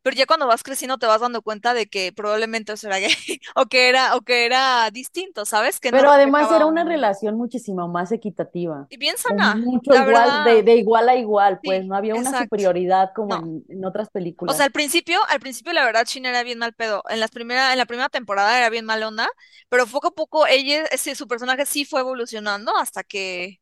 pero 0.02 0.16
ya 0.16 0.26
cuando 0.26 0.46
vas 0.46 0.62
creciendo 0.62 0.98
te 0.98 1.06
vas 1.06 1.20
dando 1.22 1.42
cuenta 1.42 1.74
de 1.74 1.88
que 1.88 2.12
probablemente 2.12 2.72
eso 2.74 2.88
era 2.88 2.98
gay 3.00 3.12
o 3.56 3.66
que 3.66 3.88
era, 3.90 4.16
o 4.16 4.22
que 4.22 4.46
era 4.46 4.90
distinto, 4.92 5.44
¿sabes? 5.46 5.80
Que 5.80 5.92
no 5.92 5.98
Pero 5.98 6.10
además 6.10 6.50
reflejaba 6.50 6.50
era 6.50 6.66
una 6.66 6.82
un... 6.82 6.84
relación 6.84 7.36
muchísimo 7.36 7.86
más 7.88 8.10
equitativa, 8.12 8.88
Y 8.88 8.96
bien 8.98 9.16
sana, 9.18 9.64
mucho 9.64 9.96
igual, 9.96 10.42
de, 10.44 10.62
verdad, 10.62 10.62
de 10.62 10.76
igual 10.76 11.08
a 11.08 11.16
igual, 11.16 11.60
pues 11.64 11.84
sí, 11.84 11.86
no 11.86 11.94
había 11.96 12.14
una 12.16 12.32
exacto. 12.32 12.34
superioridad 12.34 13.10
como 13.14 13.36
No. 13.36 13.38
en, 13.38 13.64
en 13.68 13.84
otras 13.84 14.10
O 14.46 14.54
sea, 14.54 14.66
películas. 14.66 14.66
al 14.66 14.72
principio, 14.72 15.20
al 15.28 15.40
principio 15.40 15.72
la 15.72 15.84
verdad 15.84 16.04
China 16.04 16.30
era 16.30 16.42
bien 16.42 16.58
mal 16.58 16.74
pedo. 16.74 17.02
En 17.08 17.20
las 17.20 17.30
primera, 17.30 17.72
en 17.72 17.78
la 17.78 17.86
primera 17.86 18.08
temporada 18.12 18.56
era 18.56 18.70
bien 18.70 18.84
mal 18.84 19.02
onda, 19.02 19.28
pero 19.68 19.86
poco 19.88 20.08
a 20.08 20.12
poco 20.12 20.46
ella, 20.46 20.84
ese, 20.92 21.16
su 21.16 21.26
personaje 21.28 21.66
sí 21.66 21.84
fue 21.84 22.00
evolucionando 22.00 22.76
hasta 22.76 23.02
que, 23.02 23.60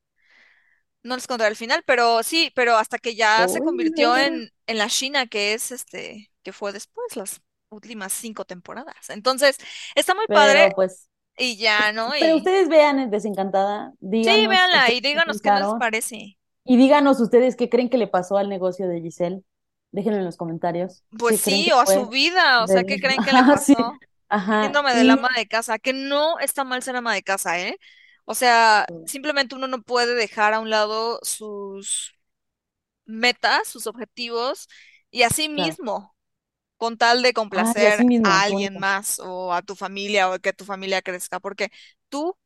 no 1.03 1.14
les 1.16 1.26
contaré 1.26 1.51
el 1.51 1.57
final, 1.57 1.82
pero 1.86 2.22
sí, 2.22 2.53
pero 2.55 2.76
hasta 2.76 2.98
que 2.98 3.14
ya 3.14 3.48
se 3.48 3.61
convirtió 3.61 4.16
en, 4.16 4.51
en 4.66 4.78
la 4.78 4.88
China 4.88 5.26
que 5.26 5.55
es 5.55 5.72
este, 5.72 6.30
que 6.42 6.53
fue 6.53 6.72
después, 6.72 7.16
las 7.16 7.40
últimas 7.70 8.12
cinco 8.12 8.44
temporadas. 8.44 9.11
Entonces, 9.11 9.57
está 9.94 10.14
muy 10.14 10.26
padre 10.28 10.70
pues, 10.74 11.09
y 11.38 11.57
ya, 11.57 11.92
¿no? 11.92 12.11
pero 12.18 12.34
Y 12.34 12.34
ustedes 12.34 12.68
vean 12.68 13.11
Desencantada, 13.11 13.94
sí, 14.22 14.46
véanla 14.46 14.88
ustedes 14.88 14.90
y 14.90 15.01
qué 15.01 15.09
díganos 15.09 15.40
qué 15.40 15.53
les 15.53 15.72
pensaron 15.72 15.78
parece. 15.78 16.38
y 16.64 16.76
díganos 16.76 17.20
ustedes 17.20 17.57
qué 17.57 17.68
creen 17.68 17.88
que 17.90 17.98
le 17.98 18.07
pasó 18.09 18.36
al 18.38 18.48
negocio 18.48 18.88
de 18.88 19.01
Giselle. 19.01 19.42
Déjenlo 19.92 20.18
en 20.18 20.24
los 20.24 20.36
comentarios. 20.36 21.05
Pues 21.18 21.36
¿Qué 21.36 21.40
creen 21.40 21.64
sí, 21.64 21.64
que 21.64 21.72
o 21.72 21.80
a 21.80 21.86
su 21.86 22.09
vida, 22.09 22.62
o 22.62 22.68
sea, 22.68 22.84
¿qué 22.84 23.01
creen 23.01 23.22
que 23.22 23.32
le 23.32 23.42
Ajá, 23.44 23.57
sí, 23.59 23.74
pasó? 23.74 24.01
Ajá. 24.31 24.61
Síndrome 24.61 24.95
del 24.95 25.11
Y 25.11 25.11
ama 25.11 25.31
de 25.37 25.47
casa, 25.49 25.78
que 25.78 25.93
no 25.95 26.39
está 26.41 26.64
mal 26.64 26.83
ser 26.83 26.97
ama 26.97 27.14
de 27.14 27.22
casa, 27.22 27.61
¿eh? 27.61 27.78
O 28.26 28.35
sea, 28.35 28.87
simplemente 29.05 29.55
uno 29.55 29.66
no 29.68 29.83
puede 29.83 30.14
dejar 30.14 30.55
a 30.55 30.61
un 30.61 30.70
lado 30.70 31.18
sus 31.22 32.14
metas, 33.07 33.68
sus 33.68 33.87
objetivos 33.87 34.68
y 35.11 35.22
así 35.24 35.49
claro. 35.55 35.78
mismo, 35.89 36.16
con 36.78 36.99
tal 36.99 37.22
de 37.22 37.35
Ah, 37.53 37.74
y 37.76 37.85
complacer 37.85 37.87
así 37.87 38.07
a 38.22 38.43
mismo, 38.45 38.45
alguien 38.45 38.78
más 38.78 39.20
o 39.20 39.55
a 39.55 39.62
tu 39.62 39.76
familia 39.76 40.31
o 40.31 40.39
que 40.41 40.53
tu 40.55 40.64
familia 40.66 41.03
crezca, 41.03 41.41
porque 41.41 41.70
tú 42.11 42.39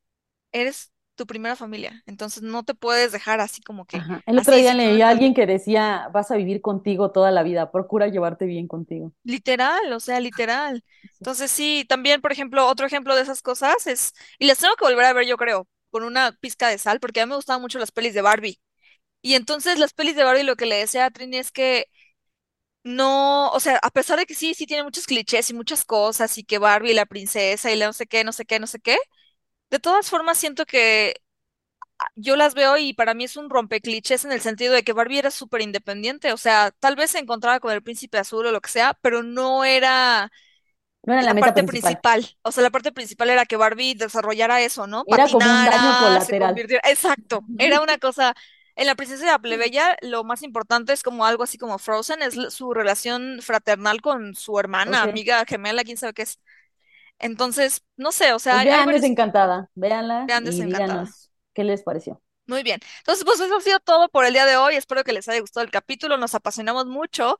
eres 0.52 0.92
tu 1.14 1.26
primera 1.26 1.56
familia, 1.56 2.02
entonces 2.06 2.42
no 2.42 2.64
te 2.64 2.74
puedes 2.74 3.12
dejar 3.12 3.40
así 3.40 3.62
como 3.62 3.86
que 3.86 4.02
Ajá. 4.02 4.22
El 4.26 4.38
otro 4.38 4.56
día 4.56 4.74
leí 4.74 5.00
a 5.02 5.08
alguien 5.08 5.32
que 5.34 5.46
decía, 5.46 6.08
vas 6.12 6.30
a 6.30 6.36
vivir 6.36 6.60
contigo 6.60 7.12
toda 7.12 7.30
la 7.30 7.42
vida, 7.42 7.70
procura 7.70 8.08
llevarte 8.08 8.44
bien 8.46 8.66
contigo. 8.68 9.12
Literal, 9.22 9.92
o 9.92 10.00
sea, 10.00 10.20
literal. 10.20 10.84
Sí, 11.18 11.24
Entonces 11.24 11.50
sí, 11.50 11.86
también, 11.88 12.20
por 12.20 12.30
ejemplo, 12.32 12.66
otro 12.66 12.86
ejemplo 12.86 13.14
de 13.16 13.22
esas 13.22 13.40
cosas 13.42 13.86
es, 13.86 14.12
y 14.38 14.46
las 14.46 14.58
tengo 14.58 14.76
que 14.76 14.84
volver 14.84 15.06
a 15.06 15.12
ver, 15.14 15.26
yo 15.26 15.36
creo, 15.38 15.66
con 15.90 16.02
una 16.04 16.32
pizca 16.40 16.68
de 16.68 16.76
sal, 16.78 17.00
porque 17.00 17.20
a 17.20 17.26
mí 17.26 17.30
me 17.30 17.36
gustaban 17.36 17.62
mucho 17.62 17.78
las 17.78 17.90
pelis 17.92 18.12
de 18.14 18.20
Barbie. 18.22 18.60
Y 19.22 19.34
entonces 19.34 19.78
las 19.78 19.94
pelis 19.94 20.16
de 20.16 20.24
Barbie 20.24 20.44
lo 20.44 20.56
que 20.56 20.66
le 20.66 20.76
decía 20.76 21.06
a 21.06 21.10
Trini 21.10 21.38
es 21.38 21.52
que 21.52 21.86
no, 22.84 23.50
o 23.50 23.60
sea, 23.60 23.78
a 23.82 23.90
pesar 23.90 24.18
de 24.18 24.26
que 24.26 24.34
sí, 24.34 24.54
sí 24.54 24.66
tiene 24.66 24.84
muchos 24.84 25.06
clichés 25.06 25.50
y 25.50 25.54
muchas 25.54 25.84
cosas, 25.84 26.36
y 26.38 26.44
que 26.44 26.58
Barbie, 26.58 26.94
la 26.94 27.06
princesa, 27.06 27.72
y 27.72 27.76
la 27.76 27.86
no 27.86 27.92
sé 27.94 28.06
qué, 28.06 28.24
no 28.24 28.32
sé 28.32 28.44
qué, 28.46 28.60
no 28.60 28.66
sé 28.66 28.80
qué, 28.80 28.98
de 29.74 29.80
todas 29.80 30.08
formas 30.10 30.38
siento 30.38 30.66
que 30.66 31.16
yo 32.16 32.36
las 32.36 32.54
veo 32.54 32.76
y 32.78 32.92
para 32.94 33.14
mí 33.14 33.24
es 33.24 33.36
un 33.36 33.50
rompeclichés 33.50 34.24
en 34.24 34.32
el 34.32 34.40
sentido 34.40 34.72
de 34.74 34.82
que 34.82 34.92
Barbie 34.92 35.18
era 35.18 35.30
súper 35.30 35.62
independiente, 35.62 36.32
o 36.32 36.36
sea, 36.36 36.70
tal 36.80 36.96
vez 36.96 37.10
se 37.12 37.18
encontraba 37.18 37.60
con 37.60 37.72
el 37.72 37.82
príncipe 37.82 38.18
azul 38.18 38.46
o 38.46 38.52
lo 38.52 38.60
que 38.60 38.70
sea, 38.70 38.94
pero 39.02 39.22
no 39.22 39.64
era 39.64 40.30
No 41.06 41.12
era 41.14 41.22
la 41.22 41.34
parte 41.38 41.64
principal, 41.64 42.02
principal. 42.04 42.26
O 42.42 42.52
sea, 42.52 42.62
la 42.62 42.70
parte 42.70 42.92
principal 42.92 43.30
era 43.30 43.46
que 43.46 43.56
Barbie 43.56 43.94
desarrollara 43.94 44.62
eso, 44.62 44.86
¿no? 44.86 45.04
era 45.06 45.28
como 45.30 45.50
un 45.52 45.64
daño 45.64 45.94
Patinara, 45.94 46.20
se 46.20 46.34
colateral. 46.34 46.36
convirtiera. 46.36 46.82
Exacto, 46.88 47.44
era 47.58 47.80
una 47.80 47.98
cosa. 47.98 48.34
En 48.76 48.86
La 48.88 48.96
princesa 48.96 49.24
y 49.24 49.28
la 49.28 49.38
plebeya, 49.38 49.96
lo 50.02 50.24
más 50.24 50.42
importante 50.42 50.92
es 50.92 51.02
como 51.04 51.24
algo 51.26 51.44
así 51.44 51.58
como 51.58 51.78
Frozen, 51.78 52.22
es 52.22 52.34
su 52.54 52.74
relación 52.74 53.38
fraternal 53.42 54.00
con 54.02 54.34
su 54.34 54.58
hermana, 54.58 55.02
amiga, 55.02 55.44
gemela, 55.46 55.84
quién 55.84 55.96
sabe 55.96 56.14
qué 56.14 56.22
es. 56.22 56.40
Entonces, 57.18 57.82
no 57.96 58.12
sé, 58.12 58.32
o 58.32 58.38
sea, 58.38 58.64
pues 58.64 58.64
vean 58.64 58.84
varios 58.84 59.02
Desencantada, 59.02 59.70
véanla 59.74 60.24
grandes 60.26 60.58
y 60.58 60.62
desencantada. 60.62 61.02
díganos 61.02 61.30
qué 61.54 61.64
les 61.64 61.82
pareció. 61.82 62.20
Muy 62.46 62.62
bien. 62.62 62.78
Entonces, 62.98 63.24
pues 63.24 63.40
eso 63.40 63.56
ha 63.56 63.60
sido 63.62 63.80
todo 63.80 64.08
por 64.10 64.26
el 64.26 64.34
día 64.34 64.44
de 64.44 64.56
hoy. 64.56 64.76
Espero 64.76 65.02
que 65.02 65.12
les 65.14 65.26
haya 65.28 65.40
gustado 65.40 65.64
el 65.64 65.70
capítulo. 65.70 66.18
Nos 66.18 66.34
apasionamos 66.34 66.84
mucho. 66.86 67.38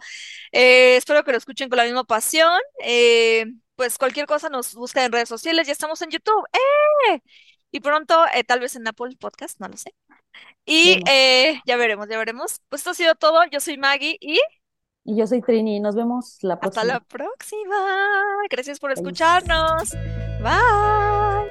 Eh, 0.53 0.97
espero 0.97 1.25
que 1.25 1.33
lo 1.33 1.37
escuchen 1.39 1.69
con 1.69 1.77
la 1.77 1.85
misma 1.85 2.05
pasión. 2.05 2.59
Eh, 2.83 3.45
pues 3.77 3.99
cualquier 3.99 4.27
cosa 4.27 4.49
nos 4.49 4.75
busca 4.75 5.05
en 5.05 5.13
redes 5.13 5.29
sociales. 5.29 5.67
Ya 5.67 5.73
estamos 5.75 6.01
en 6.01 6.11
YouTube. 6.11 6.47
¡Eh! 7.11 7.21
Y 7.71 7.81
pronto, 7.81 8.25
eh, 8.35 8.45
tal 8.45 8.61
vez 8.61 8.77
en 8.77 8.87
Apple 8.89 9.17
Podcast, 9.19 9.61
no 9.61 9.69
lo 9.69 9.77
sé. 9.77 9.95
Y 10.65 11.03
eh, 11.09 11.61
ya 11.67 11.77
veremos, 11.77 12.09
ya 12.09 12.17
veremos. 12.19 12.61
Pues 12.69 12.81
esto 12.81 12.91
ha 12.91 12.95
sido 12.95 13.15
todo. 13.15 13.45
Yo 13.51 13.61
soy 13.61 13.77
Maggie 13.79 14.17
y 14.21 14.41
Y 15.05 15.17
yo 15.17 15.27
soy 15.27 15.43
Trini, 15.43 15.81
nos 15.81 15.95
vemos 15.95 16.39
la 16.43 16.55
hasta 16.55 16.83
la 16.85 17.01
próxima. 17.01 17.69
próxima. 17.69 17.77
Gracias 18.51 18.81
por 18.81 18.91
escucharnos. 18.93 19.91
Bye. 20.43 21.44